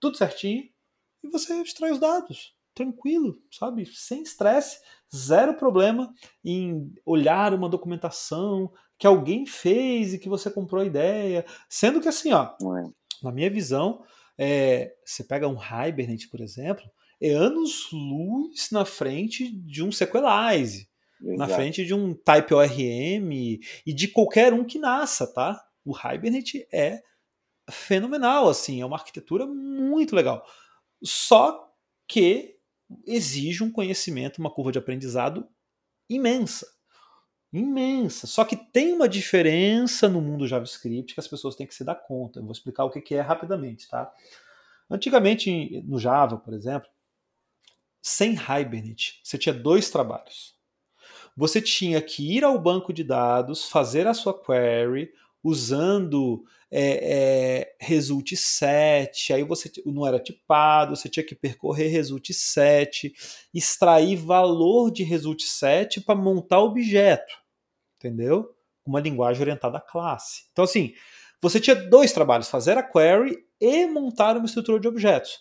tudo 0.00 0.16
certinho, 0.16 0.64
e 1.22 1.28
você 1.28 1.54
extrai 1.62 1.92
os 1.92 2.00
dados. 2.00 2.54
Tranquilo, 2.74 3.36
sabe? 3.50 3.86
Sem 3.86 4.22
estresse, 4.22 4.80
zero 5.14 5.54
problema 5.54 6.12
em 6.44 6.92
olhar 7.04 7.54
uma 7.54 7.68
documentação 7.68 8.72
que 8.98 9.06
alguém 9.06 9.46
fez 9.46 10.14
e 10.14 10.18
que 10.18 10.28
você 10.28 10.50
comprou 10.50 10.80
a 10.82 10.86
ideia. 10.86 11.44
Sendo 11.68 12.00
que 12.00 12.08
assim, 12.08 12.32
ó, 12.32 12.54
na 13.22 13.30
minha 13.30 13.50
visão, 13.50 14.02
é, 14.38 14.94
você 15.04 15.22
pega 15.22 15.48
um 15.48 15.58
Hibernate, 15.58 16.28
por 16.28 16.40
exemplo, 16.40 16.84
é 17.20 17.30
anos 17.30 17.88
luz 17.92 18.70
na 18.72 18.84
frente 18.84 19.48
de 19.48 19.82
um 19.82 19.92
Sequelize. 19.92 20.88
Exato. 21.22 21.38
na 21.38 21.48
frente 21.48 21.84
de 21.84 21.94
um 21.94 22.14
Type 22.14 22.52
ORM 22.52 23.60
e 23.86 23.92
de 23.92 24.08
qualquer 24.08 24.52
um 24.52 24.64
que 24.64 24.78
nasça, 24.78 25.26
tá? 25.26 25.64
O 25.84 25.96
Hibernate 25.96 26.66
é 26.72 27.02
fenomenal, 27.70 28.48
assim, 28.48 28.80
é 28.80 28.86
uma 28.86 28.96
arquitetura 28.96 29.46
muito 29.46 30.16
legal. 30.16 30.44
Só 31.02 31.72
que 32.08 32.56
exige 33.06 33.62
um 33.62 33.70
conhecimento, 33.70 34.38
uma 34.38 34.52
curva 34.52 34.72
de 34.72 34.78
aprendizado 34.78 35.48
imensa. 36.10 36.66
Imensa. 37.52 38.26
Só 38.26 38.44
que 38.44 38.56
tem 38.56 38.92
uma 38.92 39.08
diferença 39.08 40.08
no 40.08 40.20
mundo 40.20 40.48
JavaScript 40.48 41.14
que 41.14 41.20
as 41.20 41.28
pessoas 41.28 41.54
têm 41.54 41.66
que 41.66 41.74
se 41.74 41.84
dar 41.84 41.94
conta. 41.94 42.40
Eu 42.40 42.44
vou 42.44 42.52
explicar 42.52 42.84
o 42.84 42.90
que 42.90 43.14
é 43.14 43.20
rapidamente, 43.20 43.88
tá? 43.88 44.12
Antigamente, 44.90 45.82
no 45.82 45.98
Java, 45.98 46.36
por 46.36 46.52
exemplo, 46.52 46.88
sem 48.02 48.32
Hibernate, 48.34 49.20
você 49.22 49.38
tinha 49.38 49.54
dois 49.54 49.88
trabalhos 49.88 50.60
você 51.36 51.60
tinha 51.60 52.00
que 52.00 52.36
ir 52.36 52.44
ao 52.44 52.58
banco 52.58 52.92
de 52.92 53.02
dados, 53.02 53.64
fazer 53.64 54.06
a 54.06 54.14
sua 54.14 54.38
query 54.38 55.10
usando 55.42 56.44
é, 56.70 57.60
é, 57.60 57.76
result 57.80 58.34
set, 58.34 59.32
aí 59.32 59.42
você 59.42 59.70
não 59.84 60.06
era 60.06 60.18
tipado, 60.18 60.96
você 60.96 61.08
tinha 61.08 61.24
que 61.24 61.34
percorrer 61.34 61.88
result 61.88 62.32
set, 62.32 63.12
extrair 63.52 64.16
valor 64.16 64.90
de 64.90 65.02
result 65.02 65.42
set 65.42 66.00
para 66.00 66.14
montar 66.14 66.60
objeto, 66.60 67.34
entendeu? 67.96 68.54
Uma 68.86 69.00
linguagem 69.00 69.42
orientada 69.42 69.78
à 69.78 69.80
classe. 69.80 70.44
Então 70.52 70.64
assim, 70.64 70.94
você 71.42 71.60
tinha 71.60 71.76
dois 71.76 72.12
trabalhos, 72.12 72.48
fazer 72.48 72.78
a 72.78 72.82
query 72.82 73.36
e 73.60 73.86
montar 73.86 74.36
uma 74.36 74.46
estrutura 74.46 74.80
de 74.80 74.88
objetos. 74.88 75.40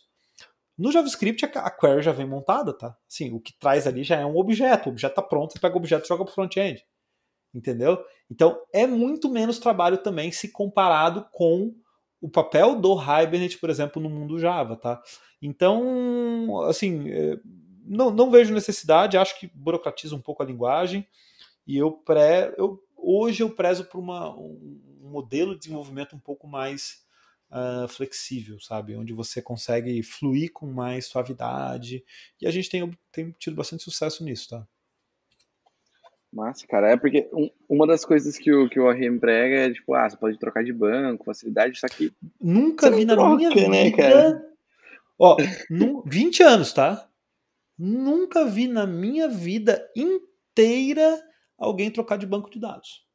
No 0.82 0.92
JavaScript, 0.92 1.46
a 1.46 1.70
query 1.70 2.02
já 2.02 2.12
vem 2.12 2.26
montada, 2.26 2.74
tá? 2.74 2.98
Sim, 3.08 3.34
o 3.34 3.40
que 3.40 3.54
traz 3.54 3.86
ali 3.86 4.04
já 4.04 4.16
é 4.16 4.26
um 4.26 4.36
objeto. 4.36 4.90
O 4.90 4.92
objeto 4.92 5.12
está 5.12 5.22
pronto, 5.22 5.54
você 5.54 5.60
pega 5.60 5.76
o 5.76 5.78
objeto 5.78 6.06
e 6.06 6.08
joga 6.08 6.24
para 6.24 6.32
o 6.32 6.34
front-end. 6.34 6.84
Entendeu? 7.54 8.04
Então, 8.32 8.60
é 8.74 8.88
muito 8.88 9.30
menos 9.30 9.60
trabalho 9.60 10.00
também 10.00 10.32
se 10.32 10.50
comparado 10.50 11.28
com 11.32 11.72
o 12.20 12.28
papel 12.28 12.76
do 12.80 13.00
Hibernate, 13.00 13.60
por 13.60 13.70
exemplo, 13.70 14.02
no 14.02 14.10
mundo 14.10 14.40
Java, 14.40 14.76
tá? 14.76 15.00
Então, 15.40 16.62
assim, 16.62 17.12
é, 17.12 17.38
não, 17.86 18.10
não 18.10 18.32
vejo 18.32 18.52
necessidade, 18.52 19.18
acho 19.18 19.40
que 19.40 19.52
burocratiza 19.54 20.16
um 20.16 20.22
pouco 20.22 20.42
a 20.42 20.46
linguagem 20.48 21.08
e 21.68 21.78
eu, 21.78 21.92
pré, 21.92 22.56
eu 22.58 22.82
hoje 22.98 23.44
eu 23.44 23.52
prezo 23.52 23.86
por 23.86 24.00
uma, 24.00 24.36
um 24.36 24.82
modelo 25.04 25.54
de 25.54 25.60
desenvolvimento 25.60 26.16
um 26.16 26.20
pouco 26.20 26.48
mais 26.48 27.04
uh, 27.52 27.88
flexível, 27.88 28.60
sabe? 28.60 28.96
Onde 28.96 29.14
você 29.14 29.42
consegue 29.42 30.02
fluir 30.02 30.52
com 30.52 30.66
mais 30.66 31.06
suavidade. 31.06 32.04
E 32.42 32.48
a 32.48 32.52
gente 32.52 32.70
tem, 32.70 32.98
tem 33.12 33.36
tido 33.38 33.56
bastante 33.56 33.84
sucesso 33.84 34.24
nisso, 34.24 34.50
tá? 34.50 34.68
Massa, 36.32 36.66
cara. 36.66 36.92
É 36.92 36.98
porque 36.98 37.30
um, 37.34 37.50
uma 37.68 37.86
das 37.86 38.06
coisas 38.06 38.38
que 38.38 38.54
o, 38.54 38.70
que 38.70 38.80
o 38.80 38.86
ORM 38.86 39.20
prega 39.20 39.56
é, 39.56 39.74
tipo, 39.74 39.94
ah, 39.94 40.10
você 40.10 40.16
pode 40.16 40.40
trocar 40.40 40.64
de 40.64 40.72
banco, 40.72 41.26
facilidade, 41.26 41.78
só 41.78 41.88
que. 41.88 42.14
Nunca 42.40 42.90
vi 42.90 43.04
na 43.04 43.16
troca, 43.16 43.36
minha 43.36 43.50
né, 43.70 43.84
vida. 43.86 43.98
Cara? 43.98 44.52
Ó, 45.20 45.38
num, 45.70 46.02
20 46.06 46.42
anos, 46.42 46.74
tá? 46.74 47.08
Nunca 47.78 48.46
vi 48.46 48.68
na 48.68 48.88
minha 48.88 49.28
vida 49.28 49.86
inteira 49.96 51.22
alguém 51.58 51.92
trocar 51.92 52.18
de 52.18 52.26
banco 52.26 52.50
de 52.50 52.60
dados. 52.60 53.06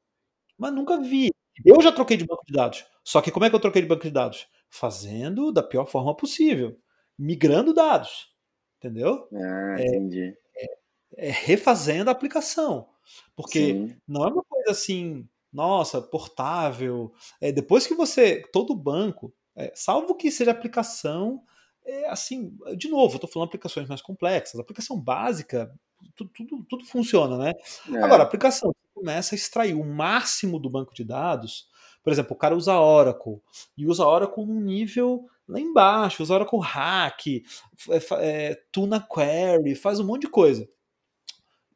Mas 0.59 0.73
nunca 0.73 1.01
vi. 1.01 1.31
Eu 1.65 1.81
já 1.81 1.93
troquei 1.93 2.17
de 2.17 2.27
banco 2.27 2.45
de 2.47 2.53
dados. 2.53 2.85
Só 3.05 3.21
que 3.21 3.31
como 3.31 3.45
é 3.45 3.51
que 3.51 3.57
eu 3.57 3.61
troquei 3.61 3.83
de 3.83 3.89
banco 3.89 4.03
de 4.03 4.11
dados? 4.11 4.47
Fazendo 4.69 5.53
da 5.53 5.63
pior 5.63 5.87
forma 5.87 6.15
possível. 6.17 6.79
Migrando 7.19 7.73
dados. 7.73 8.35
Entendeu? 8.79 9.29
Ah, 9.33 9.77
é, 9.79 9.87
entendi. 9.87 10.37
É, 10.57 11.29
é 11.29 11.31
refazendo 11.31 12.11
a 12.11 12.13
aplicação. 12.13 12.89
Porque 13.35 13.73
Sim. 13.73 13.97
não 14.07 14.25
é 14.25 14.33
uma 14.33 14.43
coisa 14.43 14.71
assim, 14.73 15.27
nossa, 15.53 16.03
portável. 16.03 17.13
É, 17.41 17.53
depois 17.53 17.87
que 17.87 17.95
você. 17.95 18.43
Todo 18.53 18.75
banco, 18.75 19.33
é, 19.55 19.73
salvo 19.75 20.15
que 20.15 20.31
seja 20.31 20.51
aplicação. 20.51 21.43
É, 21.85 22.09
assim, 22.09 22.57
de 22.77 22.89
novo, 22.89 23.15
eu 23.15 23.17
estou 23.17 23.31
falando 23.31 23.49
aplicações 23.49 23.89
mais 23.89 24.03
complexas. 24.03 24.59
A 24.59 24.63
aplicação 24.63 25.01
básica, 25.01 25.73
tudo, 26.15 26.31
tudo, 26.35 26.65
tudo 26.65 26.85
funciona, 26.85 27.39
né? 27.39 27.53
É. 27.95 28.03
Agora, 28.03 28.25
aplicação 28.25 28.75
começa 28.97 29.35
a 29.35 29.37
extrair 29.37 29.75
o 29.75 29.85
máximo 29.85 30.59
do 30.59 30.71
banco 30.71 30.95
de 30.95 31.05
dados. 31.05 31.69
Por 32.03 32.11
exemplo, 32.11 32.33
o 32.33 32.39
cara 32.39 32.57
usa 32.57 32.81
Oracle 32.81 33.43
e 33.77 33.87
usa 33.87 34.07
Oracle 34.07 34.47
num 34.47 34.61
nível 34.61 35.29
lá 35.47 35.61
embaixo, 35.61 36.23
usa 36.23 36.35
Oracle 36.35 36.61
Hack, 36.61 37.27
é, 37.27 38.01
é, 38.21 38.63
tuna 38.73 38.99
query, 39.01 39.75
faz 39.75 40.01
um 40.01 40.05
monte 40.05 40.23
de 40.23 40.29
coisa. 40.29 40.67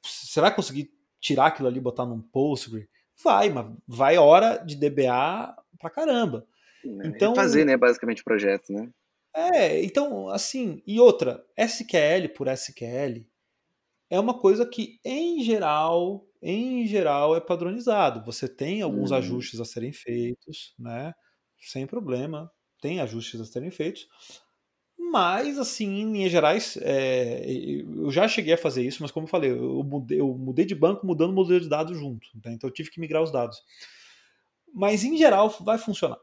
Você 0.03 0.41
vai 0.41 0.55
conseguir 0.55 0.91
tirar 1.21 1.47
aquilo 1.47 1.69
ali 1.69 1.77
e 1.77 1.83
botar 1.83 2.07
num 2.07 2.23
Postgre? 2.23 2.89
Vai, 3.23 3.51
mas 3.51 3.67
vai 3.87 4.17
hora 4.17 4.57
de 4.57 4.77
DBA 4.77 5.55
pra 5.79 5.91
caramba. 5.91 6.47
É, 6.83 7.07
então, 7.07 7.35
fazer, 7.35 7.67
né, 7.67 7.77
basicamente, 7.77 8.23
o 8.23 8.25
projeto, 8.25 8.73
né? 8.73 8.89
É, 9.35 9.85
então, 9.85 10.29
assim, 10.31 10.83
e 10.87 10.99
outra, 10.99 11.45
SQL 11.57 12.31
por 12.35 12.49
SQL 12.49 13.27
é 14.09 14.19
uma 14.19 14.35
coisa 14.39 14.65
que, 14.65 14.99
em 15.05 15.43
geral, 15.43 16.27
em 16.43 16.87
geral, 16.87 17.37
é 17.37 17.41
padronizado. 17.41 18.25
Você 18.25 18.49
tem 18.49 18.83
alguns 18.83 19.11
uhum. 19.11 19.19
ajustes 19.19 19.61
a 19.61 19.65
serem 19.65 19.93
feitos, 19.93 20.75
né? 20.79 21.13
Sem 21.59 21.87
problema, 21.87 22.51
tem 22.81 23.01
ajustes 23.01 23.41
a 23.41 23.45
serem 23.45 23.71
feitos. 23.71 24.09
Mas, 24.97 25.59
assim, 25.59 26.01
em 26.01 26.13
linhas 26.13 26.31
gerais, 26.31 26.79
é, 26.81 27.45
eu 27.47 28.11
já 28.11 28.29
cheguei 28.29 28.55
a 28.55 28.59
fazer 28.59 28.87
isso, 28.87 29.03
mas 29.03 29.11
como 29.11 29.25
eu 29.25 29.31
falei, 29.31 29.51
eu 29.51 29.83
mudei, 29.83 30.21
eu 30.21 30.29
mudei 30.35 30.65
de 30.65 30.75
banco 30.75 31.07
mudando 31.07 31.31
o 31.31 31.35
modelo 31.35 31.61
de 31.61 31.69
dados 31.69 31.99
junto. 31.99 32.29
Né? 32.45 32.53
Então 32.53 32.69
eu 32.69 32.73
tive 32.73 32.91
que 32.91 33.01
migrar 33.01 33.23
os 33.23 33.33
dados. 33.33 33.59
Mas, 34.73 35.03
em 35.05 35.17
geral, 35.17 35.51
vai 35.61 35.79
funcionar 35.79 36.19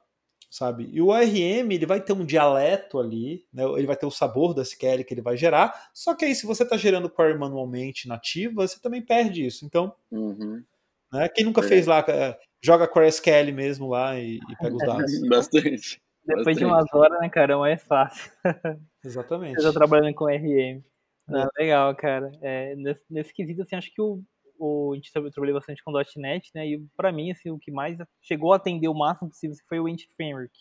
sabe? 0.50 0.90
E 0.92 1.02
o 1.02 1.08
ORM 1.08 1.72
ele 1.72 1.86
vai 1.86 2.02
ter 2.02 2.14
um 2.14 2.26
dialeto 2.26 3.00
ali, 3.00 3.46
né? 3.54 3.64
ele 3.64 3.88
vai 3.88 3.96
ter 3.96 4.06
o 4.06 4.12
sabor 4.12 4.54
da 4.54 4.62
SQL 4.62 5.04
que 5.04 5.14
ele 5.14 5.22
vai 5.22 5.38
gerar, 5.38 5.90
só 5.94 6.16
que 6.16 6.26
aí 6.26 6.34
se 6.34 6.46
você 6.46 6.64
está 6.64 6.78
gerando 6.78 7.10
query 7.10 7.38
manualmente 7.38 8.08
nativa, 8.08 8.68
você 8.68 8.80
também 8.80 9.02
perde 9.02 9.46
isso. 9.46 9.66
Então, 9.66 9.94
uhum. 10.12 10.64
né? 11.12 11.30
quem 11.30 11.46
nunca 11.46 11.62
é. 11.62 11.68
fez 11.68 11.86
lá, 11.86 12.04
é, 12.08 12.38
joga 12.64 12.88
query 12.88 13.08
SQL 13.08 13.54
mesmo 13.54 13.90
lá 13.90 14.20
e, 14.20 14.38
e 14.38 14.56
pega 14.60 14.76
os 14.76 14.86
dados. 14.86 15.22
Bastante. 15.28 16.02
Depois 16.26 16.46
Bastante. 16.46 16.60
de 16.60 16.66
umas 16.66 16.94
horas, 16.94 17.20
né, 17.22 17.30
cara, 17.30 17.70
é 17.70 17.78
fácil. 17.78 18.32
Exatamente. 19.04 19.56
Você 19.56 19.64
já 19.64 19.74
trabalhando 19.74 20.14
com 20.14 20.26
RM. 20.26 20.84
Ah, 21.30 21.48
legal, 21.58 21.96
cara. 21.96 22.32
É, 22.42 22.76
nesse, 22.76 23.02
nesse 23.10 23.34
quesito, 23.34 23.62
assim, 23.62 23.76
acho 23.76 23.94
que 23.94 24.02
o, 24.02 24.22
o, 24.58 24.94
a 24.94 24.96
gente 24.96 25.12
trabalhou 25.12 25.54
bastante 25.54 25.84
com 25.84 25.92
.NET, 26.18 26.52
né? 26.54 26.68
E 26.68 26.80
para 26.96 27.12
mim, 27.12 27.32
assim, 27.32 27.50
o 27.50 27.60
que 27.60 27.72
mais 27.72 27.98
chegou 28.22 28.54
a 28.54 28.58
atender 28.58 28.88
o 28.88 28.94
máximo 28.94 29.30
possível 29.30 29.56
foi 29.68 29.80
o 29.80 29.88
Entity 29.88 30.14
Framework, 30.16 30.54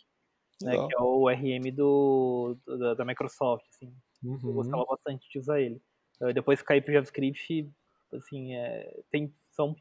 né? 0.63 0.73
Que 0.73 0.95
é 0.95 1.01
o 1.01 1.29
RM 1.29 1.75
do, 1.75 2.57
do 2.67 2.95
da, 2.95 3.05
Microsoft, 3.05 3.67
assim. 3.69 3.95
Uhum. 4.23 4.39
Eu 4.43 4.53
gostava 4.53 4.85
bastante 4.85 5.29
de 5.31 5.39
usar 5.39 5.61
ele. 5.61 5.81
Uh, 6.21 6.33
depois 6.33 6.63
cair 6.63 6.83
pro 6.83 6.93
JavaScript, 6.93 7.71
assim, 8.13 8.55
é, 8.55 9.01
tem, 9.11 9.35
são 9.51 9.77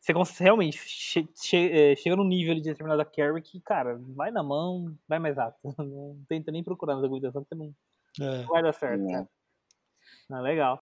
você 0.00 0.14
consegue, 0.14 0.44
realmente 0.44 0.78
che, 0.78 1.28
che, 1.34 1.56
é, 1.56 1.96
chega 1.96 2.14
no 2.14 2.24
nível 2.24 2.54
de 2.54 2.62
determinada 2.62 3.04
carry 3.04 3.42
que, 3.42 3.60
cara, 3.60 3.98
vai 4.14 4.30
na 4.30 4.42
mão, 4.42 4.96
vai 5.08 5.18
mais 5.18 5.36
rápido. 5.36 5.58
Não 5.78 6.24
tenta 6.28 6.52
nem 6.52 6.62
procurar 6.62 6.94
na 6.94 7.00
documentação, 7.00 7.42
porque 7.42 7.54
não, 7.56 7.74
é. 8.20 8.38
não 8.38 8.46
vai 8.46 8.62
dar 8.62 8.72
certo. 8.72 9.04
É. 9.10 9.26
Ah, 10.30 10.40
legal. 10.40 10.80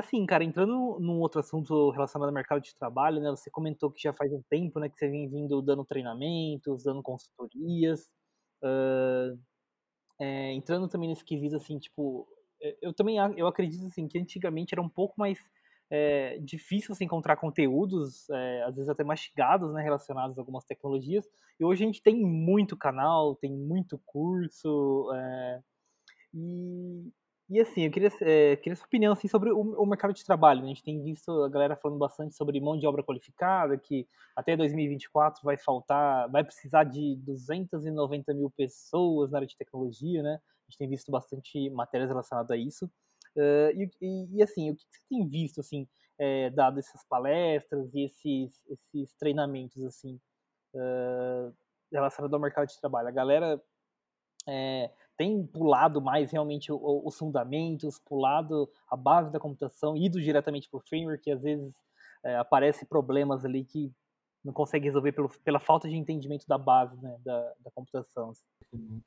Assim, 0.00 0.24
cara, 0.26 0.44
entrando 0.44 0.98
num 1.00 1.20
outro 1.20 1.40
assunto 1.40 1.90
relacionado 1.90 2.28
ao 2.28 2.34
mercado 2.34 2.60
de 2.60 2.74
trabalho, 2.74 3.20
né? 3.20 3.30
Você 3.30 3.50
comentou 3.50 3.90
que 3.90 4.02
já 4.02 4.12
faz 4.12 4.32
um 4.32 4.42
tempo, 4.50 4.80
né, 4.80 4.88
que 4.88 4.98
você 4.98 5.08
vem 5.08 5.28
vindo 5.28 5.62
dando 5.62 5.84
treinamentos, 5.84 6.84
dando 6.84 7.02
consultorias. 7.02 8.10
Uh, 8.62 9.38
é, 10.20 10.52
entrando 10.52 10.88
também 10.88 11.08
nesse 11.08 11.24
quesito, 11.24 11.56
assim, 11.56 11.78
tipo, 11.78 12.28
eu 12.82 12.92
também 12.92 13.16
eu 13.36 13.46
acredito 13.46 13.86
assim 13.86 14.06
que 14.06 14.18
antigamente 14.18 14.74
era 14.74 14.82
um 14.82 14.88
pouco 14.88 15.14
mais 15.16 15.38
é, 15.90 16.38
difícil 16.38 16.94
você 16.94 17.04
encontrar 17.04 17.36
conteúdos, 17.36 18.28
é, 18.30 18.62
às 18.64 18.76
vezes 18.76 18.88
até 18.88 19.02
mastigados, 19.02 19.72
né, 19.72 19.82
relacionados 19.82 20.38
a 20.38 20.40
algumas 20.40 20.64
tecnologias. 20.64 21.26
E 21.58 21.64
hoje 21.64 21.82
a 21.82 21.86
gente 21.86 22.02
tem 22.02 22.14
muito 22.14 22.76
canal, 22.76 23.34
tem 23.34 23.52
muito 23.52 23.98
curso, 24.06 25.10
é, 25.14 25.60
e, 26.34 27.10
e 27.50 27.58
assim, 27.58 27.82
eu 27.82 27.90
queria, 27.90 28.08
é, 28.20 28.54
queria 28.54 28.76
sua 28.76 28.86
opinião 28.86 29.12
assim, 29.12 29.26
sobre 29.26 29.50
o, 29.50 29.58
o, 29.58 29.84
mercado 29.84 30.14
de 30.14 30.24
trabalho. 30.24 30.60
Né? 30.60 30.66
A 30.66 30.68
gente 30.68 30.84
tem 30.84 31.02
visto 31.02 31.42
a 31.42 31.48
galera 31.48 31.74
falando 31.74 31.98
bastante 31.98 32.32
sobre 32.36 32.60
mão 32.60 32.78
de 32.78 32.86
obra 32.86 33.02
qualificada, 33.02 33.76
que 33.76 34.06
até 34.36 34.56
2024 34.56 35.42
vai 35.42 35.56
faltar, 35.56 36.30
vai 36.30 36.44
precisar 36.44 36.84
de 36.84 37.16
290 37.16 38.32
mil 38.34 38.50
pessoas 38.50 39.32
na 39.32 39.38
área 39.38 39.48
de 39.48 39.56
tecnologia, 39.56 40.22
né? 40.22 40.34
A 40.36 40.70
gente 40.70 40.78
tem 40.78 40.88
visto 40.88 41.10
bastante 41.10 41.68
matérias 41.70 42.08
relacionadas 42.08 42.52
a 42.52 42.56
isso. 42.56 42.86
Uh, 43.34 43.74
e, 43.74 43.90
e, 44.00 44.36
e, 44.36 44.42
assim, 44.44 44.70
o 44.70 44.76
que 44.76 44.84
você 44.88 45.00
tem 45.08 45.26
visto, 45.26 45.60
assim, 45.60 45.88
é, 46.18 46.50
dado 46.50 46.78
essas 46.78 47.04
palestras 47.04 47.92
e 47.92 48.04
esses, 48.04 48.62
esses 48.68 49.12
treinamentos, 49.14 49.82
assim, 49.82 50.20
uh, 50.74 51.52
relacionados 51.92 52.32
ao 52.32 52.40
mercado 52.40 52.68
de 52.68 52.78
trabalho? 52.78 53.08
A 53.08 53.12
galera 53.12 53.60
é, 54.48 54.90
tem 55.20 55.46
pulado 55.46 56.00
mais 56.00 56.32
realmente 56.32 56.72
os 56.72 57.18
fundamentos, 57.18 57.98
pulado 57.98 58.66
a 58.90 58.96
base 58.96 59.30
da 59.30 59.38
computação, 59.38 59.94
ido 59.94 60.18
diretamente 60.18 60.66
para 60.66 60.78
o 60.78 60.80
framework, 60.80 61.22
que 61.22 61.30
às 61.30 61.42
vezes 61.42 61.74
é, 62.24 62.36
aparece 62.36 62.86
problemas 62.86 63.44
ali 63.44 63.62
que 63.62 63.92
não 64.42 64.50
consegue 64.50 64.86
resolver 64.86 65.12
pelo, 65.12 65.28
pela 65.44 65.60
falta 65.60 65.86
de 65.86 65.94
entendimento 65.94 66.46
da 66.48 66.56
base 66.56 66.96
né, 67.02 67.18
da, 67.22 67.52
da 67.60 67.70
computação. 67.70 68.32
Uhum. 68.72 69.02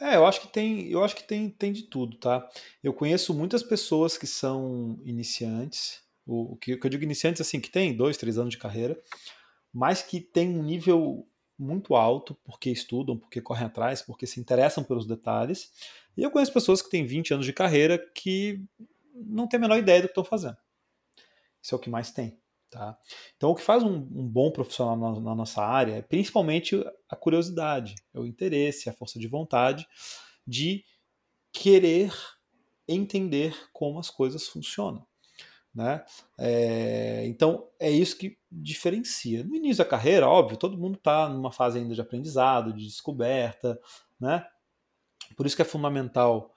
É, 0.00 0.16
eu 0.16 0.24
acho 0.24 0.40
que 0.40 0.48
tem, 0.48 0.88
eu 0.88 1.04
acho 1.04 1.14
que 1.14 1.24
tem, 1.24 1.50
tem 1.50 1.70
de 1.70 1.82
tudo, 1.82 2.16
tá? 2.16 2.48
Eu 2.82 2.94
conheço 2.94 3.34
muitas 3.34 3.62
pessoas 3.62 4.16
que 4.16 4.26
são 4.26 4.98
iniciantes, 5.04 6.02
o, 6.26 6.54
o 6.54 6.56
que 6.56 6.80
eu 6.82 6.88
digo 6.88 7.04
iniciantes 7.04 7.42
assim, 7.42 7.60
que 7.60 7.70
tem 7.70 7.94
dois, 7.94 8.16
três 8.16 8.38
anos 8.38 8.52
de 8.52 8.58
carreira, 8.58 8.98
mas 9.70 10.00
que 10.00 10.18
tem 10.18 10.48
um 10.48 10.62
nível 10.62 11.28
muito 11.60 11.94
alto, 11.94 12.34
porque 12.44 12.70
estudam, 12.70 13.16
porque 13.16 13.40
correm 13.40 13.66
atrás, 13.66 14.02
porque 14.02 14.26
se 14.26 14.40
interessam 14.40 14.82
pelos 14.82 15.06
detalhes. 15.06 15.70
E 16.16 16.22
eu 16.22 16.30
conheço 16.30 16.52
pessoas 16.52 16.80
que 16.80 16.90
têm 16.90 17.04
20 17.04 17.34
anos 17.34 17.46
de 17.46 17.52
carreira 17.52 17.98
que 18.14 18.64
não 19.14 19.46
têm 19.46 19.58
a 19.58 19.60
menor 19.60 19.78
ideia 19.78 20.00
do 20.00 20.04
que 20.04 20.12
estão 20.12 20.24
fazendo. 20.24 20.56
Isso 21.62 21.74
é 21.74 21.76
o 21.76 21.80
que 21.80 21.90
mais 21.90 22.10
tem. 22.10 22.38
Tá? 22.70 22.96
Então, 23.36 23.50
o 23.50 23.54
que 23.54 23.62
faz 23.62 23.82
um, 23.82 23.96
um 23.96 24.28
bom 24.28 24.50
profissional 24.50 24.96
na, 24.96 25.20
na, 25.20 25.34
nossa 25.34 25.60
área 25.60 25.94
é 25.94 26.02
principalmente 26.02 26.76
a 27.08 27.16
curiosidade, 27.16 27.96
é 28.14 28.20
o 28.20 28.24
interesse, 28.24 28.88
a 28.88 28.92
força 28.92 29.18
de 29.18 29.26
vontade 29.26 29.86
de 30.46 30.84
querer 31.52 32.12
entender 32.86 33.56
como 33.72 33.98
as 33.98 34.08
coisas 34.08 34.46
funcionam. 34.46 35.04
Né? 35.74 36.04
É, 36.36 37.24
então 37.26 37.68
é 37.78 37.90
isso 37.90 38.18
que 38.18 38.36
diferencia. 38.50 39.44
No 39.44 39.54
início 39.54 39.84
da 39.84 39.88
carreira, 39.88 40.28
óbvio, 40.28 40.56
todo 40.56 40.78
mundo 40.78 40.96
está 40.96 41.28
numa 41.28 41.52
fase 41.52 41.78
ainda 41.78 41.94
de 41.94 42.00
aprendizado, 42.00 42.72
de 42.72 42.86
descoberta, 42.86 43.80
né? 44.18 44.44
Por 45.36 45.46
isso 45.46 45.54
que 45.54 45.62
é 45.62 45.64
fundamental 45.64 46.52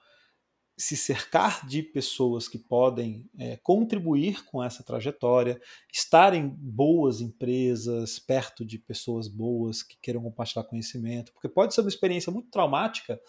se 0.76 0.96
cercar 0.96 1.64
de 1.66 1.82
pessoas 1.82 2.48
que 2.48 2.58
podem 2.58 3.30
é, 3.38 3.56
contribuir 3.58 4.44
com 4.46 4.62
essa 4.62 4.82
trajetória, 4.82 5.60
estar 5.92 6.34
em 6.34 6.48
boas 6.48 7.20
empresas, 7.20 8.18
perto 8.18 8.64
de 8.64 8.78
pessoas 8.78 9.28
boas 9.28 9.82
que 9.82 9.96
queiram 10.02 10.22
compartilhar 10.22 10.64
conhecimento, 10.64 11.32
porque 11.32 11.48
pode 11.48 11.74
ser 11.74 11.80
uma 11.82 11.88
experiência 11.88 12.32
muito 12.32 12.50
traumática 12.50 13.20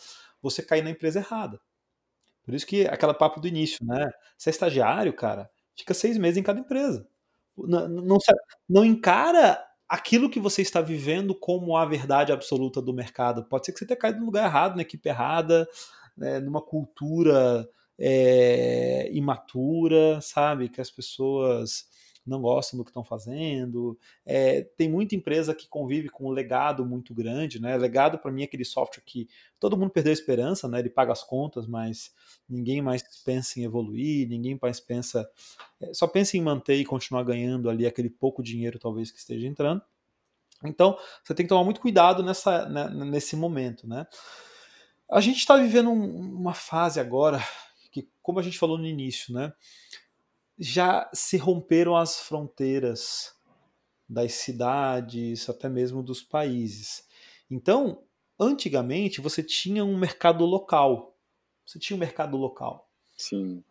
você 0.42 0.64
cair 0.64 0.84
na 0.84 0.90
empresa 0.90 1.20
errada. 1.20 1.60
Por 2.44 2.54
isso 2.54 2.66
que 2.66 2.88
aquela 2.88 3.14
papo 3.14 3.40
do 3.40 3.48
início, 3.48 3.86
né? 3.86 4.10
Você 4.38 4.50
é 4.50 4.52
estagiário, 4.52 5.14
cara, 5.14 5.50
fica 5.78 5.94
seis 5.94 6.18
meses 6.18 6.38
em 6.38 6.44
cada 6.44 6.60
empresa. 6.60 7.08
Não, 7.58 7.88
não, 7.88 8.18
não 8.68 8.86
encara 8.86 9.64
aquilo 9.88 10.30
que 10.30 10.40
você 10.40 10.62
está 10.62 10.82
vivendo 10.82 11.34
como 11.36 11.78
a 11.78 11.86
verdade 11.86 12.32
absoluta 12.32 12.82
do 12.82 12.94
mercado. 12.94 13.46
Pode 13.46 13.66
ser 13.66 13.72
que 13.72 13.80
você 13.80 13.86
tenha 13.86 14.00
caído 14.00 14.20
no 14.20 14.26
lugar 14.26 14.46
errado, 14.46 14.76
na 14.76 14.82
equipe 14.82 15.08
errada, 15.08 15.68
né, 16.18 16.40
numa 16.40 16.62
cultura 16.62 17.68
é, 17.98 19.10
imatura, 19.14 20.20
sabe? 20.22 20.70
Que 20.70 20.82
as 20.82 20.92
pessoas 20.92 21.86
não 22.26 22.42
gostam 22.42 22.78
do 22.78 22.84
que 22.84 22.90
estão 22.90 23.04
fazendo. 23.04 23.98
É, 24.26 24.62
tem 24.62 24.90
muita 24.90 25.16
empresa 25.16 25.54
que 25.54 25.68
convive 25.68 26.10
com 26.10 26.26
um 26.26 26.32
legado 26.32 26.86
muito 26.86 27.14
grande, 27.14 27.62
né? 27.62 27.78
Legado 27.78 28.18
para 28.18 28.32
mim 28.32 28.42
é 28.42 28.46
aquele 28.46 28.66
software 28.66 29.04
que 29.06 29.30
todo 29.60 29.78
mundo 29.78 29.92
perdeu 29.92 30.12
a 30.12 30.14
esperança, 30.14 30.68
né? 30.68 30.80
Ele 30.80 30.90
paga 30.90 31.12
as 31.12 31.24
contas, 31.24 31.68
mas 31.68 32.14
ninguém 32.50 32.82
mais 32.82 33.04
pensa 33.24 33.60
em 33.60 33.64
evoluir, 33.64 34.28
ninguém 34.28 34.58
mais 34.62 34.80
pensa, 34.80 35.30
é, 35.80 35.94
só 35.94 36.08
pensa 36.08 36.36
em 36.38 36.42
manter 36.42 36.76
e 36.76 36.86
continuar 36.86 37.24
ganhando 37.24 37.70
ali 37.70 37.86
aquele 37.86 38.10
pouco 38.10 38.42
dinheiro 38.42 38.80
talvez 38.80 39.12
que 39.12 39.20
esteja 39.20 39.48
entrando. 39.48 39.82
Então, 40.64 40.98
você 41.24 41.36
tem 41.36 41.46
que 41.46 41.50
tomar 41.50 41.64
muito 41.64 41.82
cuidado 41.82 42.24
nessa, 42.24 42.68
né, 42.68 42.90
nesse 42.90 43.36
momento, 43.36 43.88
né? 43.88 44.08
A 45.12 45.22
gente 45.22 45.38
está 45.38 45.56
vivendo 45.58 45.92
um, 45.92 46.36
uma 46.36 46.54
fase 46.54 47.00
agora 47.00 47.40
que, 47.92 48.10
como 48.22 48.40
a 48.40 48.42
gente 48.42 48.58
falou 48.58 48.78
no 48.78 48.88
início, 48.88 49.34
né? 49.34 49.54
Já 50.58 51.10
se 51.14 51.38
romperam 51.38 51.96
as 51.96 52.20
fronteiras 52.20 53.34
das 54.08 54.34
cidades, 54.34 55.50
até 55.50 55.68
mesmo 55.68 56.02
dos 56.02 56.22
países. 56.22 57.04
Então, 57.50 58.04
antigamente 58.40 59.22
você 59.22 59.44
tinha 59.44 59.84
um 59.84 59.98
mercado 59.98 60.46
local. 60.46 61.18
Você 61.66 61.80
tinha 61.80 61.98
um 61.98 62.00
mercado 62.00 62.38
local. 62.38 62.90
Sim. 63.18 63.64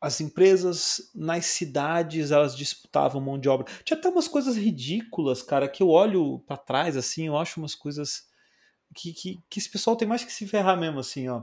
As 0.00 0.20
empresas 0.20 1.10
nas 1.14 1.46
cidades 1.46 2.30
elas 2.30 2.56
disputavam 2.56 3.20
mão 3.20 3.38
de 3.38 3.48
obra. 3.48 3.66
Tinha 3.84 3.98
até 3.98 4.08
umas 4.08 4.28
coisas 4.28 4.56
ridículas, 4.56 5.42
cara, 5.42 5.68
que 5.68 5.82
eu 5.82 5.88
olho 5.88 6.40
para 6.40 6.56
trás 6.56 6.96
assim, 6.96 7.26
eu 7.26 7.36
acho 7.36 7.60
umas 7.60 7.74
coisas 7.74 8.26
que, 8.94 9.12
que, 9.12 9.42
que 9.48 9.58
esse 9.58 9.70
pessoal 9.70 9.96
tem 9.96 10.06
mais 10.06 10.24
que 10.24 10.32
se 10.32 10.46
ferrar 10.46 10.78
mesmo 10.78 11.00
assim, 11.00 11.28
ó. 11.28 11.42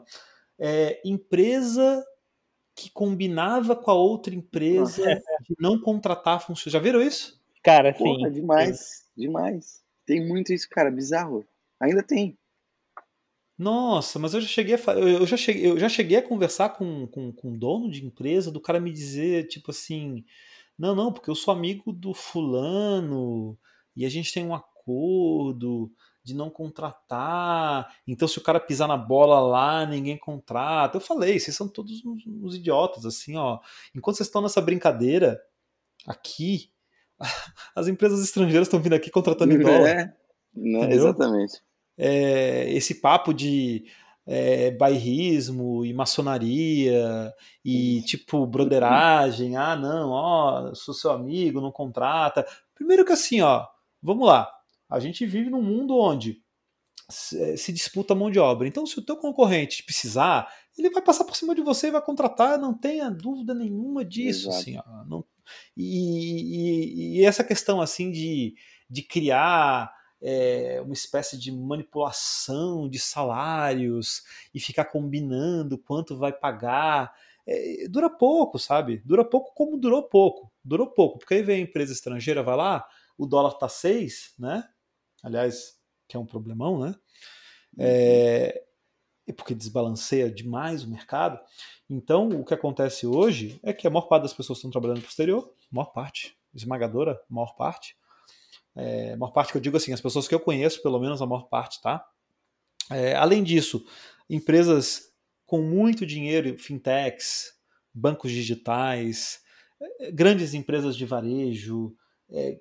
É, 0.57 1.01
empresa 1.03 2.03
que 2.75 2.89
combinava 2.91 3.75
com 3.75 3.91
a 3.91 3.93
outra 3.93 4.33
empresa 4.33 5.03
de 5.41 5.55
não 5.59 5.79
contratar 5.79 6.39
funcionários. 6.39 6.73
Já 6.73 6.79
viram 6.79 7.01
isso? 7.01 7.41
Cara, 7.63 7.93
sim. 7.93 8.03
Porra, 8.03 8.31
demais, 8.31 8.79
sim. 8.79 9.21
demais. 9.21 9.83
Tem 10.05 10.25
muito 10.27 10.51
isso, 10.51 10.67
cara, 10.69 10.91
bizarro. 10.91 11.45
Ainda 11.79 12.03
tem. 12.03 12.37
Nossa, 13.57 14.17
mas 14.17 14.33
eu 14.33 14.41
já 14.41 14.47
cheguei 14.47 14.75
a, 14.75 14.91
eu 14.93 15.25
já 15.27 15.37
cheguei, 15.37 15.71
eu 15.71 15.79
já 15.79 15.87
cheguei 15.87 16.17
a 16.17 16.27
conversar 16.27 16.69
com, 16.69 17.07
com, 17.07 17.31
com 17.31 17.57
dono 17.57 17.89
de 17.89 18.03
empresa, 18.03 18.51
do 18.51 18.59
cara 18.59 18.79
me 18.79 18.91
dizer, 18.91 19.47
tipo 19.47 19.69
assim, 19.69 20.25
não, 20.77 20.95
não, 20.95 21.13
porque 21.13 21.29
eu 21.29 21.35
sou 21.35 21.53
amigo 21.53 21.93
do 21.93 22.13
fulano 22.13 23.57
e 23.95 24.05
a 24.05 24.09
gente 24.09 24.33
tem 24.33 24.45
um 24.45 24.55
acordo 24.55 25.91
de 26.23 26.33
não 26.33 26.49
contratar. 26.49 27.95
Então, 28.07 28.27
se 28.27 28.37
o 28.37 28.43
cara 28.43 28.59
pisar 28.59 28.87
na 28.87 28.97
bola 28.97 29.39
lá, 29.39 29.85
ninguém 29.85 30.17
contrata. 30.17 30.97
Eu 30.97 31.01
falei, 31.01 31.39
vocês 31.39 31.55
são 31.55 31.67
todos 31.67 32.03
uns, 32.05 32.25
uns 32.25 32.55
idiotas, 32.55 33.05
assim, 33.05 33.35
ó. 33.35 33.59
Enquanto 33.95 34.17
vocês 34.17 34.27
estão 34.27 34.41
nessa 34.41 34.61
brincadeira 34.61 35.41
aqui, 36.07 36.71
as 37.75 37.87
empresas 37.87 38.23
estrangeiras 38.23 38.67
estão 38.67 38.79
vindo 38.79 38.93
aqui 38.93 39.09
contratando 39.09 39.53
em 39.53 39.59
dólar. 39.63 39.89
É, 39.89 40.13
não, 40.55 40.83
exatamente 40.89 41.61
é, 41.97 42.71
esse 42.73 42.95
papo 42.95 43.33
de 43.33 43.85
é, 44.25 44.71
bairrismo 44.71 45.85
e 45.85 45.93
maçonaria 45.93 47.33
e 47.63 48.01
tipo 48.03 48.45
broderagem, 48.45 49.55
ah 49.57 49.75
não, 49.75 50.09
ó, 50.09 50.73
sou 50.73 50.93
seu 50.93 51.11
amigo, 51.11 51.61
não 51.61 51.71
contrata. 51.71 52.45
Primeiro 52.73 53.05
que 53.05 53.13
assim, 53.13 53.41
ó, 53.41 53.65
vamos 54.01 54.27
lá, 54.27 54.49
a 54.89 54.99
gente 54.99 55.25
vive 55.25 55.49
num 55.49 55.61
mundo 55.61 55.97
onde 55.97 56.41
se, 57.09 57.57
se 57.57 57.73
disputa 57.73 58.15
mão 58.15 58.31
de 58.31 58.39
obra. 58.39 58.67
Então, 58.67 58.85
se 58.85 58.97
o 58.97 59.01
teu 59.01 59.17
concorrente 59.17 59.83
precisar, 59.83 60.51
ele 60.77 60.89
vai 60.89 61.01
passar 61.01 61.25
por 61.25 61.35
cima 61.35 61.53
de 61.53 61.61
você 61.61 61.87
e 61.87 61.91
vai 61.91 62.01
contratar, 62.01 62.57
não 62.57 62.73
tenha 62.73 63.09
dúvida 63.09 63.53
nenhuma 63.53 64.03
disso, 64.03 64.49
Exato. 64.49 64.61
assim, 64.61 64.77
ó, 64.77 65.05
não, 65.05 65.25
e, 65.75 67.17
e, 67.17 67.19
e 67.19 67.25
essa 67.25 67.43
questão 67.43 67.81
assim 67.81 68.11
de, 68.11 68.55
de 68.89 69.01
criar 69.01 69.93
é, 70.21 70.81
uma 70.81 70.93
espécie 70.93 71.37
de 71.37 71.51
manipulação 71.51 72.87
de 72.89 72.97
salários 72.97 74.23
e 74.53 74.59
ficar 74.59 74.85
combinando 74.85 75.77
quanto 75.77 76.17
vai 76.17 76.31
pagar. 76.31 77.13
É, 77.45 77.87
dura 77.89 78.09
pouco, 78.09 78.57
sabe? 78.57 79.01
Dura 79.05 79.25
pouco 79.25 79.53
como 79.53 79.77
durou 79.77 80.03
pouco. 80.03 80.51
Durou 80.63 80.87
pouco, 80.87 81.19
porque 81.19 81.33
aí 81.33 81.43
vem 81.43 81.57
a 81.57 81.63
empresa 81.63 81.91
estrangeira, 81.91 82.41
vai 82.41 82.55
lá, 82.55 82.87
o 83.17 83.25
dólar 83.25 83.53
tá 83.57 83.67
6, 83.67 84.35
né? 84.39 84.63
Aliás, 85.23 85.79
que 86.07 86.17
é 86.17 86.19
um 86.19 86.25
problemão, 86.25 86.79
né? 86.79 86.95
É, 87.79 88.63
porque 89.35 89.55
desbalanceia 89.55 90.29
demais 90.29 90.83
o 90.83 90.89
mercado. 90.89 91.39
Então, 91.89 92.27
o 92.29 92.43
que 92.43 92.53
acontece 92.53 93.07
hoje 93.07 93.59
é 93.63 93.73
que 93.73 93.87
a 93.87 93.89
maior 93.89 94.07
parte 94.07 94.23
das 94.23 94.33
pessoas 94.33 94.59
estão 94.59 94.69
trabalhando 94.69 94.99
no 94.99 95.07
exterior, 95.07 95.51
maior 95.71 95.87
parte, 95.87 96.37
esmagadora, 96.53 97.19
maior 97.29 97.55
parte, 97.55 97.95
é, 98.75 99.13
a 99.13 99.17
maior 99.17 99.31
parte 99.31 99.51
que 99.51 99.57
eu 99.57 99.61
digo 99.61 99.77
assim, 99.77 99.93
as 99.93 100.01
pessoas 100.01 100.27
que 100.27 100.35
eu 100.35 100.39
conheço, 100.39 100.81
pelo 100.81 100.99
menos 100.99 101.21
a 101.21 101.25
maior 101.25 101.43
parte, 101.43 101.81
tá? 101.81 102.05
É, 102.91 103.15
além 103.15 103.43
disso, 103.43 103.85
empresas 104.29 105.13
com 105.45 105.61
muito 105.61 106.05
dinheiro, 106.05 106.57
fintechs, 106.57 107.53
bancos 107.93 108.31
digitais, 108.31 109.41
é, 109.99 110.11
grandes 110.11 110.53
empresas 110.53 110.97
de 110.97 111.05
varejo, 111.05 111.95
é, 112.29 112.59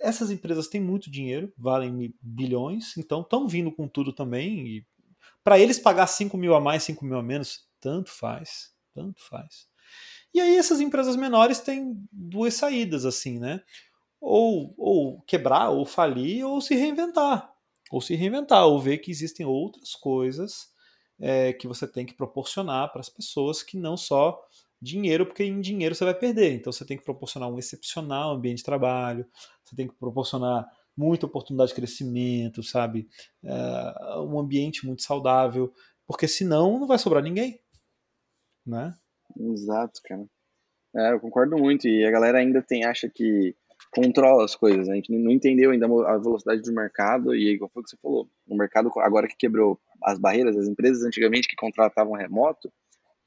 essas 0.00 0.30
empresas 0.30 0.68
têm 0.68 0.80
muito 0.80 1.10
dinheiro, 1.10 1.52
valem 1.56 2.14
bilhões, 2.20 2.96
então 2.96 3.20
estão 3.20 3.46
vindo 3.46 3.72
com 3.72 3.88
tudo 3.88 4.12
também. 4.12 4.86
Para 5.42 5.58
eles 5.58 5.78
pagar 5.78 6.06
5 6.06 6.36
mil 6.36 6.54
a 6.54 6.60
mais, 6.60 6.82
5 6.84 7.04
mil 7.04 7.18
a 7.18 7.22
menos, 7.22 7.66
tanto 7.80 8.10
faz, 8.10 8.72
tanto 8.94 9.20
faz. 9.28 9.66
E 10.34 10.40
aí 10.40 10.56
essas 10.56 10.80
empresas 10.80 11.16
menores 11.16 11.60
têm 11.60 11.96
duas 12.12 12.54
saídas, 12.54 13.04
assim, 13.04 13.38
né? 13.38 13.62
ou, 14.20 14.74
ou 14.76 15.20
quebrar, 15.22 15.70
ou 15.70 15.84
falir, 15.84 16.44
ou 16.44 16.60
se 16.60 16.74
reinventar. 16.74 17.52
Ou 17.90 18.00
se 18.00 18.14
reinventar, 18.14 18.66
ou 18.66 18.80
ver 18.80 18.98
que 18.98 19.10
existem 19.10 19.46
outras 19.46 19.94
coisas 19.94 20.68
é, 21.18 21.52
que 21.52 21.66
você 21.66 21.86
tem 21.86 22.04
que 22.04 22.14
proporcionar 22.14 22.90
para 22.90 23.00
as 23.00 23.08
pessoas 23.08 23.62
que 23.62 23.76
não 23.76 23.96
só 23.96 24.40
dinheiro, 24.80 25.26
porque 25.26 25.44
em 25.44 25.60
dinheiro 25.60 25.94
você 25.94 26.04
vai 26.04 26.14
perder. 26.14 26.54
Então 26.54 26.72
você 26.72 26.84
tem 26.84 26.96
que 26.96 27.04
proporcionar 27.04 27.50
um 27.50 27.58
excepcional 27.58 28.34
ambiente 28.34 28.58
de 28.58 28.64
trabalho, 28.64 29.26
você 29.64 29.76
tem 29.76 29.88
que 29.88 29.94
proporcionar 29.94 30.66
muita 30.96 31.26
oportunidade 31.26 31.70
de 31.70 31.76
crescimento, 31.76 32.62
sabe? 32.62 33.08
É, 33.44 34.18
um 34.20 34.38
ambiente 34.38 34.84
muito 34.86 35.02
saudável, 35.02 35.72
porque 36.06 36.26
senão 36.26 36.78
não 36.78 36.86
vai 36.86 36.98
sobrar 36.98 37.22
ninguém, 37.22 37.60
né? 38.66 38.94
Exato, 39.38 40.00
cara. 40.04 40.26
É, 40.96 41.12
eu 41.12 41.20
concordo 41.20 41.56
muito. 41.56 41.86
E 41.86 42.04
a 42.04 42.10
galera 42.10 42.38
ainda 42.38 42.62
tem 42.62 42.84
acha 42.84 43.08
que 43.08 43.54
controla 43.92 44.44
as 44.44 44.56
coisas. 44.56 44.86
Né? 44.88 44.94
A 44.94 44.96
gente 44.96 45.12
não 45.12 45.30
entendeu 45.30 45.70
ainda 45.70 45.86
a 45.86 46.18
velocidade 46.18 46.62
do 46.62 46.72
mercado 46.72 47.34
e 47.34 47.54
igual 47.54 47.70
foi 47.72 47.82
o 47.82 47.84
que 47.84 47.90
você 47.90 47.96
falou. 48.02 48.28
O 48.46 48.56
mercado 48.56 48.90
agora 48.98 49.28
que 49.28 49.36
quebrou 49.36 49.78
as 50.02 50.18
barreiras, 50.18 50.56
as 50.56 50.66
empresas 50.66 51.04
antigamente 51.04 51.48
que 51.48 51.56
contratavam 51.56 52.14
remoto, 52.14 52.72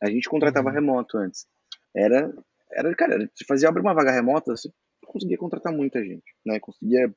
a 0.02 0.10
gente 0.10 0.30
contratava 0.30 0.70
uhum. 0.70 0.76
remoto 0.76 1.18
antes. 1.18 1.47
Era, 1.95 2.34
era 2.72 2.95
cara, 2.95 3.30
se 3.36 3.45
fazia 3.45 3.70
abrir 3.70 3.82
uma 3.82 3.93
vaga 3.93 4.12
remota, 4.12 4.56
você 4.56 4.70
conseguia 5.06 5.38
contratar 5.38 5.74
muita 5.74 6.04
gente, 6.04 6.36
né? 6.45 6.60
Conseguia 6.60 7.14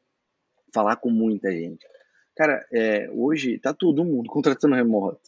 falar 0.73 0.97
com 0.97 1.11
muita 1.11 1.51
gente. 1.51 1.87
Cara, 2.37 2.67
é, 2.73 3.09
hoje 3.11 3.59
tá 3.59 3.73
todo 3.73 4.05
mundo 4.05 4.27
contratando 4.31 4.75
remoto. 4.75 5.21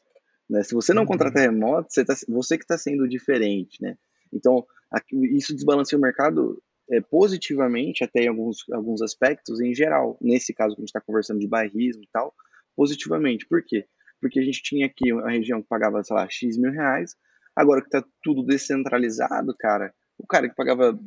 Né? 0.48 0.62
Se 0.62 0.74
você 0.74 0.92
não 0.92 1.02
uhum. 1.02 1.08
contrata 1.08 1.40
remoto, 1.40 1.92
você, 1.92 2.04
tá, 2.04 2.14
você 2.28 2.58
que 2.58 2.64
está 2.64 2.76
sendo 2.76 3.08
diferente, 3.08 3.80
né? 3.80 3.96
Então, 4.32 4.66
aqui, 4.90 5.16
isso 5.36 5.54
desbalanceia 5.54 5.98
o 5.98 6.02
mercado 6.02 6.62
é, 6.90 7.00
positivamente, 7.00 8.04
até 8.04 8.24
em 8.24 8.28
alguns, 8.28 8.58
alguns 8.72 9.02
aspectos, 9.02 9.60
em 9.60 9.74
geral. 9.74 10.16
Nesse 10.20 10.52
caso 10.52 10.74
que 10.74 10.80
a 10.80 10.82
gente 10.82 10.88
está 10.88 11.00
conversando 11.00 11.40
de 11.40 11.48
bairrismo 11.48 12.02
e 12.02 12.08
tal, 12.12 12.34
positivamente. 12.76 13.46
Por 13.46 13.62
quê? 13.64 13.86
Porque 14.20 14.38
a 14.38 14.42
gente 14.42 14.62
tinha 14.62 14.86
aqui 14.86 15.12
uma 15.12 15.30
região 15.30 15.62
que 15.62 15.68
pagava, 15.68 16.02
sei 16.02 16.14
lá, 16.14 16.28
X 16.28 16.56
mil 16.56 16.70
reais, 16.70 17.16
agora 17.56 17.80
que 17.80 17.88
está 17.88 18.04
tudo 18.22 18.44
descentralizado, 18.44 19.54
cara, 19.58 19.92
o 20.18 20.26
cara 20.26 20.48
que 20.48 20.54
pagava 20.54 20.98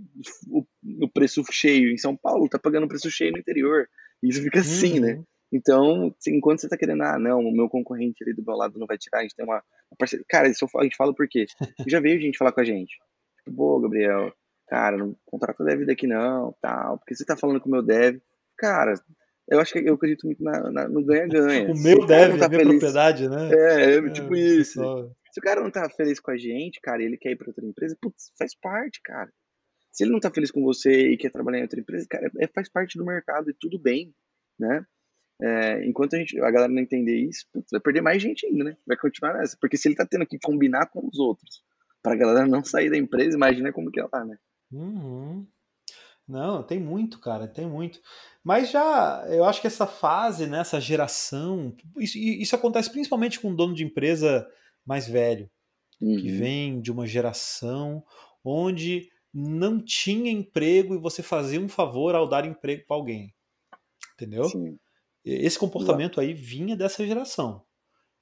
o, 0.48 0.66
o, 1.02 1.10
preço 1.10 1.44
cheio 1.52 1.92
em 1.92 1.98
São 1.98 2.16
Paulo 2.16 2.46
está 2.46 2.60
pagando 2.60 2.86
o 2.86 2.90
preço 2.90 3.10
cheio 3.10 3.32
no 3.32 3.40
interior. 3.40 3.88
Isso 4.22 4.42
fica 4.42 4.60
assim, 4.60 5.00
né? 5.00 5.14
uhum. 5.14 5.20
né? 5.20 5.24
Então, 5.52 6.16
enquanto 6.28 6.60
você 6.60 6.68
está 6.68 6.78
querendo, 6.78 7.02
ah, 7.02 7.18
não, 7.18 7.40
o 7.40 7.52
meu 7.52 7.68
concorrente 7.68 8.24
ali 8.24 8.36
do 8.36 8.44
meu 8.46 8.56
lado 8.56 8.78
não 8.78 8.86
vai 8.86 8.98
tirar, 8.98 9.20
a 9.20 9.22
gente 9.24 9.36
tem 9.36 9.44
uma, 9.44 9.56
uma 9.56 9.98
parceria. 9.98 10.24
Cara, 10.30 10.48
isso 10.48 10.68
a 10.78 10.84
gente 10.84 10.96
fala 10.96 11.14
por 11.14 11.28
quê? 11.28 11.46
Já 11.90 12.00
veio 12.00 12.22
gente 12.22 12.38
falar 12.38 12.52
com 12.52 12.62
a 12.62 12.64
gente. 12.64 12.96
Tipo, 13.44 13.58
pô, 13.58 13.80
Gabriel, 13.80 14.32
cara, 14.68 14.98
não 14.98 15.16
contrata 15.26 15.64
deve 15.64 15.86
daqui 15.86 16.06
não, 16.06 16.56
tal, 16.62 17.00
porque 17.00 17.16
você 17.16 17.26
tá 17.26 17.36
falando 17.36 17.60
com 17.60 17.68
o 17.68 17.72
meu 17.72 17.82
dev. 17.82 18.20
Cara, 18.58 18.94
eu 19.50 19.60
acho 19.60 19.74
que 19.74 19.80
eu 19.80 19.96
acredito 19.96 20.28
muito 20.28 20.44
na, 20.44 20.72
na, 20.72 20.88
no 20.88 21.04
ganha-ganha. 21.04 21.72
o 21.72 21.82
meu 21.82 22.06
deve, 22.06 22.38
tá 22.38 22.46
a 22.46 22.50
minha 22.50 22.60
feliz, 22.62 22.80
propriedade, 22.80 23.28
né? 23.28 23.50
É, 23.52 23.96
é 23.96 24.10
tipo 24.12 24.36
é, 24.36 24.40
isso. 24.40 24.80
Pessoal. 24.80 25.12
Se 25.32 25.40
o 25.40 25.44
cara 25.44 25.62
não 25.62 25.72
tá 25.72 25.90
feliz 25.90 26.20
com 26.20 26.32
a 26.32 26.38
gente, 26.38 26.80
cara, 26.82 27.04
ele 27.04 27.18
quer 27.18 27.32
ir 27.32 27.36
pra 27.36 27.50
outra 27.50 27.66
empresa, 27.66 27.98
putz, 28.02 28.32
faz 28.38 28.56
parte, 28.56 29.02
cara. 29.04 29.32
Se 29.92 30.04
ele 30.04 30.12
não 30.12 30.20
tá 30.20 30.32
feliz 30.32 30.52
com 30.52 30.64
você 30.64 31.12
e 31.12 31.18
quer 31.18 31.32
trabalhar 31.32 31.60
em 31.60 31.64
outra 31.64 31.80
empresa, 31.80 32.08
cara, 32.10 32.32
é, 32.40 32.48
faz 32.48 32.70
parte 32.70 32.98
do 32.98 33.06
mercado 33.06 33.50
e 33.50 33.54
tudo 33.54 33.80
bem, 33.80 34.14
né? 34.58 34.86
É, 35.42 35.86
enquanto 35.86 36.16
a, 36.16 36.20
gente, 36.20 36.38
a 36.40 36.52
galera 36.52 36.72
não 36.72 36.82
entender 36.82 37.16
isso, 37.16 37.46
putz, 37.52 37.70
vai 37.72 37.80
perder 37.80 38.02
mais 38.02 38.22
gente 38.22 38.46
ainda, 38.46 38.64
né? 38.66 38.78
Vai 38.86 38.98
continuar 38.98 39.34
nessa. 39.34 39.58
Porque 39.60 39.78
se 39.78 39.88
ele 39.88 39.96
tá 39.96 40.06
tendo 40.06 40.26
que 40.26 40.38
combinar 40.40 40.88
com 40.88 41.08
os 41.08 41.18
outros 41.18 41.64
pra 42.04 42.16
galera 42.16 42.46
não 42.46 42.64
sair 42.64 42.90
da 42.90 42.98
empresa, 42.98 43.36
imagina 43.36 43.72
como 43.72 43.92
que 43.92 44.00
ela 44.00 44.10
tá, 44.10 44.24
né? 44.26 44.38
Uhum. 44.72 45.48
Não, 46.28 46.62
tem 46.62 46.80
muito, 46.80 47.20
cara, 47.20 47.48
tem 47.48 47.66
muito. 47.66 48.00
Mas 48.44 48.70
já, 48.70 49.26
eu 49.30 49.44
acho 49.46 49.62
que 49.62 49.68
essa 49.68 49.88
fase, 49.88 50.46
né, 50.46 50.60
essa 50.60 50.80
geração, 50.80 51.76
isso, 51.98 52.20
isso 52.20 52.56
acontece 52.56 52.92
principalmente 52.92 53.40
com 53.40 53.50
um 53.50 53.56
dono 53.56 53.74
de 53.74 53.84
empresa 53.84 54.48
mais 54.90 55.08
velho, 55.08 55.48
uhum. 56.02 56.18
que 56.18 56.30
vem 56.30 56.82
de 56.82 56.92
uma 56.92 57.06
geração 57.06 58.04
onde 58.44 59.08
não 59.32 59.80
tinha 59.80 60.32
emprego 60.32 60.96
e 60.96 60.98
você 60.98 61.22
fazia 61.22 61.62
um 61.62 61.70
favor 61.70 62.16
ao 62.16 62.28
dar 62.28 62.44
emprego 62.44 62.84
para 62.88 62.98
alguém. 62.98 63.32
Entendeu? 64.16 64.46
Sim. 64.46 64.80
Esse 65.24 65.60
comportamento 65.60 66.20
aí 66.20 66.34
vinha 66.34 66.76
dessa 66.76 67.06
geração. 67.06 67.64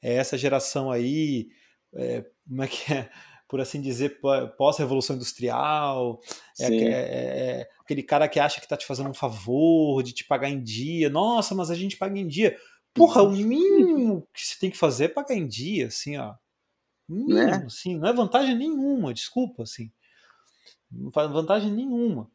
É 0.01 0.15
essa 0.15 0.37
geração 0.37 0.91
aí, 0.91 1.47
é, 1.95 2.25
como 2.45 2.63
é 2.63 2.67
que 2.67 2.93
é? 2.93 3.09
por 3.47 3.61
assim 3.61 3.79
dizer, 3.79 4.19
pós-revolução 4.57 5.15
industrial, 5.15 6.19
é, 6.59 6.65
é, 6.65 6.89
é, 6.89 7.69
aquele 7.79 8.03
cara 8.03 8.27
que 8.27 8.41
acha 8.41 8.59
que 8.59 8.65
está 8.65 8.75
te 8.75 8.85
fazendo 8.85 9.09
um 9.09 9.13
favor, 9.13 10.03
de 10.03 10.11
te 10.11 10.25
pagar 10.25 10.49
em 10.49 10.61
dia. 10.61 11.09
Nossa, 11.09 11.55
mas 11.55 11.71
a 11.71 11.75
gente 11.75 11.95
paga 11.95 12.19
em 12.19 12.27
dia. 12.27 12.57
Porra, 12.93 13.23
o 13.23 13.31
mínimo 13.31 14.27
que 14.33 14.45
você 14.45 14.59
tem 14.59 14.69
que 14.69 14.77
fazer 14.77 15.05
é 15.05 15.07
pagar 15.07 15.35
em 15.35 15.47
dia, 15.47 15.87
assim, 15.87 16.17
ó. 16.17 16.33
Mínimo, 17.07 17.33
né? 17.33 17.63
assim, 17.65 17.97
não 17.97 18.07
é 18.07 18.13
vantagem 18.13 18.55
nenhuma, 18.55 19.13
desculpa, 19.13 19.63
assim. 19.63 19.91
Não 20.91 21.11
faz 21.11 21.29
vantagem 21.31 21.71
nenhuma. 21.71 22.29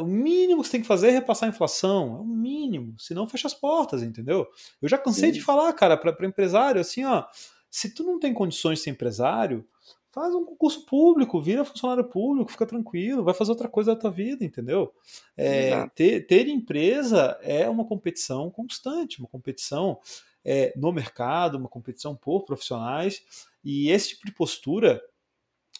O 0.00 0.04
mínimo 0.04 0.62
que 0.62 0.68
você 0.68 0.72
tem 0.72 0.80
que 0.80 0.86
fazer 0.86 1.08
é 1.08 1.10
repassar 1.10 1.48
a 1.48 1.52
inflação. 1.52 2.16
É 2.16 2.20
o 2.20 2.24
mínimo. 2.24 2.94
Senão 2.98 3.28
fecha 3.28 3.46
as 3.46 3.54
portas, 3.54 4.02
entendeu? 4.02 4.46
Eu 4.80 4.88
já 4.88 4.96
cansei 4.96 5.28
Sim. 5.30 5.38
de 5.38 5.44
falar, 5.44 5.72
cara, 5.74 5.96
para 5.96 6.26
empresário, 6.26 6.80
assim, 6.80 7.04
ó. 7.04 7.24
Se 7.70 7.92
tu 7.92 8.02
não 8.02 8.18
tem 8.18 8.32
condições 8.32 8.78
de 8.78 8.84
ser 8.84 8.90
empresário, 8.90 9.66
faz 10.10 10.34
um 10.34 10.44
concurso 10.44 10.86
público, 10.86 11.40
vira 11.40 11.64
funcionário 11.64 12.04
público, 12.04 12.50
fica 12.50 12.64
tranquilo, 12.64 13.22
vai 13.22 13.34
fazer 13.34 13.50
outra 13.50 13.68
coisa 13.68 13.94
da 13.94 14.00
tua 14.00 14.10
vida, 14.10 14.44
entendeu? 14.44 14.92
É, 15.36 15.86
ter, 15.88 16.26
ter, 16.26 16.48
empresa 16.48 17.38
é 17.42 17.68
uma 17.68 17.84
competição 17.84 18.50
constante, 18.50 19.18
uma 19.18 19.28
competição 19.28 19.98
é, 20.42 20.72
no 20.76 20.90
mercado, 20.90 21.58
uma 21.58 21.68
competição 21.68 22.16
por 22.16 22.44
profissionais, 22.44 23.22
e 23.64 23.90
esse 23.90 24.10
tipo 24.10 24.26
de 24.26 24.32
postura 24.32 25.00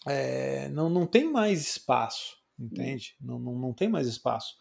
é, 0.07 0.69
não, 0.69 0.89
não 0.89 1.05
tem 1.05 1.29
mais 1.29 1.61
espaço, 1.61 2.37
entende? 2.57 3.15
Não, 3.19 3.39
não, 3.39 3.53
não 3.57 3.73
tem 3.73 3.89
mais 3.89 4.07
espaço. 4.07 4.55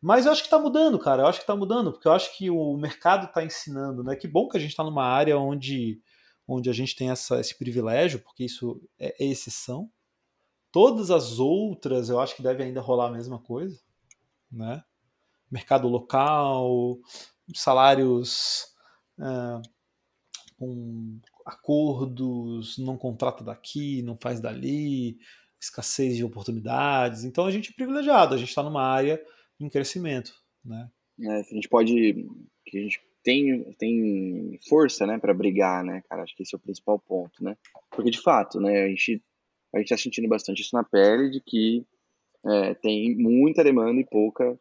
Mas 0.00 0.24
eu 0.24 0.32
acho 0.32 0.42
que 0.42 0.46
está 0.46 0.58
mudando, 0.58 0.98
cara. 0.98 1.22
Eu 1.22 1.26
acho 1.26 1.38
que 1.38 1.42
está 1.42 1.54
mudando, 1.54 1.92
porque 1.92 2.08
eu 2.08 2.12
acho 2.12 2.36
que 2.36 2.48
o 2.48 2.76
mercado 2.76 3.26
está 3.26 3.44
ensinando, 3.44 4.02
né? 4.02 4.16
Que 4.16 4.26
bom 4.26 4.48
que 4.48 4.56
a 4.56 4.60
gente 4.60 4.70
está 4.70 4.82
numa 4.82 5.04
área 5.04 5.38
onde 5.38 6.00
onde 6.48 6.68
a 6.68 6.72
gente 6.72 6.96
tem 6.96 7.10
essa, 7.10 7.38
esse 7.38 7.56
privilégio, 7.56 8.18
porque 8.20 8.44
isso 8.44 8.82
é, 8.98 9.14
é 9.22 9.26
exceção. 9.28 9.88
Todas 10.72 11.10
as 11.10 11.38
outras, 11.38 12.08
eu 12.08 12.18
acho 12.18 12.34
que 12.34 12.42
deve 12.42 12.64
ainda 12.64 12.80
rolar 12.80 13.06
a 13.06 13.12
mesma 13.12 13.38
coisa, 13.38 13.80
né? 14.50 14.82
Mercado 15.48 15.86
local, 15.86 16.98
salários 17.54 18.66
é, 19.20 19.62
com 20.58 21.20
acordos, 21.46 22.78
não 22.78 22.96
contrata 22.96 23.44
daqui, 23.44 24.02
não 24.02 24.16
faz 24.16 24.40
dali, 24.40 25.18
escassez 25.60 26.16
de 26.16 26.24
oportunidades. 26.24 27.24
Então 27.24 27.44
a 27.44 27.50
gente 27.50 27.70
é 27.70 27.74
privilegiado, 27.74 28.34
a 28.34 28.38
gente 28.38 28.48
está 28.48 28.62
numa 28.62 28.82
área 28.82 29.22
em 29.58 29.68
crescimento, 29.68 30.32
né? 30.64 30.90
É, 31.20 31.40
a 31.40 31.54
gente 31.54 31.68
pode, 31.68 32.26
que 32.64 32.78
a 32.78 32.82
gente 32.82 33.00
tem, 33.22 33.72
tem 33.74 34.58
força, 34.68 35.06
né, 35.06 35.18
para 35.18 35.34
brigar, 35.34 35.84
né, 35.84 36.02
cara? 36.08 36.22
Acho 36.22 36.34
que 36.34 36.42
esse 36.42 36.54
é 36.54 36.58
o 36.58 36.60
principal 36.60 36.98
ponto, 36.98 37.44
né? 37.44 37.56
Porque, 37.90 38.10
de 38.10 38.20
fato, 38.20 38.58
né, 38.58 38.84
a 38.84 38.88
gente 38.88 39.22
a 39.72 39.78
gente 39.78 39.88
tá 39.88 39.96
sentindo 39.96 40.28
bastante 40.28 40.62
isso 40.62 40.74
na 40.74 40.82
pele 40.82 41.30
de 41.30 41.40
que 41.40 41.86
é, 42.44 42.74
tem 42.74 43.16
muita 43.16 43.62
demanda 43.62 44.00
e 44.00 44.04
pouca 44.04 44.58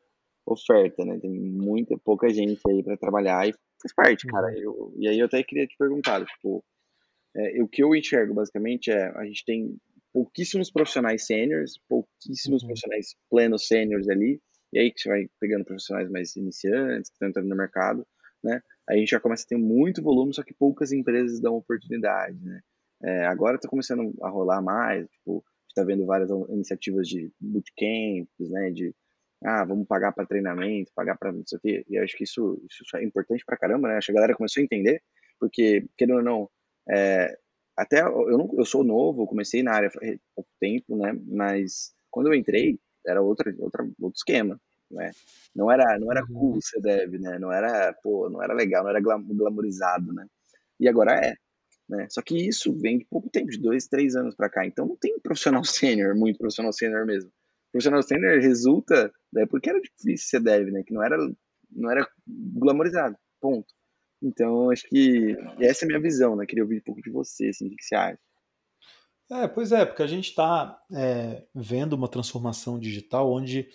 oferta, 0.51 1.05
né? 1.05 1.17
Tem 1.19 1.29
muita, 1.29 1.97
pouca 1.97 2.29
gente 2.29 2.59
aí 2.67 2.83
para 2.83 2.97
trabalhar 2.97 3.47
e 3.47 3.53
faz 3.81 3.93
parte, 3.95 4.27
cara. 4.27 4.47
Uhum. 4.47 4.57
Eu, 4.57 4.93
e 4.97 5.07
aí 5.07 5.19
eu 5.19 5.25
até 5.25 5.41
queria 5.43 5.67
te 5.67 5.77
perguntar, 5.77 6.25
tipo, 6.25 6.63
é, 7.35 7.61
o 7.61 7.67
que 7.67 7.83
eu 7.83 7.95
enxergo 7.95 8.33
basicamente 8.33 8.91
é 8.91 9.11
a 9.15 9.25
gente 9.25 9.45
tem 9.45 9.77
pouquíssimos 10.11 10.71
profissionais 10.71 11.25
sêniores, 11.25 11.77
pouquíssimos 11.87 12.61
uhum. 12.61 12.69
profissionais 12.69 13.15
plenos 13.29 13.67
sêniores 13.67 14.09
ali, 14.09 14.41
e 14.73 14.79
aí 14.79 14.91
que 14.91 14.99
você 14.99 15.09
vai 15.09 15.29
pegando 15.39 15.65
profissionais 15.65 16.09
mais 16.09 16.35
iniciantes, 16.35 17.09
que 17.09 17.15
estão 17.15 17.29
entrando 17.29 17.47
no 17.47 17.55
mercado, 17.55 18.05
né? 18.43 18.61
A 18.87 18.95
gente 18.95 19.09
já 19.09 19.19
começa 19.19 19.43
a 19.45 19.47
ter 19.47 19.57
muito 19.57 20.01
volume, 20.01 20.33
só 20.33 20.43
que 20.43 20.53
poucas 20.53 20.91
empresas 20.91 21.39
dão 21.39 21.55
oportunidade, 21.55 22.37
né? 22.43 22.61
É, 23.01 23.25
agora 23.25 23.55
está 23.55 23.69
começando 23.69 24.13
a 24.21 24.29
rolar 24.29 24.61
mais, 24.61 25.07
tipo, 25.09 25.43
está 25.67 25.83
vendo 25.83 26.05
várias 26.05 26.29
iniciativas 26.49 27.07
de 27.07 27.31
bootcamps, 27.39 28.49
né? 28.49 28.71
De 28.71 28.93
ah, 29.43 29.63
vamos 29.65 29.87
pagar 29.87 30.11
para 30.11 30.25
treinamento, 30.25 30.91
pagar 30.95 31.17
para 31.17 31.31
não 31.31 31.43
sei 31.45 31.57
o 31.57 31.61
quê. 31.61 31.85
E 31.89 31.95
eu 31.95 32.03
acho 32.03 32.17
que 32.17 32.23
isso, 32.23 32.61
isso 32.69 32.97
é 32.97 33.03
importante 33.03 33.45
para 33.45 33.57
caramba, 33.57 33.87
né? 33.87 33.97
Acho 33.97 34.07
que 34.07 34.11
a 34.11 34.15
galera 34.15 34.35
começou 34.35 34.61
a 34.61 34.63
entender, 34.63 35.01
porque, 35.39 35.85
querendo 35.97 36.17
ou 36.17 36.23
não, 36.23 36.49
é, 36.89 37.37
até 37.77 38.01
eu, 38.01 38.37
não, 38.37 38.49
eu 38.57 38.65
sou 38.65 38.83
novo, 38.83 39.27
comecei 39.27 39.63
na 39.63 39.73
área 39.73 39.89
há 39.89 40.17
pouco 40.35 40.49
tempo, 40.59 40.95
né? 40.97 41.17
Mas 41.27 41.93
quando 42.11 42.27
eu 42.27 42.33
entrei, 42.33 42.79
era 43.05 43.21
outra, 43.21 43.53
outra, 43.59 43.83
outro 43.99 44.17
esquema 44.17 44.59
né? 44.91 45.11
Não 45.55 45.71
era, 45.71 45.97
não 45.99 46.11
era 46.11 46.25
cool 46.25 46.55
uhum. 46.55 46.61
ser 46.61 46.81
dev, 46.81 47.19
né? 47.19 47.37
Não 47.39 47.51
era, 47.51 47.93
pô, 48.01 48.29
não 48.29 48.41
era 48.41 48.53
legal, 48.53 48.83
não 48.83 48.89
era 48.89 48.99
glamorizado, 48.99 50.11
né? 50.13 50.25
E 50.79 50.87
agora 50.87 51.13
é, 51.13 51.35
né? 51.87 52.07
Só 52.09 52.21
que 52.21 52.47
isso 52.47 52.73
vem 52.73 52.99
de 52.99 53.05
pouco 53.05 53.29
tempo, 53.29 53.49
de 53.49 53.59
dois, 53.59 53.87
três 53.87 54.15
anos 54.15 54.35
para 54.35 54.49
cá. 54.49 54.65
Então 54.65 54.87
não 54.87 54.95
tem 54.95 55.19
profissional 55.19 55.63
sênior, 55.65 56.15
muito 56.15 56.39
profissional 56.39 56.73
sênior 56.73 57.05
mesmo. 57.05 57.31
Profissional 57.71 58.01
sênior 58.01 58.39
resulta 58.39 59.11
da 59.31 59.45
porque 59.47 59.69
era 59.69 59.79
difícil 59.79 60.27
ser 60.27 60.39
dev, 60.41 60.71
né? 60.71 60.83
Que 60.83 60.93
não 60.93 61.03
era, 61.03 61.17
não 61.71 61.91
era 61.91 62.07
glamorizado, 62.27 63.15
ponto. 63.39 63.73
Então 64.21 64.69
acho 64.69 64.87
que 64.87 65.37
essa 65.59 65.83
é 65.83 65.85
a 65.85 65.87
minha 65.87 66.01
visão, 66.01 66.35
né? 66.35 66.45
Queria 66.45 66.63
ouvir 66.63 66.79
um 66.79 66.83
pouco 66.83 67.01
de 67.01 67.09
você, 67.09 67.47
assim, 67.49 67.67
o 67.67 67.75
que 67.75 67.83
você 67.83 67.95
acha. 67.95 68.19
É, 69.31 69.47
pois 69.47 69.71
é, 69.71 69.85
porque 69.85 70.01
a 70.01 70.07
gente 70.07 70.29
está 70.29 70.81
é, 70.91 71.45
vendo 71.53 71.93
uma 71.93 72.07
transformação 72.07 72.79
digital 72.79 73.31
onde 73.31 73.69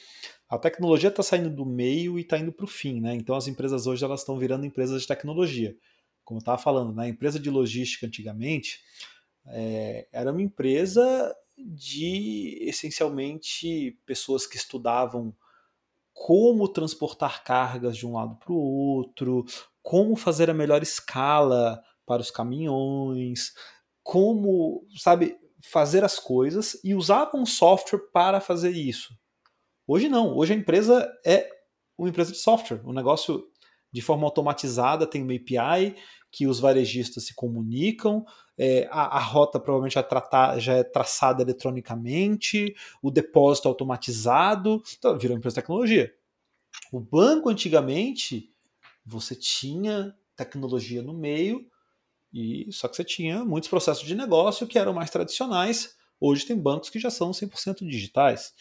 a 0.49 0.59
tecnologia 0.59 1.09
está 1.09 1.23
saindo 1.23 1.49
do 1.49 1.65
meio 1.65 2.19
e 2.19 2.23
está 2.23 2.37
indo 2.37 2.53
para 2.53 2.65
o 2.65 2.69
fim, 2.69 3.01
né? 3.01 3.15
Então 3.15 3.37
as 3.37 3.47
empresas 3.47 3.87
hoje 3.87 4.05
elas 4.05 4.21
estão 4.21 4.37
virando 4.37 4.67
empresas 4.67 5.03
de 5.03 5.09
tecnologia. 5.09 5.77
Como 6.25 6.39
eu 6.39 6.41
estava 6.41 6.59
falando, 6.59 6.93
né? 6.95 7.05
a 7.05 7.09
empresa 7.09 7.39
de 7.39 7.51
logística 7.51 8.07
antigamente 8.07 8.81
é, 9.47 10.09
era 10.11 10.33
uma 10.33 10.43
empresa 10.43 11.35
de 11.57 12.59
essencialmente 12.63 13.99
pessoas 14.05 14.47
que 14.47 14.57
estudavam 14.57 15.35
como 16.13 16.69
transportar 16.69 17.43
cargas 17.43 17.97
de 17.97 18.07
um 18.07 18.15
lado 18.15 18.37
para 18.37 18.53
o 18.53 18.57
outro, 18.57 19.45
como 19.83 20.17
fazer 20.17 20.49
a 20.49 20.55
melhor 20.55 20.83
escala 20.83 21.83
para 22.07 22.23
os 22.23 22.31
caminhões, 22.31 23.53
como, 24.03 24.87
sabe, 24.97 25.37
fazer 25.61 26.05
as 26.05 26.19
coisas 26.19 26.79
e 26.85 26.95
usavam 26.95 27.45
software 27.45 28.11
para 28.13 28.41
fazer 28.41 28.71
isso. 28.71 29.17
Hoje 29.87 30.09
não. 30.09 30.37
Hoje 30.37 30.53
a 30.53 30.57
empresa 30.57 31.11
é 31.27 31.49
uma 31.97 32.09
empresa 32.09 32.33
de 32.33 32.39
software. 32.39 32.81
O 32.85 32.93
negócio 32.93 33.45
de 33.93 34.01
forma 34.01 34.25
automatizada 34.25 35.07
tem 35.07 35.23
uma 35.23 35.35
API 35.35 35.97
que 36.31 36.47
os 36.47 36.59
varejistas 36.59 37.27
se 37.27 37.35
comunicam, 37.35 38.25
é, 38.57 38.87
a, 38.91 39.17
a, 39.17 39.21
rota 39.21 39.59
provavelmente 39.59 39.95
já, 39.95 40.03
tratar, 40.03 40.59
já, 40.59 40.75
é 40.75 40.85
traçada 40.85 41.43
eletronicamente, 41.43 42.75
o 43.03 43.11
depósito 43.11 43.69
automatizado, 43.69 44.83
então 44.99 45.19
virou 45.19 45.37
empresa 45.37 45.55
de 45.55 45.63
tecnologia. 45.63 46.15
O 46.93 47.01
banco 47.01 47.49
antigamente 47.49 48.51
você 49.05 49.35
tinha 49.35 50.15
tecnologia 50.37 51.03
no 51.03 51.13
meio, 51.13 51.67
e 52.33 52.67
só 52.73 52.89
que 52.89 52.97
você 52.97 53.05
tinha 53.05 53.45
muitos 53.45 53.69
processos 53.69 54.07
de 54.07 54.15
negócio 54.15 54.67
que 54.67 54.79
eram 54.79 54.93
mais 54.93 55.11
tradicionais. 55.11 55.95
Hoje 56.21 56.47
tem 56.47 56.57
bancos 56.57 56.91
que 56.91 56.99
já 56.99 57.11
são 57.11 57.31
100% 57.31 57.87
digitais 57.87 58.53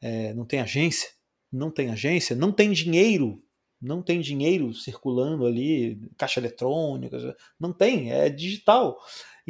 é, 0.00 0.32
não 0.34 0.44
tem 0.44 0.60
agência, 0.60 1.10
não 1.52 1.70
tem 1.70 1.90
agência, 1.90 2.34
não 2.34 2.52
tem 2.52 2.72
dinheiro, 2.72 3.42
não 3.80 4.02
tem 4.02 4.20
dinheiro 4.20 4.72
circulando 4.72 5.46
ali, 5.46 6.00
caixa 6.16 6.40
eletrônica, 6.40 7.36
não 7.58 7.72
tem, 7.72 8.10
é 8.12 8.28
digital. 8.28 8.98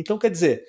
Então, 0.01 0.19
quer 0.19 0.31
dizer, 0.31 0.65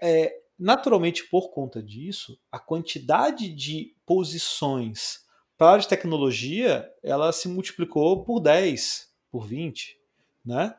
é, 0.00 0.32
naturalmente, 0.56 1.28
por 1.28 1.50
conta 1.50 1.82
disso, 1.82 2.38
a 2.52 2.58
quantidade 2.58 3.52
de 3.52 3.96
posições 4.06 5.24
para 5.58 5.66
a 5.66 5.70
área 5.72 5.82
de 5.82 5.88
tecnologia 5.88 6.88
ela 7.02 7.32
se 7.32 7.48
multiplicou 7.48 8.24
por 8.24 8.38
10, 8.38 9.12
por 9.28 9.44
20, 9.44 9.98
né? 10.44 10.74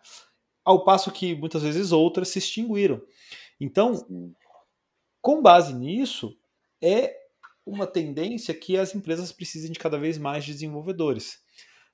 Ao 0.63 0.85
passo 0.85 1.11
que 1.11 1.35
muitas 1.35 1.63
vezes 1.63 1.91
outras 1.91 2.29
se 2.29 2.39
extinguiram. 2.39 3.01
Então, 3.59 4.07
com 5.19 5.41
base 5.41 5.73
nisso, 5.73 6.37
é 6.81 7.13
uma 7.65 7.85
tendência 7.85 8.53
que 8.53 8.77
as 8.77 8.95
empresas 8.95 9.33
precisem 9.33 9.71
de 9.71 9.79
cada 9.79 9.99
vez 9.99 10.17
mais 10.17 10.45
de 10.45 10.53
desenvolvedores. 10.53 11.39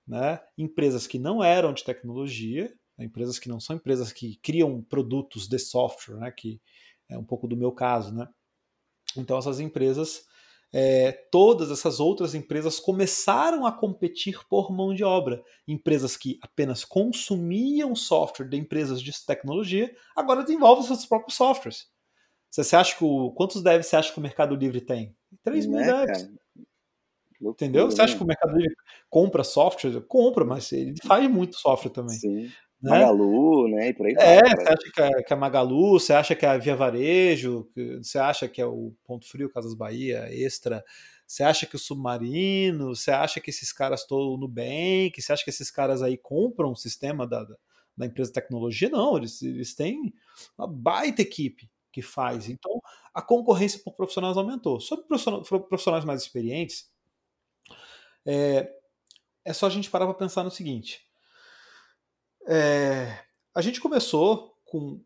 Né? 0.08 0.40
Empresas 0.58 1.08
que 1.08 1.18
não 1.18 1.44
eram 1.44 1.74
de 1.74 1.84
tecnologia? 1.84 2.72
Empresas 3.04 3.38
que 3.40 3.50
não 3.50 3.60
são 3.60 3.76
empresas 3.76 4.12
que 4.12 4.38
criam 4.38 4.82
produtos 4.82 5.48
de 5.48 5.60
software, 5.60 6.18
né? 6.18 6.32
que 6.32 6.62
é 7.10 7.18
um 7.18 7.24
pouco 7.24 7.48
do 7.48 7.58
meu 7.58 7.72
caso. 7.72 8.14
Né? 8.14 8.28
Então, 9.16 9.38
essas 9.38 9.60
empresas, 9.60 10.26
é, 10.74 11.12
todas 11.32 11.72
essas 11.72 12.00
outras 12.00 12.36
empresas 12.36 12.80
começaram 12.80 13.66
a 13.66 13.72
competir 13.72 14.40
por 14.48 14.72
mão 14.72 14.94
de 14.94 15.04
obra. 15.04 15.44
Empresas 15.68 16.18
que 16.18 16.38
apenas 16.42 16.84
consumiam 16.84 17.96
software 17.96 18.50
de 18.50 18.58
empresas 18.58 19.02
de 19.02 19.12
tecnologia, 19.26 19.94
agora 20.16 20.44
desenvolvem 20.44 20.86
seus 20.86 21.06
próprios 21.06 21.38
softwares. 21.38 21.88
Você 22.50 22.76
acha 22.76 22.96
que 22.98 23.04
o, 23.04 23.32
quantos 23.32 23.62
devs 23.62 23.88
você 23.88 23.96
acha 23.96 24.12
que 24.12 24.20
o 24.20 24.22
Mercado 24.22 24.56
Livre 24.56 24.82
tem? 24.82 25.16
3 25.44 25.66
mil 25.66 25.80
né, 25.80 26.06
devs. 26.06 26.30
Entendeu? 27.40 27.86
Você 27.86 28.02
acha 28.02 28.18
que 28.18 28.24
o 28.24 28.26
Mercado 28.26 28.58
Livre 28.58 28.76
compra 29.10 29.44
software? 29.44 30.02
Compra, 30.08 30.44
mas 30.44 30.72
ele 30.72 30.96
faz 31.06 31.30
muito 31.30 31.58
software 31.58 31.92
também. 31.92 32.18
Sim. 32.18 32.52
Né? 32.88 33.00
Magalu, 33.00 33.68
né? 33.70 33.90
E 33.90 33.94
por 33.94 34.06
aí 34.08 34.16
É, 34.18 34.42
vai, 34.42 34.56
você 34.56 34.70
acha 34.70 34.92
que 34.94 35.02
é, 35.02 35.24
que 35.24 35.34
é 35.34 35.36
Magalu, 35.36 36.00
você 36.00 36.14
acha 36.14 36.36
que 36.36 36.46
é 36.46 36.50
a 36.50 36.58
Via 36.58 36.76
Varejo, 36.76 37.70
você 38.02 38.18
acha 38.18 38.48
que 38.48 38.62
é 38.62 38.66
o 38.66 38.94
Ponto 39.04 39.28
Frio, 39.28 39.50
Casas 39.50 39.74
Bahia, 39.74 40.28
Extra, 40.32 40.84
você 41.28 41.44
acha 41.44 41.66
que 41.66 41.76
o 41.76 41.80
Submarino, 41.80 42.96
você 42.96 43.12
acha 43.12 43.42
que 43.42 43.50
esses 43.50 43.74
caras 43.74 44.02
estão 44.02 44.18
no 44.18 44.38
Nubank, 44.38 45.22
você 45.22 45.34
acha 45.34 45.44
que 45.44 45.50
esses 45.50 45.70
caras 45.70 46.02
aí 46.02 46.18
compram 46.18 46.72
o 46.72 46.76
sistema 46.76 47.28
da, 47.28 47.46
da 47.98 48.06
empresa 48.06 48.30
de 48.30 48.36
tecnologia? 48.36 48.90
Não, 48.90 49.18
eles, 49.18 49.42
eles 49.42 49.76
têm 49.76 50.14
uma 50.58 50.68
baita 50.68 51.22
equipe 51.22 51.70
que 51.92 52.02
faz. 52.02 52.48
Então, 52.48 52.80
a 53.14 53.22
concorrência 53.22 53.82
por 53.84 53.94
profissionais 53.94 54.38
aumentou. 54.38 54.80
Sobre 54.80 55.06
profissionais 55.68 56.06
mais 56.06 56.22
experientes, 56.22 56.90
é, 58.26 58.72
é 59.44 59.54
só 59.54 59.66
a 59.66 59.70
gente 59.70 59.90
parar 59.90 60.06
para 60.06 60.14
pensar 60.14 60.44
no 60.44 60.52
seguinte. 60.52 61.07
É, 62.48 63.26
a 63.54 63.62
gente 63.62 63.82
começou 63.82 64.56
com 64.66 65.02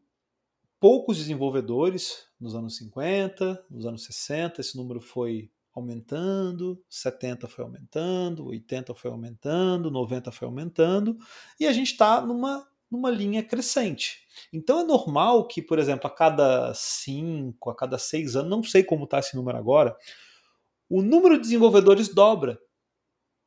poucos 0.79 1.17
desenvolvedores 1.17 2.25
nos 2.39 2.55
anos 2.55 2.77
50, 2.77 3.65
nos 3.69 3.85
anos 3.85 4.03
60, 4.03 4.61
esse 4.61 4.77
número 4.77 5.01
foi 5.01 5.51
aumentando, 5.73 6.83
70 6.89 7.47
foi 7.47 7.63
aumentando, 7.63 8.47
80 8.47 8.93
foi 8.93 9.09
aumentando, 9.09 9.89
90 9.89 10.31
foi 10.31 10.47
aumentando, 10.47 11.17
e 11.59 11.65
a 11.65 11.73
gente 11.73 11.91
está 11.91 12.21
numa 12.21 12.67
numa 12.91 13.09
linha 13.09 13.41
crescente. 13.41 14.27
Então 14.51 14.81
é 14.81 14.83
normal 14.83 15.47
que, 15.47 15.61
por 15.61 15.79
exemplo, 15.79 16.07
a 16.07 16.09
cada 16.13 16.73
cinco, 16.73 17.69
a 17.69 17.75
cada 17.75 17.97
seis 17.97 18.35
anos, 18.35 18.51
não 18.51 18.61
sei 18.61 18.83
como 18.83 19.05
está 19.05 19.19
esse 19.19 19.33
número 19.33 19.57
agora, 19.57 19.95
o 20.89 21.01
número 21.01 21.37
de 21.37 21.43
desenvolvedores 21.43 22.13
dobra. 22.13 22.59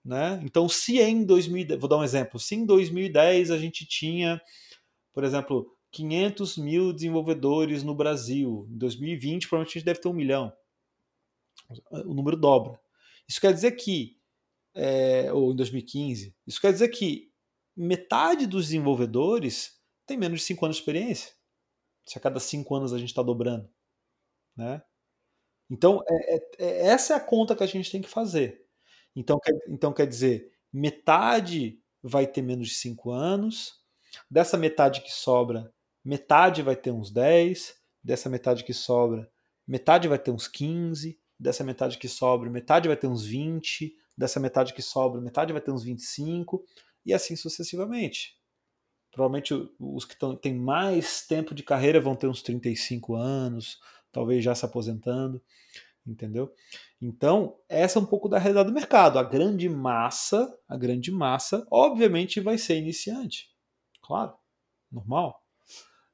Né? 0.05 0.39
Então, 0.45 0.69
se 0.69 1.01
em 1.01 1.25
2010, 1.25 1.81
vou 1.81 1.89
dar 1.89 1.97
um 1.97 2.05
exemplo, 2.05 2.39
se 2.39 2.55
em 2.55 2.67
2010 2.67 3.51
a 3.51 3.57
gente 3.57 3.87
tinha, 3.87 4.41
por 5.13 5.25
exemplo, 5.25 5.75
500 5.91 6.59
mil 6.59 6.93
desenvolvedores 6.93 7.83
no 7.83 7.95
Brasil, 7.95 8.69
em 8.71 8.77
2020 8.77 9.49
provavelmente 9.49 9.71
a 9.71 9.79
gente 9.79 9.87
deve 9.87 10.01
ter 10.01 10.09
um 10.09 10.13
milhão. 10.13 10.53
O 11.91 12.13
número 12.13 12.37
dobra. 12.37 12.79
Isso 13.27 13.41
quer 13.41 13.55
dizer 13.55 13.73
que, 13.73 14.19
é, 14.75 15.33
ou 15.33 15.53
em 15.53 15.57
2015, 15.57 16.35
isso 16.47 16.61
quer 16.61 16.73
dizer 16.73 16.89
que 16.89 17.33
metade 17.77 18.47
dos 18.47 18.67
desenvolvedores 18.67 19.81
tem 20.07 20.19
menos 20.19 20.41
de 20.41 20.47
5 20.47 20.65
anos 20.65 20.77
de 20.77 20.83
experiência. 20.83 21.33
Se 22.05 22.19
a 22.19 22.21
cada 22.21 22.39
5 22.39 22.75
anos 22.75 22.93
a 22.93 22.99
gente 22.99 23.09
está 23.09 23.23
dobrando. 23.23 23.71
Né? 24.55 24.83
Então, 25.71 26.03
é, 26.07 26.37
é, 26.37 26.47
é, 26.59 26.87
essa 26.89 27.15
é 27.15 27.17
a 27.17 27.21
conta 27.21 27.57
que 27.57 27.63
a 27.63 27.67
gente 27.67 27.91
tem 27.91 28.03
que 28.03 28.09
fazer. 28.09 28.64
Então, 29.15 29.39
quer, 29.39 29.55
então, 29.69 29.93
quer 29.93 30.07
dizer, 30.07 30.53
metade 30.73 31.81
vai 32.03 32.27
ter 32.27 32.43
menos 32.43 32.69
de 32.69 32.75
5 32.75 33.11
anos, 33.11 33.81
dessa 34.31 34.57
metade 34.57 35.01
que 35.03 35.13
sobra, 35.13 35.73
metade 36.05 36.63
vai 36.63 36.77
ter 36.77 36.91
uns 36.91 37.11
10, 37.11 37.75
dessa 38.03 38.29
metade 38.29 38.65
que 38.65 38.75
sobra, 38.75 39.31
metade 39.67 40.09
vai 40.09 40.19
ter 40.19 40.31
uns 40.31 40.47
15, 40.49 41.19
dessa 41.39 41.65
metade 41.65 41.99
que 41.99 42.09
sobra, 42.09 42.51
metade 42.51 42.89
vai 42.89 42.97
ter 42.97 43.07
uns 43.07 43.25
20, 43.25 43.97
dessa 44.17 44.39
metade 44.39 44.75
que 44.75 44.83
sobra, 44.83 45.21
metade 45.21 45.53
vai 45.53 45.63
ter 45.63 45.71
uns 45.71 45.83
25, 45.83 46.65
e 47.05 47.13
assim 47.13 47.37
sucessivamente. 47.37 48.39
Provavelmente 49.11 49.55
os 49.79 50.05
que 50.05 50.17
têm 50.41 50.55
mais 50.55 51.27
tempo 51.27 51.55
de 51.55 51.63
carreira 51.63 52.01
vão 52.01 52.17
ter 52.17 52.27
uns 52.27 52.43
35 52.43 53.15
anos, 53.15 53.79
talvez 54.11 54.43
já 54.43 54.55
se 54.55 54.65
aposentando, 54.65 55.41
entendeu? 56.07 56.53
Então, 57.01 57.57
essa 57.69 57.99
é 57.99 58.03
um 58.03 58.07
pouco 58.07 58.29
da 58.29 58.39
realidade 58.39 58.69
do 58.69 58.75
mercado. 58.75 59.19
A 59.19 59.23
grande 59.23 59.69
massa, 59.69 60.53
a 60.69 60.77
grande 60.77 61.11
massa, 61.11 61.67
obviamente 61.71 62.41
vai 62.41 62.59
ser 62.59 62.77
iniciante. 62.77 63.49
Claro, 64.03 64.35
normal. 64.91 65.41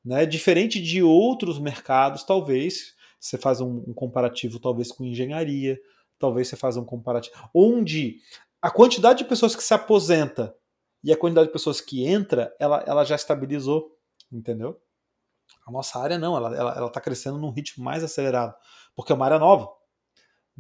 Né? 0.05 0.25
Diferente 0.25 0.81
de 0.81 1.03
outros 1.03 1.59
mercados, 1.59 2.25
talvez, 2.25 2.95
você 3.19 3.37
faz 3.37 3.61
um, 3.61 3.85
um 3.87 3.95
comparativo 3.95 4.59
talvez 4.59 4.91
com 4.91 5.05
engenharia, 5.05 5.79
talvez 6.19 6.49
você 6.49 6.57
faça 6.57 6.81
um 6.81 6.85
comparativo 6.85 7.35
onde 7.55 8.19
a 8.63 8.71
quantidade 8.71 9.21
de 9.21 9.29
pessoas 9.29 9.57
que 9.57 9.63
se 9.63 9.75
aposenta 9.75 10.55
e 11.03 11.13
a 11.13 11.17
quantidade 11.17 11.47
de 11.47 11.53
pessoas 11.53 11.81
que 11.81 12.07
entra, 12.07 12.55
ela, 12.61 12.85
ela 12.87 13.05
já 13.05 13.17
estabilizou, 13.17 13.97
entendeu? 14.31 14.79
A 15.67 15.73
nossa 15.73 15.99
área 15.99 16.19
não, 16.19 16.37
ela 16.37 16.51
está 16.51 16.61
ela, 16.61 16.77
ela 16.77 16.91
tá 16.91 17.01
crescendo 17.01 17.39
num 17.39 17.51
ritmo 17.51 17.83
mais 17.83 18.05
acelerado, 18.05 18.55
porque 18.95 19.13
é 19.13 19.15
uma 19.15 19.25
área 19.25 19.39
nova, 19.39 19.69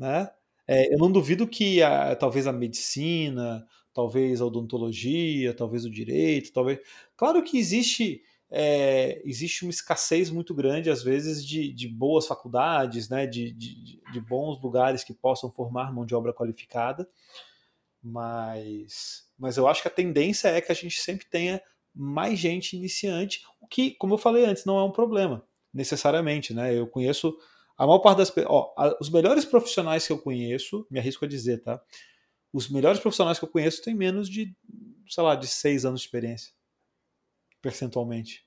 né? 0.00 0.30
É, 0.66 0.92
eu 0.92 0.98
não 0.98 1.12
duvido 1.12 1.46
que 1.46 1.82
a, 1.82 2.16
talvez 2.16 2.46
a 2.46 2.52
medicina, 2.52 3.66
talvez 3.92 4.40
a 4.40 4.46
odontologia, 4.46 5.52
talvez 5.54 5.84
o 5.84 5.90
direito, 5.90 6.52
talvez. 6.52 6.80
Claro 7.16 7.42
que 7.42 7.58
existe 7.58 8.22
é, 8.50 9.22
existe 9.24 9.62
uma 9.62 9.70
escassez 9.70 10.28
muito 10.30 10.52
grande 10.54 10.90
às 10.90 11.02
vezes 11.04 11.46
de, 11.46 11.72
de 11.72 11.86
boas 11.86 12.26
faculdades, 12.26 13.08
né? 13.08 13.26
De, 13.26 13.52
de, 13.52 14.00
de 14.12 14.20
bons 14.20 14.60
lugares 14.62 15.04
que 15.04 15.12
possam 15.12 15.52
formar 15.52 15.92
mão 15.92 16.06
de 16.06 16.14
obra 16.14 16.32
qualificada, 16.32 17.08
mas 18.02 19.28
mas 19.38 19.56
eu 19.56 19.66
acho 19.68 19.82
que 19.82 19.88
a 19.88 19.90
tendência 19.90 20.48
é 20.48 20.60
que 20.60 20.72
a 20.72 20.74
gente 20.74 21.00
sempre 21.00 21.26
tenha 21.26 21.62
mais 21.94 22.38
gente 22.38 22.76
iniciante, 22.76 23.42
o 23.60 23.66
que, 23.66 23.92
como 23.92 24.14
eu 24.14 24.18
falei 24.18 24.44
antes, 24.44 24.64
não 24.64 24.78
é 24.78 24.84
um 24.84 24.92
problema, 24.92 25.44
necessariamente, 25.72 26.54
né? 26.54 26.76
Eu 26.76 26.86
conheço 26.86 27.36
a 27.82 27.86
maior 27.86 28.00
parte 28.00 28.18
das 28.18 28.32
ó, 28.46 28.74
os 29.00 29.08
melhores 29.10 29.44
profissionais 29.44 30.06
que 30.06 30.12
eu 30.12 30.18
conheço, 30.18 30.86
me 30.90 30.98
arrisco 30.98 31.24
a 31.24 31.28
dizer, 31.28 31.62
tá? 31.62 31.82
Os 32.52 32.68
melhores 32.68 33.00
profissionais 33.00 33.38
que 33.38 33.44
eu 33.44 33.48
conheço 33.48 33.82
têm 33.82 33.94
menos 33.94 34.28
de, 34.28 34.54
sei 35.08 35.22
lá, 35.22 35.34
de 35.34 35.46
seis 35.46 35.84
anos 35.84 36.00
de 36.00 36.06
experiência, 36.06 36.52
percentualmente. 37.62 38.46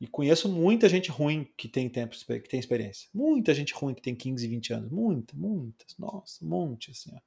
E 0.00 0.06
conheço 0.06 0.48
muita 0.48 0.88
gente 0.88 1.10
ruim 1.10 1.50
que 1.56 1.68
tem 1.68 1.88
tempo, 1.88 2.14
que 2.14 2.48
tem 2.48 2.60
experiência. 2.60 3.08
Muita 3.14 3.54
gente 3.54 3.72
ruim 3.72 3.94
que 3.94 4.02
tem 4.02 4.14
15, 4.14 4.46
20 4.46 4.72
anos. 4.74 4.90
Muita, 4.90 5.34
muitas. 5.34 5.96
Nossa, 5.98 6.44
um 6.44 6.48
monte, 6.48 6.90
assim, 6.90 7.10
ó 7.14 7.18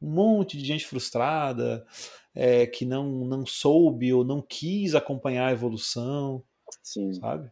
um 0.00 0.10
monte 0.10 0.58
de 0.58 0.64
gente 0.64 0.86
frustrada, 0.86 1.86
é, 2.34 2.66
que 2.66 2.84
não, 2.84 3.08
não 3.24 3.46
soube 3.46 4.12
ou 4.12 4.24
não 4.24 4.42
quis 4.42 4.94
acompanhar 4.94 5.48
a 5.48 5.52
evolução, 5.52 6.44
Sim. 6.82 7.12
sabe? 7.14 7.50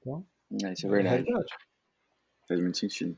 Então, 0.00 0.24
é, 0.62 0.72
isso 0.72 0.86
é, 0.86 0.88
é 0.88 0.92
verdade. 0.92 1.26
É 2.46 2.48
Faz 2.48 2.60
muito 2.60 2.78
sentido. 2.78 3.16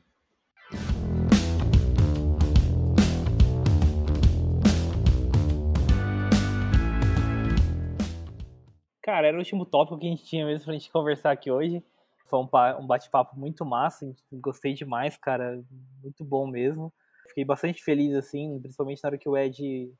Cara, 9.01 9.27
era 9.27 9.37
o 9.37 9.39
último 9.39 9.65
tópico 9.65 9.97
que 9.97 10.07
a 10.07 10.09
gente 10.09 10.25
tinha 10.25 10.45
mesmo 10.45 10.65
pra 10.65 10.73
gente 10.73 10.91
conversar 10.91 11.31
aqui 11.31 11.49
hoje. 11.49 11.83
Foi 12.27 12.39
um, 12.39 12.85
bate-papo 12.85 13.39
muito 13.39 13.65
massa, 13.65 14.11
gostei 14.31 14.73
demais, 14.73 15.17
cara. 15.17 15.63
Muito 16.03 16.23
bom 16.23 16.45
mesmo 16.45 16.93
fiquei 17.29 17.45
bastante 17.45 17.83
feliz, 17.83 18.13
assim, 18.15 18.59
principalmente 18.59 19.01
na 19.03 19.09
hora 19.09 19.17
que 19.17 19.29
o 19.29 19.37
Ed 19.37 19.91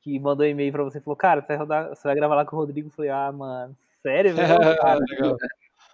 que 0.00 0.20
mandou 0.20 0.46
um 0.46 0.48
e-mail 0.48 0.70
pra 0.70 0.84
você 0.84 1.00
falou, 1.00 1.16
cara, 1.16 1.40
você 1.40 1.48
vai, 1.48 1.56
rodar, 1.56 1.88
você 1.88 2.02
vai 2.06 2.14
gravar 2.14 2.36
lá 2.36 2.44
com 2.44 2.54
o 2.54 2.58
Rodrigo. 2.60 2.88
Eu 2.88 2.92
falei, 2.92 3.10
ah, 3.10 3.32
mano, 3.32 3.76
sério, 4.02 4.36
velho? 4.36 4.46
Cara, 4.80 5.00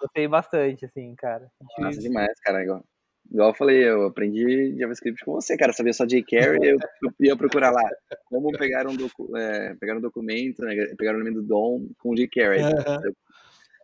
Gostei 0.03 0.26
bastante, 0.26 0.84
assim, 0.84 1.14
cara. 1.14 1.48
Nossa, 1.78 2.00
demais, 2.00 2.40
cara. 2.40 2.64
Igual, 2.64 2.84
igual 3.30 3.50
eu 3.50 3.55
falei, 3.55 3.88
eu 3.88 4.07
aprendi 4.07 4.76
JavaScript 4.76 5.24
com 5.24 5.32
você, 5.32 5.57
cara. 5.57 5.72
Sabia 5.72 5.92
só 5.92 6.05
jQuery, 6.05 6.59
eu, 6.70 6.78
eu 7.03 7.12
ia 7.20 7.36
procurar 7.36 7.70
lá 7.70 7.88
como 8.24 8.50
pegar 8.59 8.88
um, 8.88 8.96
docu, 8.96 9.36
é, 9.36 9.76
pegar 9.76 9.96
um 9.96 10.00
documento, 10.00 10.61
né, 10.62 10.74
pegar 10.98 11.14
o 11.14 11.18
nome 11.18 11.30
do 11.30 11.42
DOM 11.42 11.88
com 11.98 12.16
jQuery. 12.16 12.62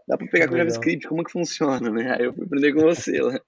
Dá 0.08 0.16
pra 0.16 0.26
pegar 0.26 0.48
com 0.48 0.56
JavaScript, 0.56 1.06
como 1.06 1.22
que 1.22 1.30
funciona, 1.30 1.88
né? 1.88 2.16
Aí 2.18 2.24
eu 2.24 2.34
fui 2.34 2.46
aprender 2.46 2.72
com 2.72 2.80
você 2.80 3.20
lá. 3.20 3.40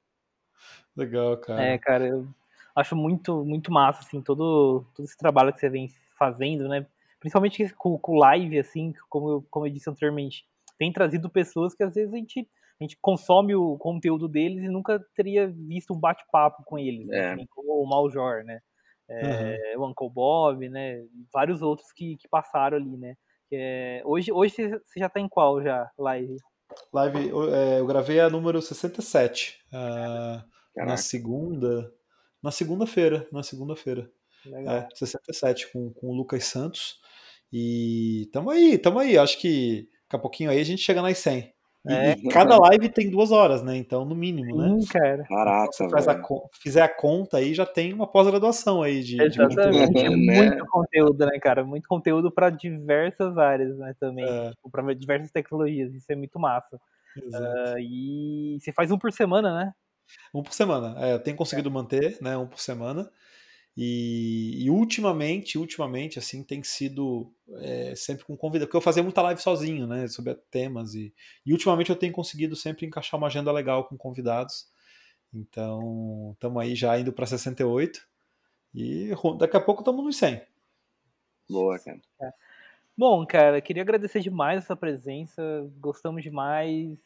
Legal, 0.96 1.36
cara. 1.38 1.62
É, 1.62 1.78
cara, 1.78 2.06
eu 2.06 2.28
acho 2.76 2.94
muito, 2.94 3.44
muito 3.44 3.72
massa, 3.72 4.00
assim, 4.00 4.22
todo, 4.22 4.84
todo 4.94 5.04
esse 5.04 5.16
trabalho 5.16 5.52
que 5.52 5.58
você 5.58 5.68
vem 5.68 5.90
fazendo, 6.16 6.68
né? 6.68 6.86
Principalmente 7.18 7.68
com, 7.74 7.98
com 7.98 8.16
live, 8.16 8.60
assim, 8.60 8.94
como 9.08 9.28
eu, 9.28 9.46
como 9.50 9.66
eu 9.66 9.70
disse 9.70 9.90
anteriormente, 9.90 10.46
tem 10.78 10.90
trazido 10.90 11.28
pessoas 11.28 11.74
que 11.74 11.82
às 11.82 11.94
vezes 11.94 12.14
a 12.14 12.16
gente, 12.16 12.48
a 12.80 12.84
gente 12.84 12.96
consome 13.00 13.54
o 13.54 13.76
conteúdo 13.76 14.26
deles 14.26 14.64
e 14.64 14.68
nunca 14.68 14.98
teria 15.14 15.46
visto 15.46 15.92
um 15.92 16.00
bate-papo 16.00 16.62
com 16.64 16.78
eles, 16.78 17.06
né? 17.06 17.34
é. 17.34 17.46
como 17.50 17.82
o 17.82 17.86
Maljor, 17.86 18.42
né? 18.42 18.60
É, 19.08 19.74
uhum. 19.76 19.82
O 19.82 19.90
Uncle 19.90 20.10
Bob, 20.10 20.68
né? 20.68 21.04
Vários 21.32 21.60
outros 21.60 21.92
que, 21.92 22.16
que 22.16 22.28
passaram 22.28 22.78
ali, 22.78 22.96
né? 22.96 23.14
É, 23.52 24.00
hoje, 24.04 24.32
hoje 24.32 24.54
você 24.54 25.00
já 25.00 25.08
tá 25.08 25.20
em 25.20 25.28
qual 25.28 25.60
já, 25.62 25.90
live? 25.98 26.36
Live, 26.92 27.28
eu, 27.28 27.54
é, 27.54 27.80
eu 27.80 27.86
gravei 27.86 28.20
a 28.20 28.30
número 28.30 28.62
67. 28.62 29.58
Uh, 29.72 30.42
na 30.76 30.96
segunda, 30.96 31.92
na 32.42 32.50
segunda-feira, 32.50 33.28
na 33.32 33.42
segunda-feira. 33.42 34.10
É, 34.46 34.88
67 34.94 35.70
com, 35.72 35.92
com 35.92 36.08
o 36.08 36.14
Lucas 36.14 36.44
Santos. 36.44 36.98
E 37.52 38.30
tamo 38.32 38.50
aí, 38.50 38.78
tamo 38.78 39.00
aí. 39.00 39.18
Acho 39.18 39.38
que 39.38 39.88
daqui 40.04 40.16
a 40.16 40.18
pouquinho 40.18 40.50
aí 40.50 40.60
a 40.60 40.64
gente 40.64 40.80
chega 40.80 41.02
nas 41.02 41.18
100. 41.18 41.52
E, 41.86 41.92
é, 41.92 42.12
e 42.12 42.28
cada 42.28 42.58
live 42.58 42.90
tem 42.90 43.10
duas 43.10 43.30
horas, 43.30 43.62
né? 43.62 43.74
Então, 43.76 44.04
no 44.04 44.14
mínimo, 44.14 44.54
né? 44.56 44.80
Sim, 44.80 44.86
cara. 44.86 45.24
Caraca, 45.24 45.70
então, 45.74 45.90
faz 45.90 46.08
a, 46.08 46.22
fizer 46.60 46.82
a 46.82 46.88
conta 46.88 47.38
aí, 47.38 47.54
já 47.54 47.64
tem 47.64 47.92
uma 47.94 48.06
pós-graduação 48.06 48.82
aí 48.82 49.02
de, 49.02 49.20
Exatamente. 49.20 49.70
de 49.70 49.86
conteúdo. 49.86 50.16
Né? 50.16 50.42
Muito 50.42 50.66
conteúdo, 50.66 51.26
né, 51.26 51.38
cara? 51.40 51.64
Muito 51.64 51.88
conteúdo 51.88 52.30
para 52.30 52.50
diversas 52.50 53.38
áreas, 53.38 53.78
né, 53.78 53.94
também. 53.98 54.26
É. 54.26 54.50
Tipo, 54.50 54.70
para 54.70 54.94
diversas 54.94 55.30
tecnologias. 55.30 55.94
Isso 55.94 56.12
é 56.12 56.16
muito 56.16 56.38
massa. 56.38 56.76
Uh, 57.16 57.78
e 57.80 58.58
você 58.60 58.72
faz 58.72 58.90
um 58.90 58.98
por 58.98 59.10
semana, 59.10 59.54
né? 59.54 59.72
Um 60.34 60.42
por 60.42 60.52
semana. 60.52 60.94
É, 60.98 61.14
eu 61.14 61.18
tenho 61.18 61.36
conseguido 61.36 61.68
é. 61.68 61.72
manter, 61.72 62.18
né? 62.20 62.36
Um 62.36 62.46
por 62.46 62.60
semana. 62.60 63.08
E, 63.76 64.64
e, 64.64 64.70
ultimamente, 64.70 65.56
ultimamente, 65.56 66.18
assim, 66.18 66.42
tem 66.42 66.62
sido 66.62 67.32
é, 67.58 67.94
sempre 67.94 68.24
com 68.24 68.36
convidado, 68.36 68.66
porque 68.66 68.76
eu 68.76 68.82
fazia 68.82 69.02
muita 69.02 69.22
live 69.22 69.40
sozinho, 69.40 69.86
né, 69.86 70.08
sobre 70.08 70.34
temas, 70.50 70.94
e, 70.94 71.14
e 71.46 71.52
ultimamente 71.52 71.90
eu 71.90 71.96
tenho 71.96 72.12
conseguido 72.12 72.56
sempre 72.56 72.84
encaixar 72.84 73.18
uma 73.18 73.28
agenda 73.28 73.52
legal 73.52 73.84
com 73.84 73.96
convidados. 73.96 74.68
Então, 75.32 76.32
estamos 76.34 76.60
aí 76.60 76.74
já 76.74 76.98
indo 76.98 77.12
para 77.12 77.26
68 77.26 78.00
e 78.74 79.10
daqui 79.38 79.56
a 79.56 79.60
pouco 79.60 79.82
estamos 79.82 80.04
nos 80.04 80.16
100. 80.16 80.42
Boa, 81.48 81.78
cara. 81.78 82.00
É. 82.20 82.32
Bom, 82.96 83.24
cara, 83.24 83.60
queria 83.60 83.82
agradecer 83.82 84.20
demais 84.20 84.58
essa 84.58 84.76
presença, 84.76 85.42
gostamos 85.78 86.22
demais. 86.22 86.98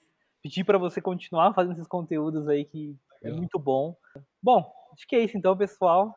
Pedir 0.42 0.64
para 0.64 0.78
você 0.78 1.00
continuar 1.00 1.54
fazendo 1.54 1.74
esses 1.74 1.86
conteúdos 1.86 2.48
aí 2.48 2.64
que 2.64 2.96
é 3.22 3.30
muito 3.30 3.58
bom. 3.58 3.96
Bom, 4.42 4.70
acho 4.92 5.06
que 5.06 5.16
é 5.16 5.20
isso 5.22 5.38
então, 5.38 5.56
pessoal. 5.56 6.14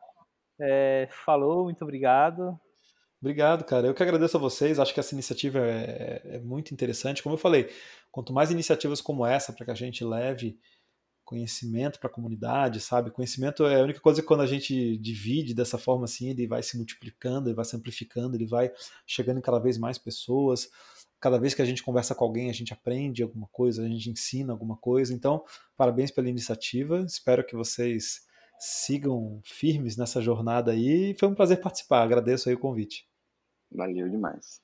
É, 0.60 1.08
falou, 1.24 1.64
muito 1.64 1.82
obrigado. 1.82 2.58
Obrigado, 3.20 3.64
cara. 3.64 3.86
Eu 3.86 3.94
que 3.94 4.02
agradeço 4.02 4.36
a 4.36 4.40
vocês. 4.40 4.78
Acho 4.78 4.94
que 4.94 5.00
essa 5.00 5.14
iniciativa 5.14 5.58
é, 5.58 6.22
é 6.24 6.38
muito 6.38 6.72
interessante. 6.72 7.22
Como 7.22 7.34
eu 7.34 7.38
falei, 7.38 7.68
quanto 8.12 8.32
mais 8.32 8.50
iniciativas 8.50 9.00
como 9.00 9.26
essa 9.26 9.52
para 9.52 9.64
que 9.64 9.70
a 9.72 9.74
gente 9.74 10.04
leve 10.04 10.58
conhecimento 11.24 11.98
para 12.00 12.08
a 12.08 12.12
comunidade, 12.12 12.80
sabe? 12.80 13.10
Conhecimento 13.10 13.66
é 13.66 13.80
a 13.80 13.84
única 13.84 14.00
coisa 14.00 14.22
que 14.22 14.26
quando 14.26 14.40
a 14.40 14.46
gente 14.46 14.96
divide 14.96 15.52
dessa 15.52 15.76
forma 15.76 16.04
assim, 16.04 16.30
ele 16.30 16.46
vai 16.46 16.62
se 16.62 16.74
multiplicando, 16.76 17.48
ele 17.48 17.56
vai 17.56 17.66
se 17.66 17.76
amplificando, 17.76 18.34
ele 18.34 18.46
vai 18.46 18.72
chegando 19.06 19.38
em 19.38 19.42
cada 19.42 19.58
vez 19.58 19.76
mais 19.76 19.98
pessoas. 19.98 20.70
Cada 21.20 21.38
vez 21.38 21.52
que 21.52 21.60
a 21.60 21.66
gente 21.66 21.82
conversa 21.82 22.14
com 22.14 22.24
alguém, 22.24 22.48
a 22.48 22.54
gente 22.54 22.72
aprende 22.72 23.22
alguma 23.22 23.46
coisa, 23.48 23.84
a 23.84 23.88
gente 23.88 24.08
ensina 24.08 24.52
alguma 24.52 24.76
coisa. 24.78 25.12
Então, 25.12 25.44
parabéns 25.76 26.10
pela 26.10 26.30
iniciativa. 26.30 27.00
Espero 27.00 27.44
que 27.44 27.54
vocês 27.54 28.22
sigam 28.58 29.40
firmes 29.44 29.96
nessa 29.96 30.20
jornada 30.20 30.72
aí. 30.72 31.14
Foi 31.18 31.28
um 31.28 31.34
prazer 31.34 31.60
participar, 31.60 32.02
agradeço 32.02 32.48
aí 32.48 32.54
o 32.54 32.58
convite. 32.58 33.06
Valeu 33.70 34.08
demais. 34.08 34.60